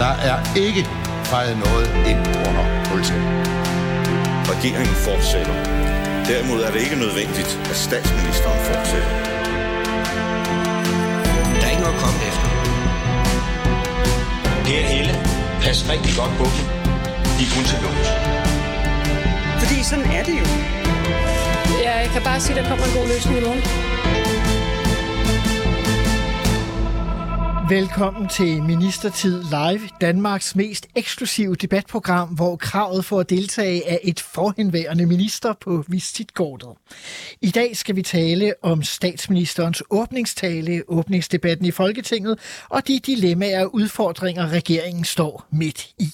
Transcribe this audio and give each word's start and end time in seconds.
Der 0.00 0.14
er 0.30 0.38
ikke 0.56 0.82
fejret 1.24 1.56
noget 1.66 1.86
ind 2.10 2.20
under 2.48 2.64
politiet. 2.90 3.26
Regeringen 4.52 4.94
fortsætter. 5.08 5.56
Derimod 6.28 6.60
er 6.62 6.70
det 6.70 6.80
ikke 6.86 6.96
nødvendigt, 7.04 7.50
at 7.70 7.76
statsministeren 7.76 8.60
fortsætter. 8.70 9.10
Der 11.58 11.64
er 11.66 11.70
ikke 11.74 11.82
noget 11.84 11.96
at 11.98 12.02
komme 12.04 12.18
efter. 12.30 12.48
Her 14.70 14.82
Helle, 14.92 15.14
pas 15.62 15.78
rigtig 15.92 16.12
godt 16.20 16.32
på 16.40 16.44
dem. 16.54 16.64
De 17.36 17.42
er 17.46 17.50
kun 17.56 17.64
til 17.70 17.78
lås. 17.84 18.08
Fordi 19.62 19.78
sådan 19.90 20.06
er 20.18 20.22
det 20.28 20.36
jo. 20.40 20.46
Ja, 21.84 21.92
jeg 22.04 22.10
kan 22.14 22.22
bare 22.22 22.40
sige, 22.40 22.58
at 22.58 22.62
der 22.62 22.68
kommer 22.70 22.84
en 22.86 22.94
god 22.98 23.06
løsning 23.12 23.34
i 23.40 23.42
morgen. 23.46 23.62
Velkommen 27.70 28.28
til 28.28 28.62
Ministertid 28.62 29.42
Live, 29.42 29.88
Danmarks 30.00 30.56
mest 30.56 30.86
eksklusive 30.96 31.54
debatprogram, 31.54 32.28
hvor 32.28 32.56
kravet 32.56 33.04
for 33.04 33.20
at 33.20 33.30
deltage 33.30 33.88
er 33.88 33.98
et 34.02 34.20
forhenværende 34.20 35.06
minister 35.06 35.54
på 35.60 35.84
visitkortet. 35.88 36.68
I 37.40 37.50
dag 37.50 37.76
skal 37.76 37.96
vi 37.96 38.02
tale 38.02 38.54
om 38.62 38.82
statsministerens 38.82 39.82
åbningstale, 39.90 40.82
åbningsdebatten 40.88 41.66
i 41.66 41.70
Folketinget 41.70 42.38
og 42.68 42.88
de 42.88 43.00
dilemmaer 43.06 43.64
og 43.64 43.74
udfordringer, 43.74 44.48
regeringen 44.48 45.04
står 45.04 45.46
midt 45.50 45.88
i. 45.98 46.08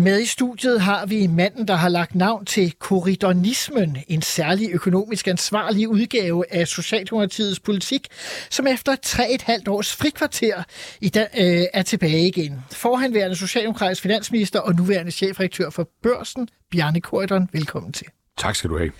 Med 0.00 0.20
i 0.20 0.26
studiet 0.26 0.80
har 0.80 1.06
vi 1.06 1.26
manden, 1.26 1.68
der 1.68 1.74
har 1.74 1.88
lagt 1.88 2.14
navn 2.14 2.44
til 2.44 2.72
korridonismen, 2.78 3.98
en 4.08 4.22
særlig 4.22 4.70
økonomisk 4.72 5.28
ansvarlig 5.28 5.88
udgave 5.88 6.44
af 6.50 6.68
Socialdemokratiets 6.68 7.60
politik, 7.60 8.08
som 8.50 8.66
efter 8.66 8.96
tre 9.02 9.30
et 9.30 9.42
halvt 9.42 9.68
års 9.68 9.96
frikvarter 9.96 10.62
i 11.00 11.08
dag, 11.08 11.28
øh, 11.38 11.64
er 11.72 11.82
tilbage 11.82 12.26
igen. 12.26 12.64
Forhenværende 12.72 13.36
socialdemokratisk 13.36 14.02
finansminister 14.02 14.60
og 14.60 14.74
nuværende 14.74 15.12
chefredaktør 15.12 15.70
for 15.70 15.88
Børsen, 16.02 16.48
Bjarne 16.70 17.00
Korridon. 17.00 17.48
Velkommen 17.52 17.92
til. 17.92 18.06
Tak 18.38 18.56
skal 18.56 18.70
du 18.70 18.78
have. 18.78 18.90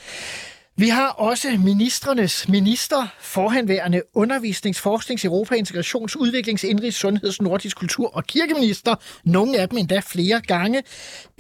Vi 0.81 0.89
har 0.89 1.09
også 1.09 1.59
ministernes 1.65 2.49
minister, 2.49 3.07
forhenværende 3.21 4.03
undervisnings-, 4.15 4.81
forsknings-, 4.81 5.25
Europa-, 5.25 5.55
integrations-, 5.55 6.17
udviklings-, 6.17 6.65
indrigs-, 6.65 6.97
sundheds-, 6.97 7.43
nordisk 7.43 7.77
kultur- 7.77 8.17
og 8.17 8.25
kirkeminister. 8.25 8.95
Nogle 9.25 9.59
af 9.59 9.69
dem 9.69 9.79
endda 9.79 10.01
flere 10.01 10.41
gange. 10.41 10.83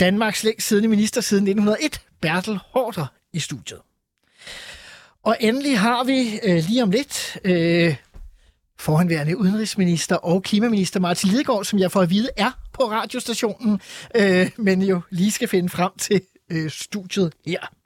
Danmarks 0.00 0.44
længst 0.44 0.69
siddende 0.69 0.88
minister 0.88 1.20
siden 1.20 1.44
1901, 1.44 2.00
Bertel 2.20 2.58
Hårder, 2.72 3.06
i 3.32 3.41
studiet. 3.41 3.78
Og 5.22 5.36
endelig 5.41 5.78
har 5.78 6.04
vi 6.04 6.41
øh, 6.42 6.64
lige 6.69 6.82
om 6.82 6.91
lidt 6.91 7.38
øh, 7.44 7.97
forhenværende 8.78 9.36
udenrigsminister 9.36 10.16
og 10.16 10.42
klimaminister 10.42 11.00
Martin 11.00 11.30
Lidegaard, 11.30 11.64
som 11.64 11.78
jeg 11.78 11.92
får 11.92 12.00
at 12.00 12.10
vide 12.10 12.28
er 12.36 12.50
på 12.72 12.91
radiostationen, 12.91 13.80
øh, 14.14 14.50
men 14.56 14.82
jo 14.82 15.00
lige 15.10 15.30
skal 15.30 15.48
finde 15.48 15.69
frem 15.69 15.91
til 15.98 16.20
øh, 16.50 16.70
studiet 16.70 17.32
her. 17.47 17.79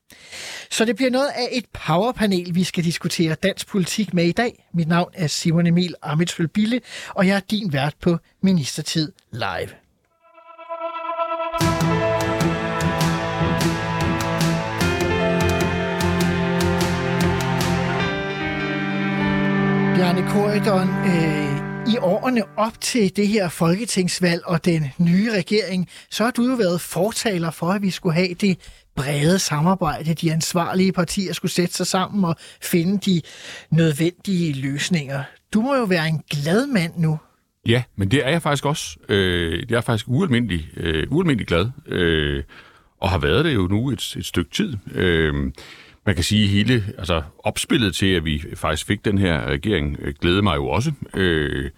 Så 0.70 0.84
det 0.84 0.96
bliver 0.96 1.10
noget 1.10 1.28
af 1.28 1.48
et 1.52 1.64
powerpanel, 1.72 2.54
vi 2.54 2.64
skal 2.64 2.84
diskutere 2.84 3.34
dansk 3.34 3.66
politik 3.66 4.14
med 4.14 4.24
i 4.24 4.32
dag. 4.32 4.66
Mit 4.74 4.88
navn 4.88 5.10
er 5.14 5.26
Simon 5.26 5.66
Emil 5.66 5.94
Amitsvøl 6.02 6.48
Bille, 6.48 6.80
og 7.08 7.26
jeg 7.26 7.36
er 7.36 7.40
din 7.50 7.72
vært 7.72 7.94
på 8.00 8.18
Ministertid 8.42 9.12
Live. 9.32 9.70
Bjarne 19.96 20.22
Korydon, 20.30 20.88
øh, 20.88 21.44
i 21.94 21.96
årene 21.98 22.42
op 22.56 22.80
til 22.80 23.16
det 23.16 23.28
her 23.28 23.48
folketingsvalg 23.48 24.42
og 24.46 24.64
den 24.64 24.92
nye 24.98 25.32
regering, 25.32 25.88
så 26.10 26.24
har 26.24 26.30
du 26.30 26.48
jo 26.50 26.54
været 26.54 26.80
fortaler 26.80 27.50
for, 27.50 27.66
at 27.66 27.82
vi 27.82 27.90
skulle 27.90 28.14
have 28.14 28.34
det 28.34 28.58
brede 28.96 29.38
samarbejde. 29.38 30.14
De 30.14 30.32
ansvarlige 30.32 30.92
partier 30.92 31.32
skulle 31.32 31.52
sætte 31.52 31.74
sig 31.74 31.86
sammen 31.86 32.24
og 32.24 32.36
finde 32.62 32.98
de 33.10 33.22
nødvendige 33.70 34.52
løsninger. 34.52 35.22
Du 35.54 35.60
må 35.60 35.76
jo 35.76 35.84
være 35.84 36.08
en 36.08 36.22
glad 36.30 36.66
mand 36.66 36.92
nu. 36.96 37.18
Ja, 37.66 37.82
men 37.96 38.10
det 38.10 38.26
er 38.26 38.30
jeg 38.30 38.42
faktisk 38.42 38.64
også. 38.64 38.96
Øh, 39.08 39.62
jeg 39.70 39.76
er 39.76 39.80
faktisk 39.80 40.08
ualmindelig, 40.08 40.68
øh, 40.76 41.06
ualmindelig 41.10 41.46
glad, 41.46 41.70
øh, 41.86 42.42
og 43.00 43.10
har 43.10 43.18
været 43.18 43.44
det 43.44 43.54
jo 43.54 43.66
nu 43.66 43.90
et, 43.90 44.16
et 44.16 44.26
stykke 44.26 44.50
tid. 44.50 44.76
Øh, 44.94 45.34
man 46.06 46.14
kan 46.14 46.24
sige, 46.24 46.46
hele 46.46 46.84
altså, 46.98 47.22
opspillet 47.38 47.94
til, 47.94 48.06
at 48.06 48.24
vi 48.24 48.44
faktisk 48.54 48.86
fik 48.86 49.04
den 49.04 49.18
her 49.18 49.44
regering, 49.46 49.96
øh, 50.00 50.14
glæder 50.20 50.42
mig 50.42 50.56
jo 50.56 50.68
også. 50.68 50.92
Øh, 51.14 51.70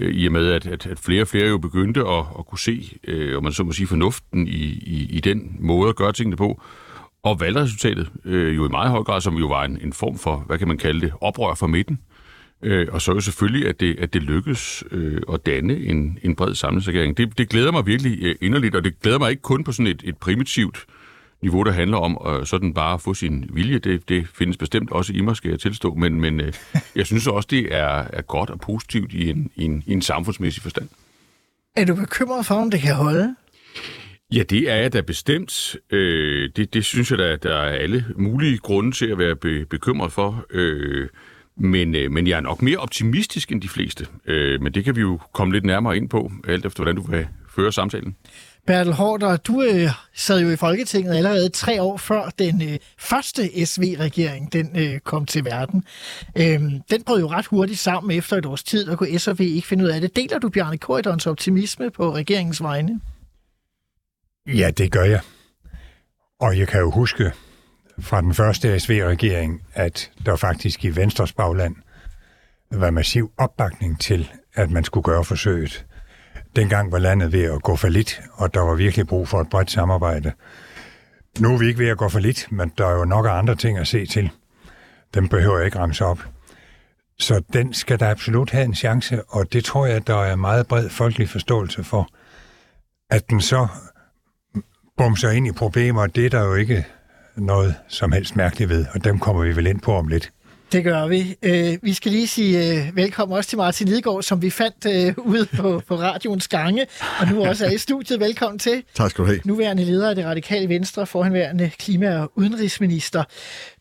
øh, 0.00 0.14
i 0.14 0.26
og 0.26 0.32
med, 0.32 0.52
at, 0.52 0.66
at, 0.66 0.86
at 0.86 0.98
flere 0.98 1.22
og 1.22 1.28
flere 1.28 1.48
jo 1.48 1.58
begyndte 1.58 2.00
at, 2.00 2.24
at 2.38 2.46
kunne 2.46 2.58
se, 2.58 2.98
øh, 3.04 3.36
om 3.36 3.42
man 3.42 3.52
så 3.52 3.64
må 3.64 3.72
sige, 3.72 3.86
fornuften 3.86 4.46
i, 4.48 4.64
i, 4.86 5.08
i 5.10 5.20
den 5.20 5.56
måde 5.60 5.88
at 5.88 5.96
gøre 5.96 6.12
tingene 6.12 6.36
på. 6.36 6.62
Og 7.22 7.40
valgresultatet 7.40 8.10
øh, 8.24 8.56
jo 8.56 8.66
i 8.66 8.68
meget 8.68 8.90
høj 8.90 9.02
grad, 9.02 9.20
som 9.20 9.34
jo 9.34 9.46
var 9.46 9.64
en, 9.64 9.78
en 9.82 9.92
form 9.92 10.18
for, 10.18 10.36
hvad 10.46 10.58
kan 10.58 10.68
man 10.68 10.78
kalde 10.78 11.00
det, 11.00 11.12
oprør 11.20 11.54
fra 11.54 11.66
midten. 11.66 11.98
Øh, 12.62 12.88
og 12.90 13.02
så 13.02 13.12
jo 13.12 13.20
selvfølgelig, 13.20 13.68
at 13.68 13.80
det, 13.80 13.98
at 13.98 14.14
det 14.14 14.22
lykkes 14.22 14.84
øh, 14.90 15.22
at 15.32 15.46
danne 15.46 15.76
en, 15.76 16.18
en 16.22 16.36
bred 16.36 16.54
samlingsregering. 16.54 17.16
Det, 17.16 17.38
det 17.38 17.48
glæder 17.48 17.72
mig 17.72 17.86
virkelig 17.86 18.18
øh, 18.22 18.34
inderligt, 18.40 18.74
og 18.74 18.84
det 18.84 19.00
glæder 19.00 19.18
mig 19.18 19.30
ikke 19.30 19.42
kun 19.42 19.64
på 19.64 19.72
sådan 19.72 19.86
et, 19.86 20.02
et 20.04 20.16
primitivt 20.16 20.86
niveau, 21.42 21.62
der 21.62 21.70
handler 21.72 21.96
om 21.96 22.18
øh, 22.26 22.46
sådan 22.46 22.74
bare 22.74 22.94
at 22.94 23.00
få 23.00 23.14
sin 23.14 23.50
vilje. 23.52 23.78
Det, 23.78 24.08
det 24.08 24.28
findes 24.34 24.56
bestemt 24.56 24.92
også 24.92 25.12
i 25.12 25.20
mig, 25.20 25.36
skal 25.36 25.50
jeg 25.50 25.60
tilstå, 25.60 25.94
men, 25.94 26.20
men 26.20 26.40
øh, 26.40 26.52
jeg 26.96 27.06
synes 27.06 27.26
også, 27.26 27.48
det 27.50 27.74
er, 27.74 28.04
er 28.12 28.22
godt 28.22 28.50
og 28.50 28.60
positivt 28.60 29.12
i 29.12 29.30
en, 29.30 29.50
i, 29.56 29.64
en, 29.64 29.82
i 29.86 29.92
en 29.92 30.02
samfundsmæssig 30.02 30.62
forstand. 30.62 30.88
Er 31.76 31.84
du 31.84 31.94
bekymret 31.94 32.46
for, 32.46 32.54
om 32.54 32.70
det 32.70 32.80
kan 32.80 32.94
holde? 32.94 33.34
Ja, 34.34 34.42
det 34.42 34.70
er 34.70 34.76
jeg 34.76 34.92
da 34.92 35.00
bestemt. 35.00 35.76
Øh, 35.90 36.50
det, 36.56 36.74
det 36.74 36.84
synes 36.84 37.10
jeg 37.10 37.18
da, 37.18 37.36
der 37.36 37.56
er 37.56 37.78
alle 37.78 38.04
mulige 38.16 38.58
grunde 38.58 38.92
til 38.92 39.06
at 39.06 39.18
være 39.18 39.36
be, 39.36 39.66
bekymret 39.66 40.12
for. 40.12 40.44
Øh, 40.50 41.08
men, 41.56 41.94
øh, 41.94 42.10
men 42.10 42.26
jeg 42.26 42.36
er 42.36 42.40
nok 42.40 42.62
mere 42.62 42.78
optimistisk 42.78 43.52
end 43.52 43.62
de 43.62 43.68
fleste. 43.68 44.06
Øh, 44.26 44.62
men 44.62 44.74
det 44.74 44.84
kan 44.84 44.96
vi 44.96 45.00
jo 45.00 45.20
komme 45.32 45.52
lidt 45.52 45.64
nærmere 45.64 45.96
ind 45.96 46.08
på, 46.08 46.32
alt 46.48 46.66
efter 46.66 46.82
hvordan 46.82 46.96
du 46.96 47.10
vil 47.10 47.26
føre 47.48 47.72
samtalen. 47.72 48.16
Bertel 48.70 48.92
Hårder, 48.92 49.36
du 49.36 49.62
øh, 49.62 49.90
sad 50.14 50.40
jo 50.40 50.50
i 50.50 50.56
Folketinget 50.56 51.16
allerede 51.16 51.48
tre 51.48 51.82
år 51.82 51.96
før 51.96 52.30
den 52.38 52.62
øh, 52.62 52.78
første 52.98 53.66
SV-regering 53.66 54.52
den 54.52 54.78
øh, 54.78 55.00
kom 55.00 55.26
til 55.26 55.44
verden. 55.44 55.84
Øhm, 56.36 56.80
den 56.90 57.02
brød 57.02 57.20
jo 57.20 57.28
ret 57.28 57.46
hurtigt 57.46 57.78
sammen 57.78 58.18
efter 58.18 58.36
et 58.36 58.46
års 58.46 58.62
tid, 58.62 58.88
og 58.88 58.98
kunne 58.98 59.18
SV 59.18 59.40
ikke 59.40 59.68
finde 59.68 59.84
ud 59.84 59.88
af 59.88 60.00
det. 60.00 60.16
Deler 60.16 60.38
du 60.38 60.48
Bjarne 60.48 60.78
Korydons 60.78 61.26
optimisme 61.26 61.90
på 61.90 62.14
regeringens 62.14 62.62
vegne? 62.62 63.00
Ja, 64.46 64.70
det 64.70 64.92
gør 64.92 65.04
jeg. 65.04 65.20
Og 66.40 66.58
jeg 66.58 66.68
kan 66.68 66.80
jo 66.80 66.90
huske 66.90 67.32
fra 67.98 68.20
den 68.20 68.34
første 68.34 68.80
SV-regering, 68.80 69.62
at 69.74 70.10
der 70.26 70.36
faktisk 70.36 70.84
i 70.84 70.96
Venstres 70.96 71.32
bagland 71.32 71.76
var 72.70 72.90
massiv 72.90 73.32
opbakning 73.38 74.00
til, 74.00 74.30
at 74.54 74.70
man 74.70 74.84
skulle 74.84 75.04
gøre 75.04 75.24
forsøget. 75.24 75.86
Dengang 76.56 76.92
var 76.92 76.98
landet 76.98 77.32
ved 77.32 77.44
at 77.44 77.62
gå 77.62 77.76
for 77.76 77.88
lidt, 77.88 78.20
og 78.32 78.54
der 78.54 78.60
var 78.60 78.74
virkelig 78.74 79.06
brug 79.06 79.28
for 79.28 79.40
et 79.40 79.50
bredt 79.50 79.70
samarbejde. 79.70 80.32
Nu 81.38 81.54
er 81.54 81.58
vi 81.58 81.66
ikke 81.66 81.78
ved 81.78 81.88
at 81.88 81.98
gå 81.98 82.08
for 82.08 82.18
lidt, 82.18 82.52
men 82.52 82.72
der 82.78 82.86
er 82.86 82.92
jo 82.92 83.04
nok 83.04 83.26
af 83.26 83.30
andre 83.30 83.54
ting 83.54 83.78
at 83.78 83.88
se 83.88 84.06
til. 84.06 84.30
Dem 85.14 85.28
behøver 85.28 85.56
jeg 85.56 85.66
ikke 85.66 85.78
ramse 85.78 86.04
op. 86.04 86.18
Så 87.18 87.42
den 87.52 87.74
skal 87.74 88.00
der 88.00 88.10
absolut 88.10 88.50
have 88.50 88.64
en 88.64 88.74
chance, 88.74 89.22
og 89.28 89.52
det 89.52 89.64
tror 89.64 89.86
jeg, 89.86 90.06
der 90.06 90.16
er 90.16 90.36
meget 90.36 90.66
bred 90.66 90.88
folkelig 90.88 91.28
forståelse 91.28 91.84
for. 91.84 92.08
At 93.10 93.30
den 93.30 93.40
så 93.40 93.68
bumser 94.96 95.30
ind 95.30 95.46
i 95.46 95.52
problemer, 95.52 96.06
det 96.06 96.26
er 96.26 96.30
der 96.30 96.44
jo 96.44 96.54
ikke 96.54 96.86
noget 97.36 97.74
som 97.88 98.12
helst 98.12 98.36
mærkeligt 98.36 98.70
ved, 98.70 98.86
og 98.94 99.04
dem 99.04 99.18
kommer 99.18 99.42
vi 99.42 99.56
vel 99.56 99.66
ind 99.66 99.80
på 99.80 99.94
om 99.94 100.08
lidt. 100.08 100.32
Det 100.72 100.84
gør 100.84 101.06
vi. 101.06 101.36
Øh, 101.42 101.78
vi 101.82 101.94
skal 101.94 102.12
lige 102.12 102.28
sige 102.28 102.72
øh, 102.72 102.96
velkommen 102.96 103.36
også 103.36 103.50
til 103.50 103.58
Martin 103.58 103.88
Lidegaard, 103.88 104.22
som 104.22 104.42
vi 104.42 104.50
fandt 104.50 104.86
øh, 104.86 105.14
ude 105.18 105.46
på, 105.46 105.82
på 105.88 105.96
radioens 105.96 106.48
gange, 106.48 106.86
og 107.20 107.26
nu 107.26 107.44
også 107.44 107.66
er 107.66 107.70
i 107.70 107.78
studiet. 107.78 108.20
Velkommen 108.20 108.58
til. 108.58 108.82
Tak 108.94 109.10
skal 109.10 109.24
du 109.24 109.26
have. 109.26 109.40
Nuværende 109.44 109.84
leder 109.84 110.08
af 110.08 110.14
det 110.14 110.24
radikale 110.24 110.68
venstre, 110.68 111.06
forhenværende 111.06 111.70
klima- 111.78 112.18
og 112.18 112.32
udenrigsminister. 112.34 113.24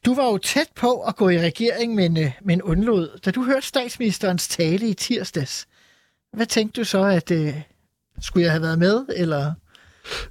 Du 0.06 0.16
var 0.16 0.26
jo 0.26 0.38
tæt 0.38 0.68
på 0.76 1.02
at 1.02 1.16
gå 1.16 1.30
i 1.30 1.40
regering, 1.40 1.96
men, 1.96 2.18
øh, 2.18 2.32
men 2.42 2.62
undlod. 2.62 3.20
Da 3.26 3.32
du 3.32 3.44
hørte 3.44 3.68
statsministerens 3.68 4.48
tale 4.48 4.88
i 4.88 4.94
tirsdags, 4.94 5.68
hvad 6.34 6.46
tænkte 6.46 6.82
du 6.82 6.86
så, 6.86 7.04
at 7.04 7.32
øh, 7.32 7.54
skulle 8.22 8.44
jeg 8.44 8.52
have 8.52 8.62
været 8.62 8.80
med, 8.80 9.06
eller... 9.16 9.54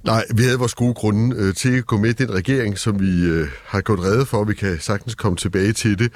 Nej, 0.03 0.25
vi 0.35 0.43
havde 0.43 0.59
vores 0.59 0.75
gode 0.75 0.93
grunde 0.93 1.35
øh, 1.35 1.55
til 1.55 1.77
at 1.77 1.85
gå 1.85 1.97
med 1.97 2.13
den 2.13 2.33
regering, 2.33 2.77
som 2.77 2.99
vi 2.99 3.25
øh, 3.25 3.47
har 3.65 3.81
gået 3.81 3.99
redde 3.99 4.25
for, 4.25 4.37
og 4.37 4.47
vi 4.47 4.53
kan 4.53 4.79
sagtens 4.79 5.15
komme 5.15 5.37
tilbage 5.37 5.73
til 5.73 5.99
det. 5.99 6.11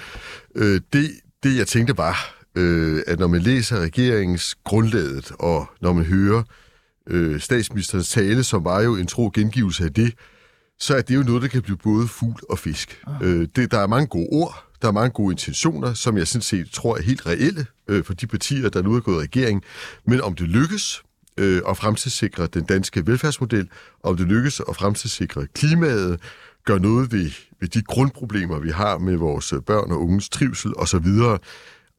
Øh, 0.55 0.81
det, 0.93 1.11
det 1.43 1.57
jeg 1.57 1.67
tænkte 1.67 1.97
var, 1.97 2.43
øh, 2.55 3.03
at 3.07 3.19
når 3.19 3.27
man 3.27 3.41
læser 3.41 3.79
regeringens 3.79 4.55
grundlaget, 4.63 5.31
og 5.39 5.69
når 5.81 5.93
man 5.93 6.05
hører 6.05 6.43
øh, 7.09 7.39
statsministerens 7.39 8.09
tale, 8.09 8.43
som 8.43 8.65
var 8.65 8.81
jo 8.81 8.95
en 8.95 9.07
tro 9.07 9.31
gengivelse 9.33 9.83
af 9.83 9.93
det, 9.93 10.13
så 10.79 10.95
er 10.95 11.01
det 11.01 11.15
jo 11.15 11.23
noget, 11.23 11.41
der 11.41 11.47
kan 11.47 11.61
blive 11.61 11.77
både 11.77 12.07
fugl 12.07 12.41
og 12.49 12.59
fisk. 12.59 13.01
Ah. 13.07 13.27
Øh, 13.27 13.47
det, 13.55 13.71
der 13.71 13.79
er 13.79 13.87
mange 13.87 14.07
gode 14.07 14.27
ord, 14.31 14.65
der 14.81 14.87
er 14.87 14.91
mange 14.91 15.09
gode 15.09 15.33
intentioner, 15.33 15.93
som 15.93 16.17
jeg 16.17 16.27
sådan 16.27 16.41
set 16.41 16.69
tror 16.71 16.97
er 16.97 17.01
helt 17.01 17.25
reelle 17.25 17.65
øh, 17.87 18.03
for 18.03 18.13
de 18.13 18.27
partier, 18.27 18.69
der 18.69 18.81
nu 18.81 18.95
er 18.95 18.99
gået 18.99 19.15
i 19.15 19.19
regering. 19.19 19.63
Men 20.07 20.21
om 20.21 20.35
det 20.35 20.47
lykkes, 20.47 21.03
øh, 21.37 21.61
at 21.69 21.77
fremtidssikre 21.77 22.47
den 22.47 22.63
danske 22.63 23.07
velfærdsmodel, 23.07 23.69
om 24.03 24.17
det 24.17 24.27
lykkes 24.27 24.61
at 24.69 24.75
fremtidssikre 24.75 25.47
klimaet, 25.47 26.19
gøre 26.65 26.79
noget 26.79 27.11
ved, 27.11 27.31
ved 27.59 27.67
de 27.67 27.81
grundproblemer, 27.81 28.59
vi 28.59 28.69
har 28.69 28.97
med 28.97 29.15
vores 29.15 29.53
børn 29.65 29.91
og 29.91 30.01
unges 30.01 30.29
trivsel 30.29 30.73
osv., 30.77 31.07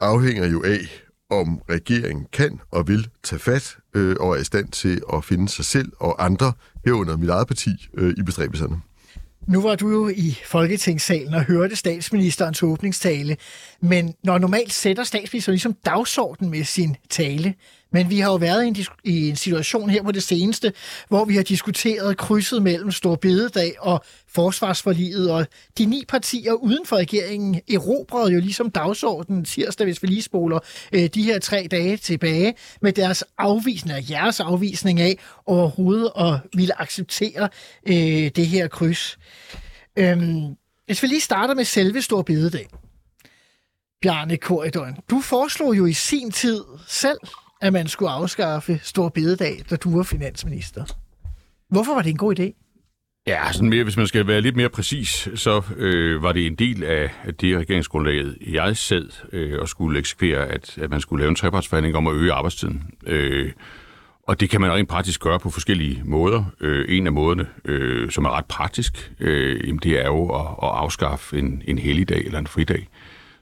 afhænger 0.00 0.46
jo 0.46 0.62
af, 0.62 1.04
om 1.30 1.60
regeringen 1.70 2.26
kan 2.32 2.60
og 2.70 2.88
vil 2.88 3.08
tage 3.22 3.40
fat 3.40 3.76
øh, 3.94 4.16
og 4.20 4.30
er 4.36 4.40
i 4.40 4.44
stand 4.44 4.68
til 4.68 5.02
at 5.12 5.24
finde 5.24 5.48
sig 5.48 5.64
selv 5.64 5.92
og 6.00 6.24
andre 6.24 6.52
herunder 6.84 7.16
mit 7.16 7.30
eget 7.30 7.46
parti 7.46 7.70
øh, 7.94 8.14
i 8.18 8.22
bestræbelserne. 8.22 8.80
Nu 9.48 9.62
var 9.62 9.74
du 9.74 9.90
jo 9.90 10.08
i 10.08 10.38
Folketingssalen 10.46 11.34
og 11.34 11.44
hørte 11.44 11.76
statsministerens 11.76 12.62
åbningstale, 12.62 13.36
men 13.80 14.14
når 14.22 14.38
normalt 14.38 14.72
sætter 14.72 15.04
statsministeren 15.04 15.52
ligesom 15.52 15.74
dagsordenen 15.84 16.50
med 16.50 16.64
sin 16.64 16.96
tale, 17.10 17.54
men 17.94 18.10
vi 18.10 18.20
har 18.20 18.30
jo 18.30 18.36
været 18.36 18.64
i 18.64 18.68
en, 18.68 18.76
i 19.04 19.28
en 19.28 19.36
situation 19.36 19.90
her 19.90 20.02
på 20.02 20.12
det 20.12 20.22
seneste, 20.22 20.72
hvor 21.08 21.24
vi 21.24 21.36
har 21.36 21.42
diskuteret 21.42 22.16
krydset 22.16 22.62
mellem 22.62 22.90
Stor 22.90 23.16
Bededag 23.16 23.74
og 23.80 24.04
forsvarsforliget, 24.28 25.30
og 25.30 25.46
de 25.78 25.86
ni 25.86 26.04
partier 26.08 26.52
uden 26.52 26.86
for 26.86 26.96
regeringen 26.96 27.60
erobrede 27.70 28.32
jo 28.32 28.40
ligesom 28.40 28.70
dagsordenen 28.70 29.44
tirsdag, 29.44 29.84
hvis 29.84 30.02
vi 30.02 30.08
lige 30.08 30.22
spoler 30.22 30.58
øh, 30.92 31.06
de 31.14 31.22
her 31.22 31.38
tre 31.38 31.68
dage 31.70 31.96
tilbage, 31.96 32.54
med 32.82 32.92
deres 32.92 33.24
afvisning, 33.38 33.96
og 33.96 34.10
jeres 34.10 34.40
afvisning 34.40 35.00
af 35.00 35.18
overhovedet 35.46 36.10
at 36.16 36.34
ville 36.54 36.80
acceptere 36.80 37.48
øh, 37.88 38.30
det 38.36 38.46
her 38.46 38.68
kryds. 38.68 39.18
Øhm, 39.98 40.56
hvis 40.86 41.02
vi 41.02 41.08
lige 41.08 41.20
starter 41.20 41.54
med 41.54 41.64
selve 41.64 42.02
Stor 42.02 42.22
Bededag. 42.22 42.66
Bjarne 44.02 44.36
Korridoren, 44.36 44.96
du 45.10 45.20
foreslog 45.20 45.76
jo 45.76 45.86
i 45.86 45.92
sin 45.92 46.30
tid 46.30 46.60
selv, 46.88 47.18
at 47.60 47.72
man 47.72 47.88
skulle 47.88 48.10
afskaffe 48.10 48.80
Stor 48.82 49.08
Bededag, 49.08 49.62
da 49.70 49.76
du 49.76 49.96
var 49.96 50.02
finansminister. 50.02 50.84
Hvorfor 51.70 51.94
var 51.94 52.02
det 52.02 52.10
en 52.10 52.16
god 52.16 52.38
idé? 52.40 52.60
Ja, 53.26 53.52
sådan 53.52 53.68
mere, 53.68 53.84
hvis 53.84 53.96
man 53.96 54.06
skal 54.06 54.26
være 54.26 54.40
lidt 54.40 54.56
mere 54.56 54.68
præcis, 54.68 55.28
så 55.34 55.62
øh, 55.76 56.22
var 56.22 56.32
det 56.32 56.46
en 56.46 56.54
del 56.54 56.84
af 56.84 57.10
det 57.40 57.58
regeringsgrundlaget, 57.58 58.38
jeg 58.46 58.76
sad 58.76 59.08
øh, 59.32 59.60
og 59.60 59.68
skulle 59.68 59.98
eksekvere, 59.98 60.46
at, 60.46 60.78
at 60.78 60.90
man 60.90 61.00
skulle 61.00 61.22
lave 61.22 61.28
en 61.28 61.36
trepartsforhandling 61.36 61.96
om 61.96 62.06
at 62.06 62.14
øge 62.14 62.32
arbejdstiden. 62.32 62.82
Øh, 63.06 63.52
og 64.22 64.40
det 64.40 64.50
kan 64.50 64.60
man 64.60 64.72
rent 64.72 64.88
praktisk 64.88 65.20
gøre 65.20 65.40
på 65.40 65.50
forskellige 65.50 66.02
måder. 66.04 66.44
Øh, 66.60 66.84
en 66.88 67.06
af 67.06 67.12
måderne, 67.12 67.46
øh, 67.64 68.10
som 68.10 68.24
er 68.24 68.36
ret 68.36 68.46
praktisk, 68.46 69.12
øh, 69.20 69.66
jamen 69.66 69.80
det 69.82 70.00
er 70.00 70.06
jo 70.06 70.28
at, 70.28 70.46
at 70.62 70.68
afskaffe 70.68 71.38
en, 71.38 71.62
en 71.66 71.78
helligdag 71.78 72.24
eller 72.26 72.38
en 72.38 72.46
fridag. 72.46 72.88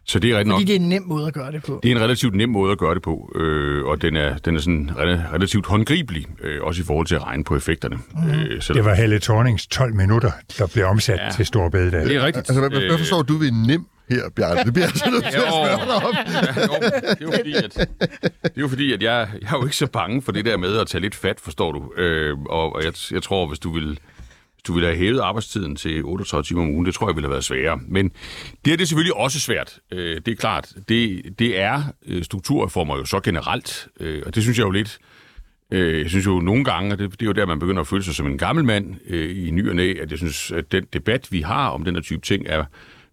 Så 0.05 0.19
det 0.19 0.31
er 0.31 0.37
Fordi 0.37 0.49
nok, 0.51 0.61
det 0.61 0.71
er 0.71 0.75
en 0.75 0.89
nem 0.89 1.03
måde 1.07 1.27
at 1.27 1.35
gøre 1.35 1.53
det 1.53 1.63
på. 1.63 1.81
Det 1.83 1.93
er 1.93 1.97
en 1.97 2.03
relativt 2.03 2.35
nem 2.35 2.49
måde 2.49 2.73
at 2.73 2.79
gøre 2.79 2.95
det 2.95 3.03
på, 3.03 3.33
øh, 3.35 3.85
og 3.85 4.03
den 4.03 4.17
er, 4.17 4.39
den 4.39 4.57
er 4.57 4.61
sådan 4.61 4.91
relativt 5.33 5.67
håndgribelig, 5.67 6.27
øh, 6.43 6.63
også 6.63 6.83
i 6.83 6.85
forhold 6.85 7.07
til 7.07 7.15
at 7.15 7.23
regne 7.27 7.45
på 7.45 7.57
effekterne. 7.57 7.99
Mm. 8.13 8.31
Øh, 8.31 8.63
så 8.63 8.73
det 8.73 8.85
var 8.85 8.95
Helle 8.95 9.19
Thornings 9.19 9.67
12 9.67 9.95
minutter, 9.95 10.31
der 10.59 10.67
blev 10.67 10.85
omsat 10.87 11.19
ja, 11.19 11.31
til 11.31 11.47
Stor 11.47 11.69
Bededag. 11.69 12.05
Det 12.05 12.17
er 12.17 12.27
rigtigt. 12.27 12.51
Altså, 12.51 12.69
hvad, 12.69 12.81
hvad 12.81 12.99
forstår 12.99 13.23
du 13.23 13.37
ved 13.37 13.51
nem 13.67 13.87
her, 14.11 14.23
Bjarne? 14.37 14.65
Det 14.65 14.73
bliver 14.73 14.87
altså 14.87 15.11
nødt 15.11 15.25
til 15.25 15.37
at 15.37 15.53
spørge 15.53 15.87
dig 15.87 15.95
om. 16.07 16.15
Ja, 16.15 16.63
jo, 16.63 16.73
det 17.11 17.21
er 17.21 17.25
jo 17.25 17.31
fordi, 17.31 17.55
at, 17.55 17.89
det 18.43 18.53
er 18.57 18.61
jo 18.61 18.69
fordi, 18.69 18.93
at 18.93 19.03
jeg, 19.03 19.29
jeg 19.43 19.49
er 19.53 19.57
jo 19.59 19.65
ikke 19.65 19.77
så 19.77 19.87
bange 19.87 20.23
for 20.23 20.33
det 20.33 20.45
der 20.45 20.57
med 20.57 20.77
at 20.79 20.87
tage 20.87 21.03
lidt 21.03 21.15
fat, 21.15 21.41
forstår 21.41 21.73
du. 21.73 22.01
Øh, 22.03 22.39
og 22.39 22.75
og 22.77 22.85
jeg, 22.85 22.93
jeg 23.11 23.23
tror, 23.23 23.47
hvis 23.47 23.59
du 23.59 23.73
vil 23.73 23.99
du 24.67 24.73
ville 24.73 24.89
have 24.89 24.99
hævet 24.99 25.21
arbejdstiden 25.21 25.77
til 25.77 26.05
38 26.05 26.45
timer 26.45 26.63
om 26.63 26.69
ugen, 26.69 26.87
det 26.87 26.95
tror 26.95 27.09
jeg 27.09 27.17
ville 27.17 27.27
have 27.27 27.33
været 27.33 27.45
sværere. 27.45 27.81
Men 27.89 28.11
det 28.65 28.73
er 28.73 28.77
det 28.77 28.89
selvfølgelig 28.89 29.17
også 29.17 29.41
svært. 29.41 29.79
Øh, 29.93 30.21
det 30.27 30.29
er 30.29 30.37
klart. 30.37 30.73
Det, 30.89 31.23
det 31.39 31.61
er 31.61 31.83
øh, 32.07 32.25
strukturreformer 32.25 32.97
jo 32.97 33.05
så 33.05 33.21
generelt, 33.21 33.89
øh, 34.01 34.23
og 34.27 34.35
det 34.35 34.43
synes 34.43 34.59
jeg 34.59 34.65
jo 34.65 34.71
lidt... 34.71 34.99
Øh, 35.71 36.01
jeg 36.01 36.11
synes 36.11 36.27
jo 36.27 36.41
nogle 36.41 36.65
gange, 36.65 36.93
og 36.93 36.99
det, 36.99 37.11
det 37.13 37.23
er 37.23 37.27
jo 37.27 37.33
der, 37.33 37.47
man 37.47 37.59
begynder 37.59 37.81
at 37.81 37.87
føle 37.87 38.03
sig 38.03 38.15
som 38.15 38.27
en 38.27 38.39
gammel 38.39 38.65
mand 38.65 38.95
øh, 39.09 39.47
i 39.47 39.51
ny 39.51 39.69
og 39.69 39.77
næ, 39.77 39.95
at 40.01 40.11
jeg 40.11 40.19
synes, 40.19 40.53
at 40.53 40.73
den 40.73 40.85
debat, 40.93 41.33
vi 41.33 41.41
har 41.41 41.69
om 41.69 41.85
den 41.85 41.95
her 41.95 42.03
type 42.03 42.21
ting, 42.21 42.47
er, 42.47 42.65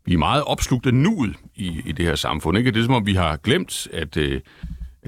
vi 0.06 0.14
er 0.14 0.18
meget 0.18 0.44
opslugt 0.44 0.86
af 0.86 0.94
nuet 0.94 1.36
i, 1.56 1.82
i 1.86 1.92
det 1.92 2.06
her 2.06 2.16
samfund. 2.16 2.58
Ikke? 2.58 2.72
Det 2.72 2.80
er 2.80 2.84
som 2.84 2.94
om, 2.94 3.06
vi 3.06 3.14
har 3.14 3.38
glemt, 3.38 3.88
at, 3.94 4.18
Øh, 4.18 4.42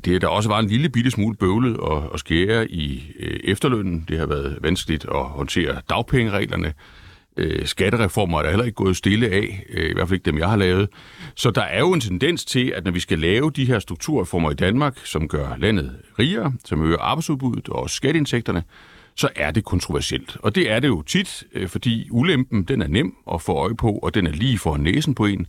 det, 0.06 0.22
der 0.22 0.28
også 0.28 0.50
var 0.50 0.60
en 0.60 0.68
lille 0.68 0.90
bitte 0.90 1.12
smule 1.12 1.36
bøvlet 1.36 1.78
at, 1.92 2.04
at 2.14 2.20
skære 2.20 2.72
i 2.72 3.14
øh, 3.20 3.40
efterlønnen. 3.44 4.06
Det 4.08 4.20
har 4.20 4.26
været 4.26 4.58
vanskeligt 4.62 5.06
at 5.06 5.24
håndtere 5.24 5.82
dagpengereglerne. 5.90 6.74
Øh, 7.38 7.66
skattereformer 7.66 8.40
er 8.40 8.44
der 8.44 8.50
heller 8.50 8.66
ikke 8.66 8.76
gået 8.76 8.98
stille 8.98 9.30
af, 9.30 9.66
øh, 9.70 9.90
i 9.90 9.94
hvert 9.94 10.08
fald 10.08 10.16
ikke 10.16 10.26
dem, 10.26 10.38
jeg 10.38 10.50
har 10.50 10.56
lavet. 10.56 10.90
Så 11.36 11.52
der 11.52 11.62
er 11.62 11.80
jo 11.80 11.94
en 11.94 12.02
tendens 12.02 12.46
til, 12.46 12.74
at 12.76 12.86
når 12.86 12.92
vi 12.92 13.00
skal 13.00 13.20
lave 13.20 13.52
de 13.52 13.66
her 13.66 13.80
strukturreformer 13.80 14.52
i 14.52 14.54
Danmark, 14.54 14.98
som 15.04 15.28
gør 15.28 15.56
landet 15.58 15.96
rigere, 16.20 16.54
som 16.66 16.84
øger 16.84 16.98
arbejdsudbuddet 17.00 17.70
og 17.70 17.90
skatteindtægterne, 17.90 18.64
så 19.16 19.30
er 19.36 19.52
det 19.52 19.64
kontroversielt. 19.64 20.38
Og 20.40 20.56
det 20.56 20.72
er 20.72 20.80
det 20.80 20.88
jo 20.88 21.02
tit, 21.02 21.44
øh, 21.54 21.68
fordi 21.68 22.08
ulempen 22.12 22.64
den 22.64 22.82
er 22.82 22.88
nem 22.88 23.16
at 23.34 23.42
få 23.42 23.54
øje 23.54 23.76
på, 23.76 23.92
og 23.92 24.14
den 24.14 24.28
er 24.28 24.32
lige 24.32 24.58
for 24.58 24.78
næsen 24.78 25.16
på 25.16 25.26
en. 25.26 25.48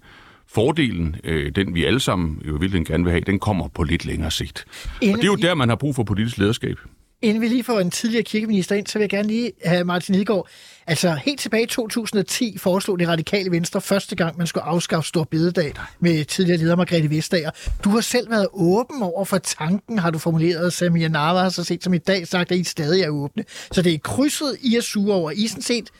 Fordelen, 0.49 1.17
øh, 1.25 1.53
den 1.55 1.75
vi 1.75 1.85
alle 1.85 2.01
sammen 2.01 2.43
jo 2.49 2.55
virkelig 2.55 2.87
gerne 2.87 3.05
vil 3.05 3.11
have, 3.11 3.21
den 3.27 3.39
kommer 3.39 3.69
på 3.69 3.83
lidt 3.83 4.05
længere 4.05 4.31
sigt. 4.31 4.65
Inden 5.01 5.17
og 5.17 5.23
det 5.23 5.29
er 5.29 5.33
jo 5.33 5.37
der, 5.37 5.55
man 5.55 5.69
har 5.69 5.77
brug 5.77 5.95
for 5.95 6.03
politisk 6.03 6.39
lederskab. 6.39 6.77
Inden 7.23 7.41
vi 7.41 7.49
lige 7.49 7.65
får 7.65 7.81
en 7.81 7.91
tidligere 7.91 8.23
kirkeminister 8.23 8.77
ind, 8.77 8.87
så 8.87 8.99
vil 8.99 9.03
jeg 9.03 9.11
gerne 9.11 9.29
lige 9.29 9.53
have 9.65 9.85
Martin 9.85 10.15
Lidegaard. 10.15 10.49
Altså 10.87 11.15
helt 11.15 11.41
tilbage 11.41 11.63
i 11.63 11.67
2010 11.67 12.59
foreslog 12.59 12.99
det 12.99 13.09
radikale 13.09 13.51
venstre 13.51 13.81
første 13.81 14.17
gang, 14.17 14.39
man 14.39 14.47
skulle 14.47 14.65
afskaffe 14.65 15.09
Stor 15.09 15.25
Bededag 15.25 15.73
med 16.01 16.25
tidligere 16.25 16.59
leder 16.59 16.77
Margrethe 16.77 17.11
Vestager. 17.11 17.51
Du 17.85 17.91
har 17.91 18.01
selv 18.01 18.31
været 18.31 18.47
åben 18.53 19.03
over 19.03 19.25
for 19.25 19.39
tanken, 19.39 19.99
har 19.99 20.11
du 20.11 20.19
formuleret. 20.19 20.73
Samia 20.73 21.09
Narva 21.09 21.41
har 21.41 21.49
så 21.49 21.65
set 21.65 21.85
som 21.85 21.95
i 21.95 21.99
dag 21.99 22.27
sagt, 22.29 22.53
at 22.53 22.59
I 22.59 22.65
stadig 22.65 23.03
er 23.03 23.09
åbne. 23.09 23.45
Så 23.73 23.83
det 23.83 23.95
er 23.95 23.99
krydset, 23.99 24.57
I 24.63 24.77
er 24.77 24.81
sure 24.81 25.15
over. 25.15 25.31
I 25.31 25.45
er 25.45 25.49
sådan 25.49 25.63
set 25.63 25.91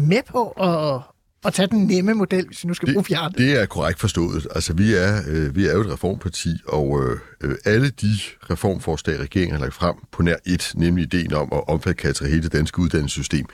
med 0.00 0.22
på 0.26 0.48
at, 0.48 1.00
at 1.48 1.54
tage 1.54 1.68
den 1.68 1.86
nemme 1.86 2.14
model, 2.14 2.46
hvis 2.46 2.64
vi 2.64 2.68
nu 2.68 2.74
skal 2.74 2.86
det, 2.86 2.94
bruge 2.94 3.04
fjern. 3.04 3.32
Det 3.32 3.60
er 3.60 3.66
korrekt 3.66 4.00
forstået. 4.00 4.46
Altså, 4.54 4.72
vi 4.72 4.94
er, 4.94 5.22
øh, 5.28 5.56
vi 5.56 5.66
er 5.66 5.72
jo 5.72 5.80
et 5.80 5.92
reformparti, 5.92 6.50
og 6.66 7.02
øh, 7.40 7.54
alle 7.64 7.90
de 7.90 8.12
reformforslag, 8.50 9.20
regeringen 9.20 9.56
har 9.56 9.60
lagt 9.60 9.74
frem 9.74 9.94
på 10.12 10.22
nær 10.22 10.36
et, 10.46 10.72
nemlig 10.76 11.02
ideen 11.02 11.32
om 11.32 11.48
at 11.52 11.68
omfatte 11.68 12.26
hele 12.26 12.42
det 12.42 12.52
danske 12.52 12.78
uddannelsessystem, 12.78 13.46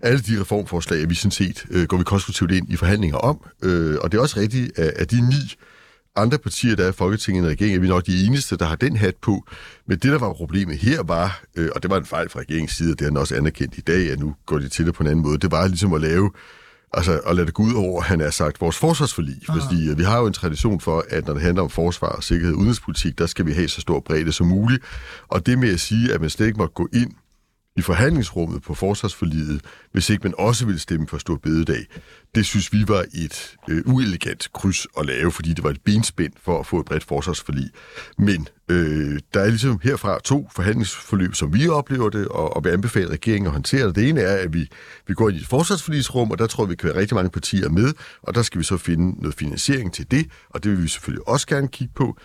alle 0.00 0.20
de 0.20 0.40
reformforslag 0.40 1.08
vi 1.08 1.14
sådan 1.14 1.30
set, 1.30 1.64
øh, 1.70 1.86
går 1.86 1.96
vi 1.96 2.04
konstruktivt 2.04 2.50
ind 2.50 2.72
i 2.72 2.76
forhandlinger 2.76 3.16
om, 3.16 3.40
øh, 3.62 3.96
og 4.00 4.12
det 4.12 4.18
er 4.18 4.22
også 4.22 4.40
rigtigt, 4.40 4.78
at, 4.78 4.92
at 4.96 5.10
de 5.10 5.28
ni 5.28 5.54
andre 6.16 6.38
partier, 6.38 6.76
der 6.76 6.84
er 6.84 6.88
i 6.88 6.92
Folketinget 6.92 7.44
og 7.44 7.50
regeringen, 7.50 7.76
er 7.76 7.80
vi 7.80 7.88
nok 7.88 8.06
de 8.06 8.26
eneste, 8.26 8.56
der 8.56 8.64
har 8.64 8.76
den 8.76 8.96
hat 8.96 9.16
på. 9.16 9.46
Men 9.86 9.98
det, 9.98 10.12
der 10.12 10.18
var 10.18 10.32
problemet 10.32 10.78
her, 10.78 11.02
var, 11.02 11.42
øh, 11.56 11.68
og 11.74 11.82
det 11.82 11.90
var 11.90 11.96
en 11.96 12.04
fejl 12.04 12.28
fra 12.28 12.40
regeringens 12.40 12.72
side, 12.72 12.92
og 12.92 12.98
det 12.98 13.04
er 13.04 13.08
den 13.08 13.16
også 13.16 13.36
anerkendt 13.36 13.78
i 13.78 13.80
dag, 13.80 14.10
at 14.10 14.18
nu 14.18 14.34
går 14.46 14.58
de 14.58 14.68
til 14.68 14.86
det 14.86 14.94
på 14.94 15.02
en 15.02 15.06
anden 15.06 15.22
måde, 15.22 15.38
det 15.38 15.50
var 15.50 15.66
ligesom 15.66 15.92
at 15.92 16.00
lave 16.00 16.30
altså 16.94 17.18
at 17.18 17.36
lade 17.36 17.46
det 17.46 17.54
gå 17.54 17.62
ud 17.62 17.74
over, 17.74 18.02
han 18.02 18.20
er 18.20 18.30
sagt, 18.30 18.60
vores 18.60 18.76
forsvarsforlig. 18.76 19.36
Aha. 19.48 19.58
Fordi 19.58 19.90
øh, 19.90 19.98
vi 19.98 20.02
har 20.02 20.18
jo 20.18 20.26
en 20.26 20.32
tradition 20.32 20.80
for, 20.80 21.04
at 21.10 21.26
når 21.26 21.34
det 21.34 21.42
handler 21.42 21.62
om 21.62 21.70
forsvar, 21.70 22.20
sikkerhed 22.20 22.54
og 22.54 22.58
udenrigspolitik, 22.58 23.18
der 23.18 23.26
skal 23.26 23.46
vi 23.46 23.52
have 23.52 23.68
så 23.68 23.80
stor 23.80 24.00
bredde 24.00 24.32
som 24.32 24.46
muligt. 24.46 24.82
Og 25.28 25.46
det 25.46 25.58
med 25.58 25.72
at 25.72 25.80
sige, 25.80 26.12
at 26.12 26.20
man 26.20 26.30
slet 26.30 26.46
ikke 26.46 26.58
må 26.58 26.66
gå 26.66 26.88
ind 26.94 27.12
i 27.76 27.82
forhandlingsrummet 27.82 28.62
på 28.62 28.74
forsvarsforliget, 28.74 29.60
hvis 29.92 30.10
ikke 30.10 30.22
man 30.22 30.34
også 30.38 30.66
ville 30.66 30.80
stemme 30.80 31.08
for 31.08 31.18
stor 31.18 31.36
bededag. 31.36 31.86
Det 32.34 32.46
synes 32.46 32.72
vi 32.72 32.84
var 32.88 33.04
et 33.14 33.56
øh, 33.68 33.82
uelegant 33.86 34.48
kryds 34.52 34.86
at 34.98 35.06
lave, 35.06 35.32
fordi 35.32 35.52
det 35.52 35.64
var 35.64 35.70
et 35.70 35.80
benspænd 35.84 36.32
for 36.42 36.60
at 36.60 36.66
få 36.66 36.80
et 36.80 36.86
bredt 36.86 37.04
forsvarsforlig. 37.04 37.70
Men 38.18 38.48
øh, 38.68 39.20
der 39.34 39.40
er 39.40 39.48
ligesom 39.48 39.80
herfra 39.82 40.20
to 40.24 40.48
forhandlingsforløb, 40.54 41.34
som 41.34 41.54
vi 41.54 41.68
oplever 41.68 42.08
det, 42.10 42.28
og, 42.28 42.56
og 42.56 42.64
vil 42.64 42.70
anbefale 42.70 43.10
regeringen 43.10 43.46
at 43.46 43.52
håndtere 43.52 43.86
det. 43.86 43.94
Det 43.94 44.08
ene 44.08 44.20
er, 44.20 44.36
at 44.36 44.54
vi, 44.54 44.68
vi 45.06 45.14
går 45.14 45.28
ind 45.28 45.38
i 45.38 45.40
et 45.40 45.46
forsvarsforligsrum, 45.46 46.30
og 46.30 46.38
der 46.38 46.46
tror 46.46 46.64
vi, 46.64 46.70
vi 46.70 46.76
kan 46.76 46.88
være 46.88 46.98
rigtig 46.98 47.14
mange 47.14 47.30
partier 47.30 47.68
med, 47.68 47.92
og 48.22 48.34
der 48.34 48.42
skal 48.42 48.58
vi 48.58 48.64
så 48.64 48.76
finde 48.76 49.20
noget 49.20 49.34
finansiering 49.34 49.92
til 49.92 50.10
det, 50.10 50.26
og 50.50 50.64
det 50.64 50.72
vil 50.72 50.82
vi 50.82 50.88
selvfølgelig 50.88 51.28
også 51.28 51.46
gerne 51.46 51.68
kigge 51.68 51.94
på. 51.94 52.16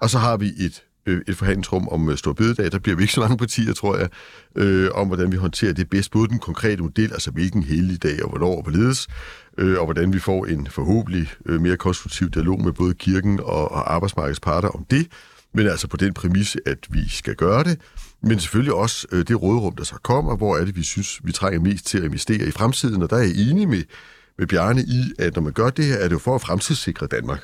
Og 0.00 0.10
så 0.10 0.18
har 0.18 0.36
vi 0.36 0.46
et 0.58 0.82
øh, 1.06 1.20
et 1.28 1.36
forhandlingsrum 1.36 1.88
om 1.88 2.10
øh, 2.10 2.16
Stor. 2.16 2.32
Der 2.32 2.78
bliver 2.78 2.96
vi 2.96 3.02
ikke 3.02 3.14
så 3.14 3.20
mange 3.20 3.36
partier, 3.36 3.72
tror 3.72 3.96
jeg, 3.96 4.08
øh, 4.56 4.90
om 4.94 5.06
hvordan 5.06 5.32
vi 5.32 5.36
håndterer 5.36 5.72
det 5.72 5.90
bedst. 5.90 6.10
Både 6.10 6.28
den 6.28 6.38
konkrete 6.38 6.82
model, 6.82 7.12
altså 7.12 7.30
hvilken 7.30 7.62
hele 7.62 7.96
dag 7.96 8.22
og 8.22 8.30
hvornår 8.30 8.56
og 8.56 8.62
hvorledes, 8.62 9.08
øh, 9.58 9.78
og 9.78 9.84
hvordan 9.84 10.12
vi 10.12 10.18
får 10.18 10.46
en 10.46 10.66
forhåbentlig 10.66 11.28
øh, 11.46 11.60
mere 11.60 11.76
konstruktiv 11.76 12.30
dialog 12.30 12.62
med 12.62 12.72
både 12.72 12.94
kirken 12.94 13.40
og, 13.40 13.72
og 13.72 13.94
arbejdsmarkedets 13.94 14.40
parter 14.40 14.68
om 14.68 14.84
det. 14.90 15.06
Men 15.54 15.66
altså 15.66 15.88
på 15.88 15.96
den 15.96 16.14
præmis, 16.14 16.56
at 16.66 16.78
vi 16.90 17.08
skal 17.08 17.34
gøre 17.34 17.64
det. 17.64 17.80
Men 18.22 18.40
selvfølgelig 18.40 18.74
også 18.74 19.06
øh, 19.12 19.28
det 19.28 19.42
råderum, 19.42 19.76
der 19.76 19.84
så 19.84 19.94
kommer, 20.02 20.36
hvor 20.36 20.56
er 20.56 20.64
det, 20.64 20.76
vi 20.76 20.82
synes, 20.82 21.20
vi 21.24 21.32
trænger 21.32 21.60
mest 21.60 21.86
til 21.86 21.98
at 21.98 22.04
investere 22.04 22.48
i 22.48 22.50
fremtiden. 22.50 23.02
Og 23.02 23.10
der 23.10 23.16
er 23.16 23.20
jeg 23.20 23.50
enig 23.50 23.68
med, 23.68 23.82
med 24.38 24.46
Bjarne 24.46 24.82
i, 24.82 25.12
at 25.18 25.34
når 25.34 25.42
man 25.42 25.52
gør 25.52 25.70
det 25.70 25.84
her, 25.84 25.96
er 25.96 26.02
det 26.02 26.12
jo 26.12 26.18
for 26.18 26.34
at 26.34 26.40
fremtidssikre 26.40 27.06
Danmark. 27.06 27.42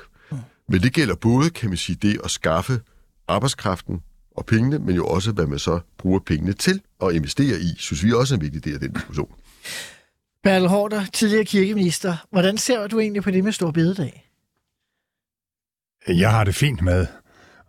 Men 0.69 0.83
det 0.83 0.93
gælder 0.93 1.15
både, 1.15 1.51
kan 1.51 1.69
man 1.69 1.79
sige, 1.79 1.99
det 2.03 2.21
at 2.25 2.31
skaffe 2.31 2.81
arbejdskraften 3.29 4.03
og 4.37 4.47
pengene, 4.47 4.79
men 4.79 4.95
jo 4.97 5.07
også, 5.07 5.33
hvad 5.33 5.47
man 5.47 5.59
så 5.59 5.81
bruger 5.99 6.21
pengene 6.27 6.53
til 6.53 6.81
at 7.03 7.13
investere 7.13 7.59
i, 7.61 7.75
synes 7.79 8.05
vi 8.05 8.13
også 8.13 8.35
er 8.35 8.39
en 8.39 8.43
vigtig 8.43 8.65
del 8.65 8.75
af 8.75 8.81
den 8.81 8.93
diskussion. 8.93 9.35
Bertel 10.43 10.69
Hårder, 10.69 11.05
tidligere 11.13 11.45
kirkeminister. 11.45 12.27
Hvordan 12.31 12.59
ser 12.59 12.87
du 12.87 13.01
egentlig 13.01 13.23
på 13.23 13.31
det 13.31 13.45
med 13.45 13.53
Stor 13.53 13.71
Bededag? 13.71 14.29
Jeg 16.09 16.31
har 16.31 16.45
det 16.45 16.55
fint 16.55 16.83
med 16.83 17.07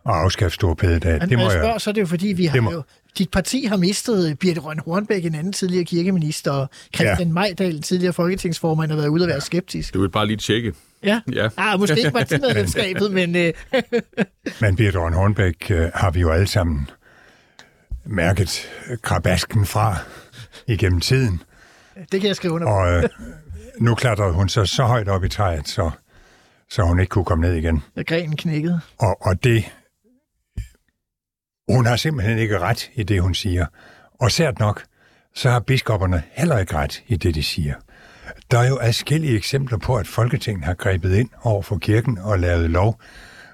at 0.06 0.12
afskaffe 0.14 0.54
store 0.54 0.76
bededag. 0.76 1.18
Men 1.20 1.28
Det 1.28 1.38
må 1.38 1.44
jeg 1.44 1.52
jeg, 1.52 1.60
spørger, 1.60 1.78
så 1.78 1.90
er 1.90 1.94
det 1.94 2.00
jo 2.00 2.06
fordi, 2.06 2.26
vi 2.28 2.46
har 2.46 2.60
må- 2.60 2.72
jo... 2.72 2.82
Dit 3.18 3.30
parti 3.30 3.64
har 3.64 3.76
mistet 3.76 4.38
Birte 4.38 4.60
Røn 4.60 4.78
Hornbæk, 4.84 5.24
en 5.24 5.34
anden 5.34 5.52
tidligere 5.52 5.84
kirkeminister, 5.84 6.50
og 6.52 6.68
Christian 6.94 7.28
ja. 7.28 7.32
Majdal, 7.32 7.74
en 7.76 7.82
tidligere 7.82 8.12
folketingsformand, 8.12 8.90
har 8.90 8.96
været 8.96 9.08
ude 9.08 9.22
at 9.22 9.28
være 9.28 9.40
skeptisk. 9.40 9.92
Det 9.92 10.00
vil 10.00 10.08
bare 10.10 10.26
lige 10.26 10.36
tjekke. 10.36 10.72
Ja. 11.04 11.20
Ja. 11.32 11.48
Ah, 11.56 11.80
måske 11.80 11.98
ikke 11.98 12.10
partimedlemskabet, 12.10 13.12
men 13.18 13.36
øh, 13.36 13.52
Men 14.60 14.76
Birte 14.76 14.98
Røn 14.98 15.12
Hornbæk 15.12 15.70
øh, 15.70 15.90
har 15.94 16.10
vi 16.10 16.20
jo 16.20 16.30
alle 16.30 16.46
sammen 16.46 16.90
mærket 18.04 18.68
krabasken 19.02 19.66
fra 19.66 19.96
igennem 20.66 21.00
tiden. 21.00 21.42
det 22.12 22.20
kan 22.20 22.28
jeg 22.28 22.36
skrive 22.36 22.52
under 22.54 22.66
på. 22.66 22.72
Og 22.72 22.92
øh, 22.96 23.02
nu 23.78 23.94
klatrede 23.94 24.32
hun 24.32 24.48
så 24.48 24.64
så 24.64 24.84
højt 24.84 25.08
op 25.08 25.24
i 25.24 25.28
træet, 25.28 25.68
så, 25.68 25.90
så 26.70 26.82
hun 26.82 27.00
ikke 27.00 27.10
kunne 27.10 27.24
komme 27.24 27.46
ned 27.46 27.54
igen. 27.54 27.82
Da 27.96 28.02
grenen 28.02 28.36
knækkede. 28.36 28.80
Og, 28.98 29.26
og 29.26 29.44
det... 29.44 29.64
Hun 31.74 31.86
har 31.86 31.96
simpelthen 31.96 32.38
ikke 32.38 32.58
ret 32.58 32.90
i 32.94 33.02
det, 33.02 33.22
hun 33.22 33.34
siger. 33.34 33.66
Og 34.20 34.30
sært 34.30 34.58
nok, 34.58 34.82
så 35.34 35.50
har 35.50 35.60
biskopperne 35.60 36.22
heller 36.32 36.58
ikke 36.58 36.74
ret 36.74 37.02
i 37.06 37.16
det, 37.16 37.34
de 37.34 37.42
siger. 37.42 37.74
Der 38.50 38.58
er 38.58 38.68
jo 38.68 38.78
adskillige 38.82 39.36
eksempler 39.36 39.78
på, 39.78 39.96
at 39.96 40.06
Folketinget 40.06 40.64
har 40.64 40.74
grebet 40.74 41.14
ind 41.14 41.28
over 41.42 41.62
for 41.62 41.78
kirken 41.78 42.18
og 42.18 42.38
lavet 42.38 42.70
lov. 42.70 43.00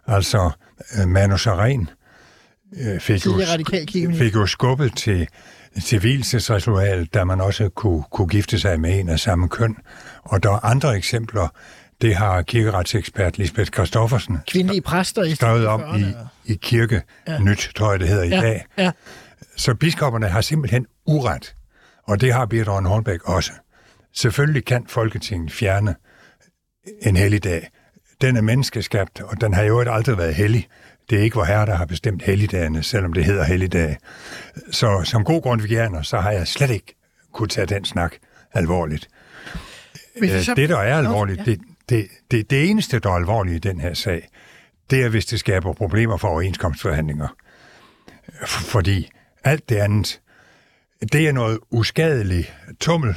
Altså, 0.06 0.50
øh, 0.98 1.08
Manu 1.08 1.36
Saren 1.36 1.90
øh, 2.80 3.00
fik, 3.00 3.26
jo, 3.26 3.32
fik 4.14 4.34
jo 4.34 4.46
skubbet 4.46 4.96
til, 4.96 5.28
til 5.84 5.98
hvilesesritual, 5.98 7.04
da 7.04 7.24
man 7.24 7.40
også 7.40 7.68
kunne, 7.68 8.02
kunne 8.10 8.28
gifte 8.28 8.58
sig 8.58 8.80
med 8.80 9.00
en 9.00 9.08
af 9.08 9.20
samme 9.20 9.48
køn. 9.48 9.76
Og 10.22 10.42
der 10.42 10.50
er 10.50 10.64
andre 10.64 10.96
eksempler. 10.96 11.48
Det 12.00 12.14
har 12.16 12.42
kirkeretsekspert 12.42 13.38
Lisbeth 13.38 13.70
Christoffersen 13.72 14.38
Kvindelige 14.48 14.80
præster 14.82 15.22
i 15.22 15.34
skrevet 15.34 15.66
om 15.66 15.82
40'erne. 15.82 15.96
i, 16.44 16.52
i 16.52 16.58
Kirke 16.62 17.02
ja. 17.28 17.38
Nyt, 17.38 17.70
tror 17.76 17.90
jeg 17.90 18.00
det 18.00 18.08
hedder 18.08 18.24
i 18.24 18.28
Ja, 18.28 18.40
dag. 18.40 18.64
ja. 18.78 18.90
Så 19.56 19.74
biskopperne 19.74 20.28
har 20.28 20.40
simpelthen 20.40 20.86
uret, 21.06 21.54
og 22.04 22.20
det 22.20 22.32
har 22.32 22.46
Rønne 22.52 22.88
Hornbæk 22.88 23.22
også. 23.24 23.52
Selvfølgelig 24.14 24.64
kan 24.64 24.84
Folketinget 24.88 25.52
fjerne 25.52 25.94
en 27.02 27.16
helligdag. 27.16 27.68
Den 28.20 28.36
er 28.36 28.40
menneskeskabt, 28.40 29.20
og 29.20 29.40
den 29.40 29.54
har 29.54 29.62
jo 29.62 29.80
ikke 29.80 29.92
aldrig 29.92 30.18
været 30.18 30.34
hellig. 30.34 30.68
Det 31.10 31.18
er 31.18 31.22
ikke 31.22 31.36
vor 31.36 31.44
herre, 31.44 31.66
der 31.66 31.74
har 31.74 31.86
bestemt 31.86 32.22
helligdagene, 32.22 32.82
selvom 32.82 33.12
det 33.12 33.24
hedder 33.24 33.44
helligdag. 33.44 33.96
Så 34.70 35.00
som 35.04 35.24
god 35.24 35.42
grundvigianer, 35.42 36.02
så 36.02 36.18
har 36.20 36.30
jeg 36.30 36.46
slet 36.48 36.70
ikke 36.70 36.94
kunne 37.32 37.48
tage 37.48 37.66
den 37.66 37.84
snak 37.84 38.12
alvorligt. 38.54 39.08
Vi 40.20 40.30
Øh, 40.32 40.42
så- 40.42 40.54
Det, 40.54 40.68
der 40.68 40.78
er 40.78 40.98
alvorligt, 40.98 41.38
Ja. 41.38 41.44
det, 41.44 41.60
det, 41.88 42.08
det, 42.30 42.50
det 42.50 42.70
eneste, 42.70 42.98
der 42.98 43.10
er 43.10 43.14
alvorligt 43.14 43.64
i 43.64 43.68
den 43.68 43.80
her 43.80 43.94
sag, 43.94 44.28
det 44.90 45.04
er, 45.04 45.08
hvis 45.08 45.26
det 45.26 45.40
skaber 45.40 45.72
problemer 45.72 46.16
for 46.16 46.28
overenskomstforhandlinger. 46.28 47.28
Fordi 48.46 49.10
alt 49.44 49.68
det 49.68 49.76
andet, 49.76 50.20
det 51.12 51.28
er 51.28 51.32
noget 51.32 51.58
uskadeligt 51.70 52.54
tummel, 52.80 53.14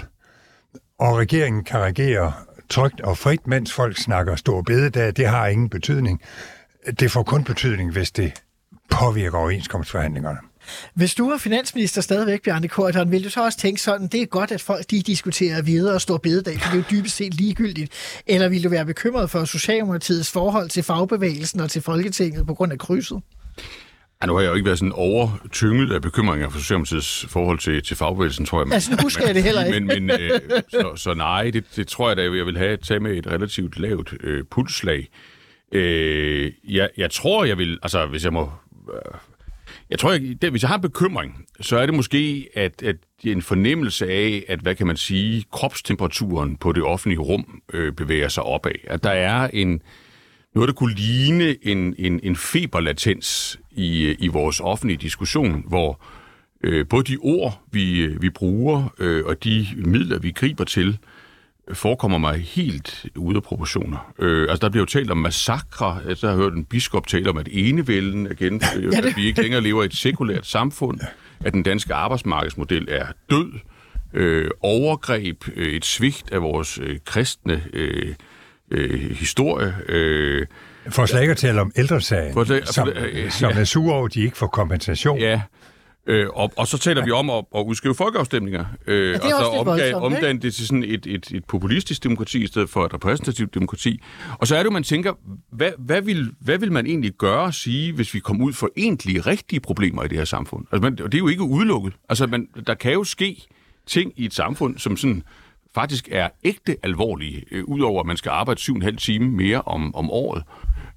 og 0.99 1.17
regeringen 1.17 1.63
kan 1.63 1.79
regere 1.79 2.33
trygt 2.69 3.01
og 3.01 3.17
frit, 3.17 3.47
mens 3.47 3.73
folk 3.73 3.97
snakker 3.97 4.35
stor 4.35 4.61
bededag. 4.61 5.13
Det 5.17 5.27
har 5.27 5.47
ingen 5.47 5.69
betydning. 5.69 6.21
Det 6.99 7.11
får 7.11 7.23
kun 7.23 7.43
betydning, 7.43 7.91
hvis 7.91 8.11
det 8.11 8.43
påvirker 8.89 9.37
overenskomstforhandlingerne. 9.37 10.39
Hvis 10.93 11.15
du 11.15 11.29
var 11.29 11.37
finansminister 11.37 12.01
stadigvæk, 12.01 12.43
Bjarne 12.43 12.67
Korydon, 12.67 13.11
ville 13.11 13.25
du 13.25 13.29
så 13.29 13.43
også 13.43 13.57
tænke 13.57 13.81
sådan, 13.81 14.07
det 14.07 14.21
er 14.21 14.25
godt, 14.25 14.51
at 14.51 14.61
folk 14.61 14.91
de 14.91 15.01
diskuterer 15.01 15.61
videre 15.61 15.93
og 15.93 16.01
står 16.01 16.17
bededag, 16.17 16.59
for 16.61 16.69
det 16.71 16.79
er 16.79 16.83
jo 16.91 16.97
dybest 16.97 17.15
set 17.15 17.33
ligegyldigt. 17.33 17.93
Eller 18.27 18.49
ville 18.49 18.63
du 18.63 18.69
være 18.69 18.85
bekymret 18.85 19.29
for 19.29 19.45
Socialdemokratiets 19.45 20.31
forhold 20.31 20.69
til 20.69 20.83
fagbevægelsen 20.83 21.59
og 21.59 21.69
til 21.69 21.81
Folketinget 21.81 22.47
på 22.47 22.53
grund 22.53 22.71
af 22.71 22.79
krydset? 22.79 23.21
Ja, 24.21 24.27
nu 24.27 24.33
har 24.33 24.41
jeg 24.41 24.49
jo 24.49 24.53
ikke 24.53 24.65
været 24.65 24.79
sådan 24.79 24.91
overtynget 24.91 25.91
af 25.91 26.01
bekymringer 26.01 26.49
for 26.49 26.59
Socialdemokratiets 26.59 27.25
forhold 27.29 27.59
til, 27.59 27.83
til 27.83 27.97
fagbevægelsen, 27.97 28.45
tror 28.45 28.63
jeg. 28.63 28.73
Altså, 28.73 28.91
nu 28.91 28.97
husker 29.01 29.25
jeg 29.25 29.35
det 29.35 29.43
heller 29.43 29.65
ikke. 29.65 29.79
Men, 29.85 30.05
men, 30.05 30.09
øh, 30.21 30.39
så, 30.69 30.93
så 30.95 31.13
nej, 31.13 31.49
det, 31.49 31.63
det 31.75 31.87
tror 31.87 32.09
jeg 32.09 32.17
da, 32.17 32.21
jeg 32.21 32.31
vil 32.31 32.57
have 32.57 32.77
tage 32.77 32.99
med 32.99 33.17
et 33.17 33.27
relativt 33.27 33.79
lavt 33.79 34.13
øh, 34.23 34.43
pulslag. 34.51 35.07
Øh, 35.71 36.51
jeg, 36.63 36.89
jeg 36.97 37.11
tror, 37.11 37.45
jeg 37.45 37.57
vil, 37.57 37.79
altså 37.83 38.05
hvis 38.05 38.23
jeg 38.23 38.33
må... 38.33 38.51
Øh, 38.93 39.19
jeg 39.89 39.99
tror, 39.99 40.11
jeg, 40.11 40.41
det, 40.41 40.51
hvis 40.51 40.61
jeg 40.61 40.69
har 40.69 40.75
en 40.75 40.81
bekymring, 40.81 41.45
så 41.61 41.77
er 41.77 41.85
det 41.85 41.95
måske, 41.95 42.49
at, 42.55 42.83
at 42.83 42.95
en 43.23 43.41
fornemmelse 43.41 44.07
af, 44.11 44.43
at, 44.47 44.59
hvad 44.59 44.75
kan 44.75 44.87
man 44.87 44.97
sige, 44.97 45.45
kropstemperaturen 45.51 46.55
på 46.55 46.71
det 46.71 46.83
offentlige 46.83 47.19
rum 47.19 47.61
øh, 47.73 47.93
bevæger 47.93 48.27
sig 48.27 48.43
opad. 48.43 48.71
At 48.83 49.03
der 49.03 49.09
er 49.09 49.49
en, 49.53 49.81
noget, 50.55 50.67
der 50.67 50.73
kunne 50.73 50.95
ligne 50.95 51.67
en, 51.67 51.95
en, 51.97 52.19
en 52.23 52.35
feberlatens 52.35 53.59
i, 53.71 54.15
i 54.19 54.27
vores 54.27 54.59
offentlige 54.59 54.97
diskussion, 54.97 55.63
hvor 55.67 56.01
øh, 56.63 56.87
både 56.87 57.03
de 57.03 57.17
ord, 57.21 57.61
vi, 57.71 58.07
vi 58.07 58.29
bruger, 58.29 58.93
øh, 58.99 59.25
og 59.25 59.43
de 59.43 59.67
midler, 59.77 60.19
vi 60.19 60.31
griber 60.31 60.63
til, 60.63 60.97
forekommer 61.73 62.17
mig 62.17 62.39
helt 62.39 63.05
ude 63.15 63.35
af 63.37 63.43
proportioner. 63.43 64.13
Øh, 64.19 64.41
altså, 64.49 64.57
der 64.61 64.69
bliver 64.69 64.81
jo 64.81 64.85
talt 64.85 65.11
om 65.11 65.17
massakre. 65.17 65.99
Altså, 66.07 66.27
jeg 66.27 66.35
har 66.35 66.43
hørt 66.43 66.53
en 66.53 66.65
biskop 66.65 67.07
tale 67.07 67.29
om, 67.29 67.37
at 67.37 67.47
enevælden 67.51 68.27
igen, 68.31 68.61
øh, 68.77 68.93
at 68.97 69.15
vi 69.15 69.25
ikke 69.27 69.41
længere 69.41 69.61
lever 69.61 69.83
i 69.83 69.85
et 69.85 69.95
sekulært 69.95 70.45
samfund, 70.45 70.99
at 71.45 71.53
den 71.53 71.63
danske 71.63 71.93
arbejdsmarkedsmodel 71.93 72.87
er 72.89 73.05
død, 73.29 73.51
øh, 74.13 74.49
overgreb, 74.61 75.43
øh, 75.55 75.73
et 75.73 75.85
svigt 75.85 76.31
af 76.31 76.41
vores 76.41 76.79
øh, 76.81 76.97
kristne 77.05 77.63
øh, 77.73 78.15
øh, 78.71 78.99
historie. 79.11 79.75
Øh, 79.89 80.45
For 80.89 81.05
slet 81.05 81.21
ikke 81.21 81.31
at 81.31 81.37
tale 81.37 81.61
om 81.61 81.71
ældresagen, 81.75 82.33
For 82.33 82.43
det- 82.43 82.67
som, 82.67 82.87
for 82.87 82.93
det- 82.93 83.33
som 83.33 83.51
ja. 83.51 83.59
er 83.59 83.63
sure 83.63 83.95
over, 83.95 84.05
at 84.05 84.13
de 84.13 84.21
ikke 84.23 84.37
får 84.37 84.47
kompensation. 84.47 85.19
Ja, 85.19 85.41
øh, 86.09 86.27
og, 86.33 86.53
og 86.55 86.67
så 86.67 86.77
taler 86.77 87.05
vi 87.05 87.11
om 87.11 87.29
at, 87.29 87.45
at 87.55 87.63
udskrive 87.65 87.95
folkeafstemninger, 87.95 88.65
øh, 88.87 89.15
er 89.15 89.19
og 89.19 89.29
så 89.29 89.45
omga- 89.45 89.93
omdanne 89.93 90.41
det 90.41 90.53
til 90.53 90.67
sådan 90.67 90.83
et, 90.83 91.05
et, 91.05 91.31
et 91.31 91.45
populistisk 91.45 92.03
demokrati 92.03 92.43
i 92.43 92.47
stedet 92.47 92.69
for 92.69 92.85
et 92.85 92.93
repræsentativt 92.93 93.53
demokrati. 93.53 94.01
Og 94.39 94.47
så 94.47 94.55
er 94.55 94.59
det 94.59 94.65
jo, 94.65 94.71
man 94.71 94.83
tænker, 94.83 95.13
hvad, 95.51 95.71
hvad, 95.77 96.01
vil, 96.01 96.31
hvad 96.39 96.57
vil 96.57 96.71
man 96.71 96.85
egentlig 96.85 97.11
gøre 97.11 97.41
og 97.41 97.53
sige, 97.53 97.93
hvis 97.93 98.13
vi 98.13 98.19
kommer 98.19 98.45
ud 98.45 98.53
for 98.53 98.69
egentlige, 98.77 99.21
rigtige 99.21 99.59
problemer 99.59 100.03
i 100.03 100.07
det 100.07 100.17
her 100.17 100.25
samfund? 100.25 100.65
Altså, 100.71 100.81
man, 100.81 101.01
og 101.01 101.11
det 101.11 101.17
er 101.17 101.19
jo 101.19 101.27
ikke 101.27 101.43
udelukket. 101.43 101.93
Altså, 102.09 102.27
man, 102.27 102.47
der 102.67 102.73
kan 102.73 102.93
jo 102.93 103.03
ske 103.03 103.47
ting 103.87 104.13
i 104.17 104.25
et 104.25 104.33
samfund, 104.33 104.77
som 104.77 104.97
sådan 104.97 105.23
faktisk 105.75 106.09
er 106.11 106.29
ægte 106.43 106.77
alvorlige, 106.83 107.43
øh, 107.51 107.63
udover 107.65 107.99
at 107.99 108.05
man 108.05 108.17
skal 108.17 108.29
arbejde 108.29 108.59
syv 108.59 108.73
og 108.73 108.75
en 108.75 108.81
halv 108.81 108.97
time 108.97 109.31
mere 109.31 109.61
om, 109.61 109.95
om 109.95 110.11
året. 110.11 110.43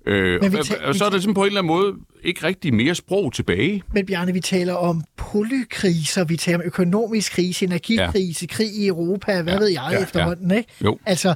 Øh, 0.07 0.43
Men 0.43 0.53
vi 0.53 0.59
og, 0.85 0.95
så 0.95 1.05
er 1.05 1.11
der 1.11 1.21
sådan 1.21 1.35
på 1.35 1.41
en 1.41 1.47
eller 1.47 1.61
anden 1.61 1.69
måde 1.69 1.95
ikke 2.25 2.47
rigtig 2.47 2.75
mere 2.75 2.95
sprog 2.95 3.33
tilbage. 3.33 3.83
Men 3.95 4.07
Bjarne, 4.07 4.33
vi 4.33 4.41
taler 4.41 4.75
om 4.75 5.05
polykriser, 5.17 6.25
vi 6.25 6.37
taler 6.37 6.59
om 6.59 6.65
økonomisk 6.65 7.33
krise, 7.33 7.65
energikrise, 7.65 8.47
ja. 8.51 8.55
krig 8.55 8.75
i 8.75 8.87
Europa, 8.87 9.43
hvad 9.43 9.53
ja. 9.53 9.59
ved 9.59 9.69
jeg 9.69 9.89
ja, 9.91 9.97
ja. 9.97 10.03
efterhånden, 10.03 10.51
ikke? 10.51 10.71
Jo. 10.85 10.99
Altså, 11.07 11.35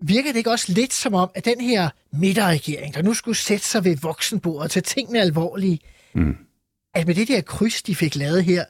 virker 0.00 0.30
det 0.30 0.36
ikke 0.36 0.50
også 0.50 0.72
lidt 0.72 0.92
som 0.92 1.14
om, 1.14 1.30
at 1.34 1.44
den 1.44 1.60
her 1.60 1.88
midterregering, 2.12 2.94
der 2.94 3.02
nu 3.02 3.14
skulle 3.14 3.36
sætte 3.36 3.66
sig 3.66 3.84
ved 3.84 3.96
voksenbordet 4.02 4.62
og 4.62 4.70
tage 4.70 4.82
tingene 4.82 5.20
alvorlige, 5.20 5.78
mm. 6.14 6.36
at 6.94 7.06
med 7.06 7.14
det 7.14 7.28
der 7.28 7.40
kryds, 7.40 7.82
de 7.82 7.94
fik 7.94 8.16
lavet 8.16 8.44
her, 8.44 8.64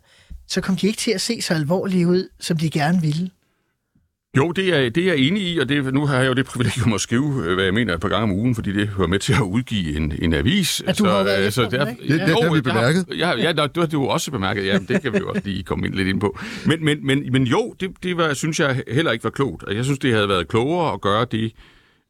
så 0.47 0.61
kom 0.61 0.77
de 0.77 0.87
ikke 0.87 0.99
til 0.99 1.11
at 1.11 1.21
se 1.21 1.43
så 1.43 1.55
alvorlige 1.55 2.09
ud, 2.09 2.29
som 2.41 2.57
de 2.57 2.71
gerne 2.71 3.01
ville. 3.01 3.31
Jo, 4.39 4.53
det 4.53 4.69
er, 4.87 4.91
det 4.91 5.03
er 5.03 5.07
jeg 5.13 5.19
enig 5.19 5.43
i, 5.43 5.59
og 5.59 5.69
det, 5.69 5.95
nu 5.95 6.07
har 6.07 6.17
jeg 6.19 6.29
jo 6.29 6.33
det 6.33 6.47
privilegium 6.47 6.93
at 6.93 7.01
skrive, 7.01 7.45
øh, 7.47 7.55
hvad 7.55 7.65
jeg 7.65 7.75
mener 7.75 7.95
et 7.95 8.01
par 8.01 8.09
gange 8.09 8.23
om 8.23 8.31
ugen, 8.33 8.55
fordi 8.55 8.73
det 8.73 8.89
hører 8.89 9.09
med 9.09 9.19
til 9.19 9.33
at 9.33 9.41
udgive 9.41 9.97
en, 9.97 10.13
en 10.23 10.33
avis. 10.35 10.83
Ja, 10.87 10.93
du 10.93 11.05
har 11.07 11.19
jo 11.19 11.25
været 11.25 11.47
efter 11.47 11.69
der, 11.69 11.87
ikke? 11.89 12.03
Det- 12.03 12.21
det 12.21 12.29
har 12.43 12.55
vi 12.55 12.61
bemærket. 12.61 13.07
Ja, 13.19 13.37
ja, 13.37 13.53
nå, 13.53 13.67
det 13.67 13.77
har 13.77 13.87
du 13.87 14.07
også 14.07 14.31
bemærket. 14.31 14.67
Ja, 14.67 14.79
det 14.89 15.03
kan 15.03 15.13
vi 15.13 15.19
jo 15.19 15.29
også 15.29 15.43
lige 15.45 15.63
komme 15.63 15.87
ind 15.87 15.95
lidt 15.95 16.09
ind 16.09 16.21
på. 16.21 16.39
Men, 16.67 16.85
men, 16.85 17.07
men, 17.07 17.33
men 17.33 17.43
jo, 17.45 17.75
det, 17.81 17.91
det 18.03 18.17
var, 18.17 18.35
synes 18.35 18.61
jeg 18.61 18.83
heller 18.93 19.13
ikke 19.13 19.25
var 19.25 19.31
klogt. 19.31 19.63
Og 19.63 19.75
Jeg 19.77 19.85
synes, 19.85 19.99
det 19.99 20.13
havde 20.15 20.29
været 20.29 20.49
klogere 20.49 20.93
at 20.93 21.01
gøre 21.01 21.27
det, 21.33 21.53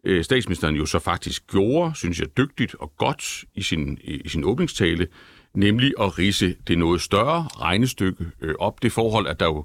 øh, 0.04 0.24
statsministeren 0.24 0.74
jo 0.76 0.86
så 0.86 0.98
faktisk 0.98 1.42
gjorde, 1.50 1.92
synes 1.94 2.20
jeg, 2.20 2.26
dygtigt 2.36 2.74
og 2.80 2.92
godt 2.98 3.44
i 3.54 3.62
sin, 3.62 3.98
i, 4.04 4.28
sin 4.28 4.44
åbningstale, 4.44 5.06
nemlig 5.54 5.92
at 6.00 6.18
rise 6.18 6.54
det 6.68 6.78
noget 6.78 7.00
større 7.00 7.48
regnestykke 7.60 8.24
op. 8.58 8.82
Det 8.82 8.92
forhold, 8.92 9.26
at 9.26 9.40
der 9.40 9.46
jo, 9.46 9.64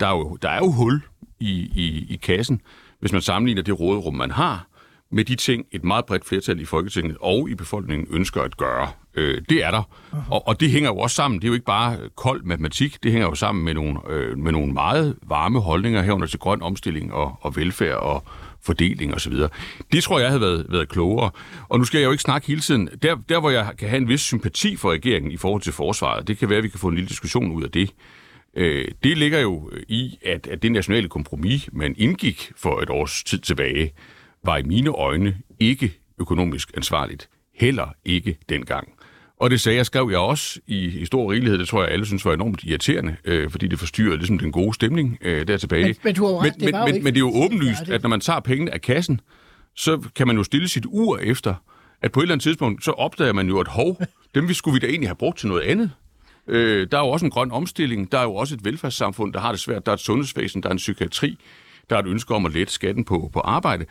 der 0.00 0.06
er 0.06 0.10
jo, 0.10 0.38
der 0.42 0.48
er 0.48 0.58
jo 0.58 0.70
hul 0.72 1.00
i, 1.40 1.70
i, 1.74 2.06
i 2.10 2.16
kassen, 2.16 2.60
hvis 3.00 3.12
man 3.12 3.22
sammenligner 3.22 3.62
det 3.62 3.80
råderum, 3.80 4.14
man 4.14 4.30
har, 4.30 4.66
med 5.10 5.24
de 5.24 5.34
ting, 5.34 5.64
et 5.72 5.84
meget 5.84 6.06
bredt 6.06 6.24
flertal 6.24 6.60
i 6.60 6.64
Folketinget 6.64 7.16
og 7.20 7.50
i 7.50 7.54
befolkningen 7.54 8.06
ønsker 8.10 8.42
at 8.42 8.56
gøre. 8.56 8.88
Øh, 9.14 9.42
det 9.48 9.64
er 9.64 9.70
der. 9.70 9.82
Og, 10.30 10.48
og 10.48 10.60
det 10.60 10.70
hænger 10.70 10.90
jo 10.90 10.98
også 10.98 11.16
sammen. 11.16 11.40
Det 11.40 11.44
er 11.44 11.48
jo 11.48 11.54
ikke 11.54 11.66
bare 11.66 11.98
kold 12.16 12.42
matematik. 12.42 13.02
Det 13.02 13.12
hænger 13.12 13.28
jo 13.28 13.34
sammen 13.34 13.64
med 13.64 13.74
nogle, 13.74 13.98
øh, 14.08 14.38
med 14.38 14.52
nogle 14.52 14.72
meget 14.72 15.16
varme 15.22 15.60
holdninger 15.60 16.02
herunder 16.02 16.26
til 16.26 16.38
grøn 16.38 16.62
omstilling 16.62 17.12
og, 17.12 17.38
og 17.40 17.56
velfærd 17.56 17.96
og 17.96 18.24
fordeling 18.62 19.14
osv. 19.14 19.32
Det 19.92 20.02
tror 20.02 20.18
jeg 20.18 20.28
havde 20.28 20.40
været, 20.40 20.66
været 20.68 20.88
klogere. 20.88 21.30
Og 21.68 21.78
nu 21.78 21.84
skal 21.84 21.98
jeg 21.98 22.06
jo 22.06 22.10
ikke 22.10 22.22
snakke 22.22 22.46
hele 22.46 22.60
tiden. 22.60 22.88
Der, 23.02 23.16
der, 23.28 23.40
hvor 23.40 23.50
jeg 23.50 23.72
kan 23.78 23.88
have 23.88 24.00
en 24.02 24.08
vis 24.08 24.20
sympati 24.20 24.76
for 24.76 24.90
regeringen 24.92 25.32
i 25.32 25.36
forhold 25.36 25.62
til 25.62 25.72
forsvaret, 25.72 26.28
det 26.28 26.38
kan 26.38 26.48
være, 26.48 26.58
at 26.58 26.64
vi 26.64 26.68
kan 26.68 26.80
få 26.80 26.88
en 26.88 26.94
lille 26.94 27.08
diskussion 27.08 27.52
ud 27.52 27.62
af 27.62 27.70
det. 27.70 27.90
Øh, 28.56 28.84
det 29.02 29.18
ligger 29.18 29.38
jo 29.40 29.70
i, 29.88 30.18
at, 30.24 30.46
at 30.46 30.62
det 30.62 30.72
nationale 30.72 31.08
kompromis, 31.08 31.68
man 31.72 31.94
indgik 31.98 32.52
for 32.56 32.80
et 32.80 32.90
års 32.90 33.24
tid 33.24 33.38
tilbage, 33.38 33.92
var 34.44 34.56
i 34.56 34.62
mine 34.62 34.90
øjne 34.90 35.36
ikke 35.60 35.92
økonomisk 36.20 36.70
ansvarligt. 36.76 37.28
Heller 37.54 37.86
ikke 38.04 38.36
dengang. 38.48 38.88
Og 39.40 39.50
det 39.50 39.60
sagde 39.60 39.76
jeg, 39.76 39.86
skrev 39.86 40.08
jeg 40.10 40.18
også 40.18 40.60
i, 40.66 40.84
i 41.00 41.04
stor 41.04 41.32
rigelighed. 41.32 41.58
Det 41.58 41.68
tror 41.68 41.82
jeg, 41.82 41.92
alle 41.92 42.06
synes 42.06 42.24
var 42.24 42.32
enormt 42.34 42.64
irriterende, 42.64 43.16
øh, 43.24 43.50
fordi 43.50 43.66
det 43.68 43.78
forstyrrede 43.78 44.16
ligesom 44.16 44.38
den 44.38 44.52
gode 44.52 44.74
stemning 44.74 45.18
øh, 45.22 45.46
der 45.48 45.56
tilbage. 45.56 45.84
Men- 45.84 45.94
men 46.04 46.14
du 46.14 46.26
har 46.26 46.32
ret, 46.44 46.52
men, 46.58 46.66
det 46.66 46.72
var 46.72 46.78
jo 46.80 46.84
men, 46.86 46.94
ikke 46.94 47.04
men 47.04 47.14
det 47.14 47.18
er 47.20 47.24
jo 47.26 47.32
åbenlyst, 47.44 47.80
det. 47.86 47.92
at 47.92 48.02
når 48.02 48.08
man 48.08 48.20
tager 48.20 48.40
pengene 48.40 48.74
af 48.74 48.80
kassen, 48.80 49.20
så 49.76 50.02
kan 50.16 50.26
man 50.26 50.36
jo 50.36 50.42
stille 50.44 50.68
sit 50.68 50.84
ur 50.86 51.18
efter, 51.18 51.54
at 52.02 52.12
på 52.12 52.20
et 52.20 52.24
eller 52.24 52.34
andet 52.34 52.42
tidspunkt, 52.42 52.84
så 52.84 52.90
opdager 52.90 53.32
man 53.32 53.48
jo, 53.48 53.58
at 53.60 53.68
hov, 53.68 54.00
dem 54.34 54.48
vi 54.48 54.54
skulle 54.54 54.74
vi 54.74 54.78
da 54.78 54.86
egentlig 54.86 55.08
have 55.08 55.16
brugt 55.16 55.38
til 55.38 55.48
noget 55.48 55.62
andet. 55.62 55.90
Øh, 56.48 56.86
der 56.90 56.98
er 56.98 57.02
jo 57.02 57.08
også 57.08 57.26
en 57.26 57.30
grøn 57.30 57.52
omstilling, 57.52 58.12
der 58.12 58.18
er 58.18 58.22
jo 58.22 58.34
også 58.34 58.54
et 58.54 58.64
velfærdssamfund, 58.64 59.32
der 59.32 59.40
har 59.40 59.50
det 59.50 59.60
svært, 59.60 59.86
der 59.86 59.92
er 59.92 59.94
et 59.94 60.00
sundhedsvæsen, 60.00 60.62
der 60.62 60.68
er 60.68 60.72
en 60.72 60.78
psykiatri, 60.78 61.38
der 61.90 61.96
er 61.96 62.00
et 62.00 62.06
ønske 62.06 62.34
om 62.34 62.46
at 62.46 62.52
lette 62.52 62.72
skatten 62.72 63.04
på, 63.04 63.30
på 63.32 63.40
arbejde. 63.40 63.84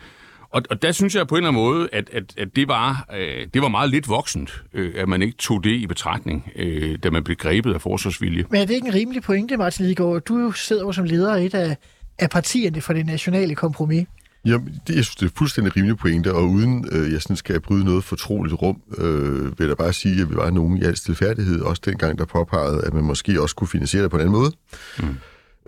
Og, 0.50 0.62
og 0.70 0.82
der 0.82 0.92
synes 0.92 1.14
jeg 1.14 1.26
på 1.26 1.34
en 1.34 1.38
eller 1.38 1.48
anden 1.48 1.62
måde, 1.62 1.88
at, 1.92 2.10
at, 2.12 2.34
at 2.36 2.48
det, 2.56 2.68
var, 2.68 3.06
øh, 3.16 3.46
det 3.54 3.62
var 3.62 3.68
meget 3.68 3.90
lidt 3.90 4.08
voksent, 4.08 4.62
øh, 4.74 4.94
at 4.96 5.08
man 5.08 5.22
ikke 5.22 5.36
tog 5.38 5.64
det 5.64 5.70
i 5.70 5.86
betragtning, 5.86 6.50
øh, 6.56 6.98
da 7.02 7.10
man 7.10 7.24
blev 7.24 7.36
grebet 7.36 7.74
af 7.74 7.80
forsvarsvilje. 7.80 8.44
Men 8.50 8.60
er 8.60 8.66
det 8.66 8.74
ikke 8.74 8.88
en 8.88 8.94
rimelig 8.94 9.22
pointe, 9.22 9.56
Martin 9.56 9.84
Lidegaard? 9.86 10.20
Du 10.20 10.52
sidder 10.52 10.82
jo 10.82 10.92
som 10.92 11.04
leder 11.04 11.34
af 11.34 11.42
et 11.42 11.54
af, 11.54 11.76
af 12.18 12.30
partierne 12.30 12.80
for 12.80 12.92
det 12.92 13.06
nationale 13.06 13.54
kompromis. 13.54 14.06
Jamen, 14.48 14.80
det, 14.86 14.96
jeg 14.96 15.04
synes, 15.04 15.16
det 15.16 15.26
er 15.26 15.30
fuldstændig 15.38 15.76
rimelig 15.76 15.96
pointe, 15.96 16.32
og 16.32 16.48
uden 16.48 16.88
øh, 16.92 17.12
jeg 17.12 17.22
sådan 17.22 17.36
skal 17.36 17.60
bryde 17.60 17.84
noget 17.84 18.04
fortroligt 18.04 18.54
rum, 18.62 18.82
øh, 18.98 19.44
vil 19.44 19.54
jeg 19.58 19.68
da 19.68 19.74
bare 19.74 19.92
sige, 19.92 20.22
at 20.22 20.30
vi 20.30 20.36
var 20.36 20.50
nogen 20.50 20.76
i 20.78 20.82
al 20.84 20.96
stilfærdighed, 20.96 21.60
også 21.60 21.82
dengang, 21.84 22.18
der 22.18 22.24
påpegede, 22.24 22.80
at 22.84 22.94
man 22.94 23.04
måske 23.04 23.42
også 23.42 23.54
kunne 23.56 23.68
finansiere 23.68 24.02
det 24.02 24.10
på 24.10 24.16
en 24.16 24.20
anden 24.20 24.34
måde. 24.34 24.52
Mm. 24.98 25.16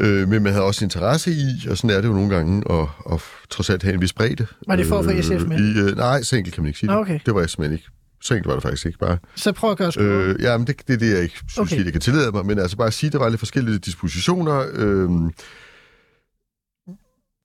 Øh, 0.01 0.29
men 0.29 0.43
man 0.43 0.53
havde 0.53 0.65
også 0.65 0.85
interesse 0.85 1.31
i, 1.33 1.69
og 1.71 1.77
sådan 1.77 1.97
er 1.97 2.01
det 2.01 2.09
jo 2.09 2.13
nogle 2.13 2.35
gange, 2.37 2.73
at, 2.73 2.87
at 3.13 3.21
trods 3.51 3.71
alt 3.71 3.83
have 3.83 3.95
en 3.95 4.01
vis 4.01 4.13
bredde. 4.13 4.47
Var 4.67 4.77
det 4.77 4.87
for 4.87 4.99
at 4.99 5.05
få 5.05 5.11
SF 5.23 5.45
med? 5.49 5.59
I, 5.59 5.79
øh, 5.81 5.97
nej, 5.97 6.23
så 6.23 6.37
enkelt 6.37 6.55
kan 6.55 6.63
man 6.63 6.69
ikke 6.69 6.79
sige 6.79 6.91
det. 6.91 6.99
okay. 6.99 7.19
Det 7.27 7.35
var 7.35 7.41
jeg 7.41 7.51
simpelthen 7.51 7.73
ikke. 7.79 7.89
Så 8.23 8.35
enkelt 8.35 8.49
var 8.49 8.55
det 8.55 8.63
faktisk 8.63 8.87
ikke 8.87 8.99
bare. 8.99 9.19
Så 9.37 9.53
prøv 9.53 9.71
at 9.71 9.79
gøre 9.79 9.93
sgu. 9.93 10.03
Øh, 10.03 10.29
Øh, 10.31 10.43
ja, 10.43 10.59
men 10.59 10.67
det, 10.67 10.77
det 10.89 10.95
er 10.95 10.99
det, 10.99 11.11
jeg 11.15 11.23
ikke 11.23 11.35
synes, 11.35 11.59
Okay. 11.59 11.77
okay. 11.77 11.85
jeg 11.85 11.93
kan 11.93 12.01
tillade 12.01 12.33
mig, 12.33 12.47
men 12.47 12.59
altså 12.59 12.77
bare 12.77 12.87
at 12.87 12.95
sige, 12.95 13.09
at 13.09 13.13
der 13.13 13.19
var 13.19 13.29
lidt 13.29 13.39
forskellige 13.39 13.79
dispositioner. 13.79 14.65
Øh, 14.75 15.09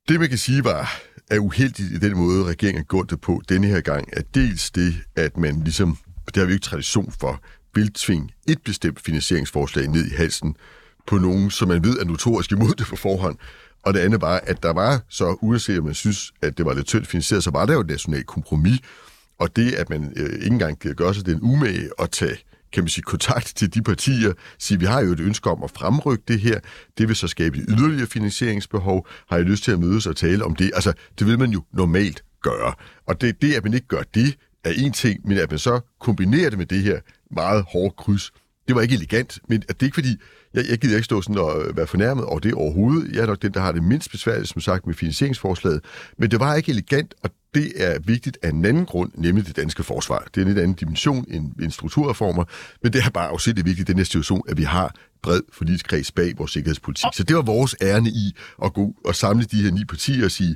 det, 0.09 0.19
man 0.19 0.29
kan 0.29 0.37
sige, 0.37 0.63
var, 0.63 0.91
er 1.31 1.39
uheldigt 1.39 1.91
i 1.91 1.97
den 1.97 2.17
måde, 2.17 2.43
regeringen 2.43 2.79
har 2.79 2.85
gjort 2.85 3.09
det 3.09 3.21
på 3.21 3.41
denne 3.49 3.67
her 3.67 3.81
gang, 3.81 4.09
er 4.13 4.21
dels 4.35 4.71
det, 4.71 4.95
at 5.15 5.37
man 5.37 5.61
ligesom, 5.63 5.97
det 6.25 6.35
har 6.35 6.45
vi 6.45 6.51
jo 6.51 6.55
ikke 6.55 6.63
tradition 6.63 7.13
for, 7.19 7.41
vil 7.75 7.93
tvinge 7.93 8.29
et 8.47 8.61
bestemt 8.65 8.99
finansieringsforslag 8.99 9.87
ned 9.87 10.05
i 10.05 10.15
halsen 10.15 10.55
på 11.07 11.17
nogen, 11.17 11.51
som 11.51 11.67
man 11.67 11.83
ved 11.83 11.99
er 11.99 12.05
notorisk 12.05 12.51
imod 12.51 12.73
det 12.73 12.87
på 12.87 12.95
forhånd. 12.95 13.37
Og 13.83 13.93
det 13.93 13.99
andet 13.99 14.21
var, 14.21 14.41
at 14.43 14.63
der 14.63 14.73
var 14.73 15.01
så, 15.09 15.37
uanset 15.41 15.79
om 15.79 15.85
man 15.85 15.93
synes, 15.93 16.33
at 16.41 16.57
det 16.57 16.65
var 16.65 16.73
lidt 16.73 16.87
tyndt 16.87 17.07
finansieret, 17.07 17.43
så 17.43 17.51
var 17.51 17.65
der 17.65 17.73
jo 17.73 17.79
et 17.79 17.87
nationalt 17.87 18.25
kompromis. 18.25 18.79
Og 19.39 19.55
det, 19.55 19.71
at 19.71 19.89
man 19.89 20.13
øh, 20.15 20.33
ikke 20.33 20.47
engang 20.47 20.79
gør 20.79 20.93
gøre 20.93 21.13
sig 21.13 21.25
den 21.25 21.39
umage 21.41 21.89
at 21.99 22.11
tage 22.11 22.37
kan 22.75 22.83
man 22.83 22.89
sige, 22.89 23.03
kontakt 23.03 23.53
til 23.55 23.73
de 23.73 23.81
partier, 23.81 24.33
sige, 24.59 24.79
vi 24.79 24.85
har 24.85 25.01
jo 25.01 25.11
et 25.11 25.19
ønske 25.19 25.49
om 25.49 25.63
at 25.63 25.71
fremrykke 25.71 26.23
det 26.27 26.39
her, 26.39 26.59
det 26.97 27.07
vil 27.07 27.15
så 27.15 27.27
skabe 27.27 27.57
et 27.57 27.65
yderligere 27.69 28.07
finansieringsbehov, 28.07 29.07
har 29.29 29.37
jeg 29.37 29.45
lyst 29.45 29.63
til 29.63 29.71
at 29.71 29.79
mødes 29.79 30.07
og 30.07 30.15
tale 30.15 30.45
om 30.45 30.55
det? 30.55 30.71
Altså, 30.73 30.93
det 31.19 31.27
vil 31.27 31.39
man 31.39 31.51
jo 31.51 31.63
normalt 31.73 32.23
gøre. 32.41 32.73
Og 33.07 33.21
det, 33.21 33.41
det 33.41 33.53
at 33.53 33.63
man 33.63 33.73
ikke 33.73 33.87
gør 33.87 34.01
det, 34.13 34.37
er 34.63 34.71
en 34.77 34.91
ting, 34.91 35.27
men 35.27 35.37
at 35.37 35.49
man 35.49 35.59
så 35.59 35.79
kombinerer 35.99 36.49
det 36.49 36.57
med 36.57 36.65
det 36.65 36.83
her 36.83 36.99
meget 37.31 37.65
hårde 37.67 37.95
kryds, 37.97 38.31
det 38.67 38.75
var 38.75 38.81
ikke 38.81 38.95
elegant, 38.95 39.39
men 39.49 39.63
at 39.69 39.79
det 39.79 39.85
er 39.85 39.87
ikke 39.87 39.95
fordi, 39.95 40.15
jeg, 40.55 40.65
jeg 40.69 40.77
gider 40.77 40.95
ikke 40.95 41.05
stå 41.05 41.21
sådan 41.21 41.37
og 41.37 41.63
øh, 41.63 41.77
være 41.77 41.87
fornærmet 41.87 42.25
over 42.25 42.39
det 42.39 42.53
overhovedet. 42.53 43.15
Jeg 43.15 43.21
er 43.21 43.25
nok 43.25 43.41
den, 43.41 43.53
der 43.53 43.59
har 43.59 43.71
det 43.71 43.83
mindst 43.83 44.11
besværligt, 44.11 44.49
som 44.49 44.61
sagt, 44.61 44.87
med 44.87 44.93
finansieringsforslaget. 44.93 45.81
Men 46.17 46.31
det 46.31 46.39
var 46.39 46.55
ikke 46.55 46.71
elegant, 46.71 47.13
og 47.23 47.29
det 47.53 47.71
er 47.75 47.99
vigtigt 47.99 48.37
af 48.43 48.49
en 48.49 48.65
anden 48.65 48.85
grund, 48.85 49.11
nemlig 49.15 49.47
det 49.47 49.55
danske 49.55 49.83
forsvar. 49.83 50.27
Det 50.35 50.41
er 50.41 50.45
en 50.45 50.47
lidt 50.47 50.59
anden 50.59 50.75
dimension 50.75 51.25
end, 51.31 51.51
end 51.61 51.71
strukturreformer, 51.71 52.43
men 52.83 52.93
det 52.93 53.03
er 53.05 53.09
bare 53.09 53.27
afsætteligt 53.27 53.65
vigtigt 53.65 53.89
i 53.89 53.91
den 53.91 53.99
her 53.99 54.05
situation, 54.05 54.41
at 54.47 54.57
vi 54.57 54.63
har 54.63 54.95
bred 55.23 55.41
forligskreds 55.53 56.11
bag 56.11 56.33
vores 56.37 56.51
sikkerhedspolitik. 56.51 57.09
Så 57.13 57.23
det 57.23 57.35
var 57.35 57.41
vores 57.41 57.75
ærne 57.81 58.09
i 58.09 58.35
at 58.63 58.73
gå 58.73 58.95
og 59.05 59.15
samle 59.15 59.45
de 59.45 59.63
her 59.63 59.71
ni 59.71 59.85
partier 59.85 60.25
og 60.25 60.31
sige, 60.31 60.55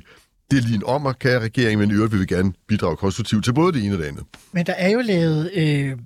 det 0.50 0.58
er 0.58 0.62
lige 0.62 0.74
en 0.74 0.84
ommer, 0.84 1.12
kære 1.12 1.40
regering, 1.40 1.80
men 1.80 1.90
i 1.90 1.94
øvrigt 1.94 2.12
vil 2.12 2.20
vi 2.20 2.26
gerne 2.26 2.52
bidrage 2.68 2.96
konstruktivt 2.96 3.44
til 3.44 3.52
både 3.52 3.72
det 3.72 3.84
ene 3.84 3.94
og 3.94 3.98
det 3.98 4.04
andet. 4.04 4.24
Men 4.52 4.66
der 4.66 4.72
er 4.72 4.90
jo 4.90 5.00
lavet... 5.00 5.50
Øh, 5.54 5.96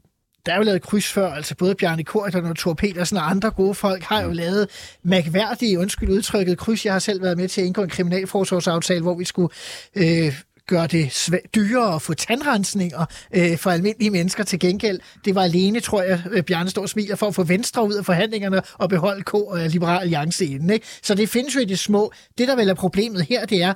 der 0.46 0.52
er 0.52 0.57
jo 0.57 0.62
lavet 0.62 0.83
kryds 0.83 1.07
før, 1.07 1.30
altså 1.30 1.54
både 1.54 1.74
Bjarne 1.74 2.04
Korydon 2.04 2.44
og 2.44 2.57
Thor 2.57 2.74
Petersen 2.74 3.16
og 3.16 3.30
andre 3.30 3.50
gode 3.50 3.74
folk 3.74 4.02
har 4.02 4.22
jo 4.22 4.30
lavet 4.30 4.68
mærkværdige, 5.02 5.78
undskyld 5.78 6.09
udtrykket, 6.09 6.59
kryds. 6.59 6.85
Jeg 6.85 6.92
har 6.92 6.98
selv 6.98 7.22
været 7.22 7.37
med 7.37 7.48
til 7.48 7.61
at 7.61 7.66
indgå 7.66 7.83
en 7.83 7.88
kriminalforsorgsaftale, 7.88 9.02
hvor 9.02 9.14
vi 9.14 9.24
skulle 9.24 9.48
øh, 9.94 10.40
gøre 10.66 10.87
det 10.87 11.30
dyrere 11.54 11.94
at 11.94 12.02
få 12.02 12.14
tandrensninger 12.14 13.07
øh, 13.35 13.59
for 13.59 13.70
almindelige 13.70 14.11
mennesker 14.11 14.44
til 14.44 14.59
gengæld. 14.59 15.00
Det 15.24 15.35
var 15.35 15.42
alene, 15.42 15.80
tror 15.80 16.02
jeg, 16.02 16.22
øh, 16.30 16.42
Bjarne 16.42 16.70
står 16.70 16.87
smiler 16.87 17.16
for 17.16 17.26
at 17.26 17.35
få 17.35 17.42
Venstre 17.42 17.87
ud 17.87 17.94
af 17.94 18.04
forhandlingerne 18.04 18.62
og 18.74 18.88
beholde 18.88 19.22
K 19.22 19.35
og 19.35 19.59
Liberal 19.68 20.00
Alliance 20.00 20.46
inden. 20.46 20.70
Ikke? 20.70 20.87
Så 21.02 21.14
det 21.14 21.28
findes 21.28 21.54
jo 21.54 21.61
i 21.61 21.64
det 21.64 21.78
små. 21.78 22.12
Det, 22.38 22.48
der 22.48 22.57
vel 22.57 22.68
er 22.68 22.74
problemet 22.74 23.22
her, 23.22 23.46
det 23.46 23.62
er, 23.62 23.74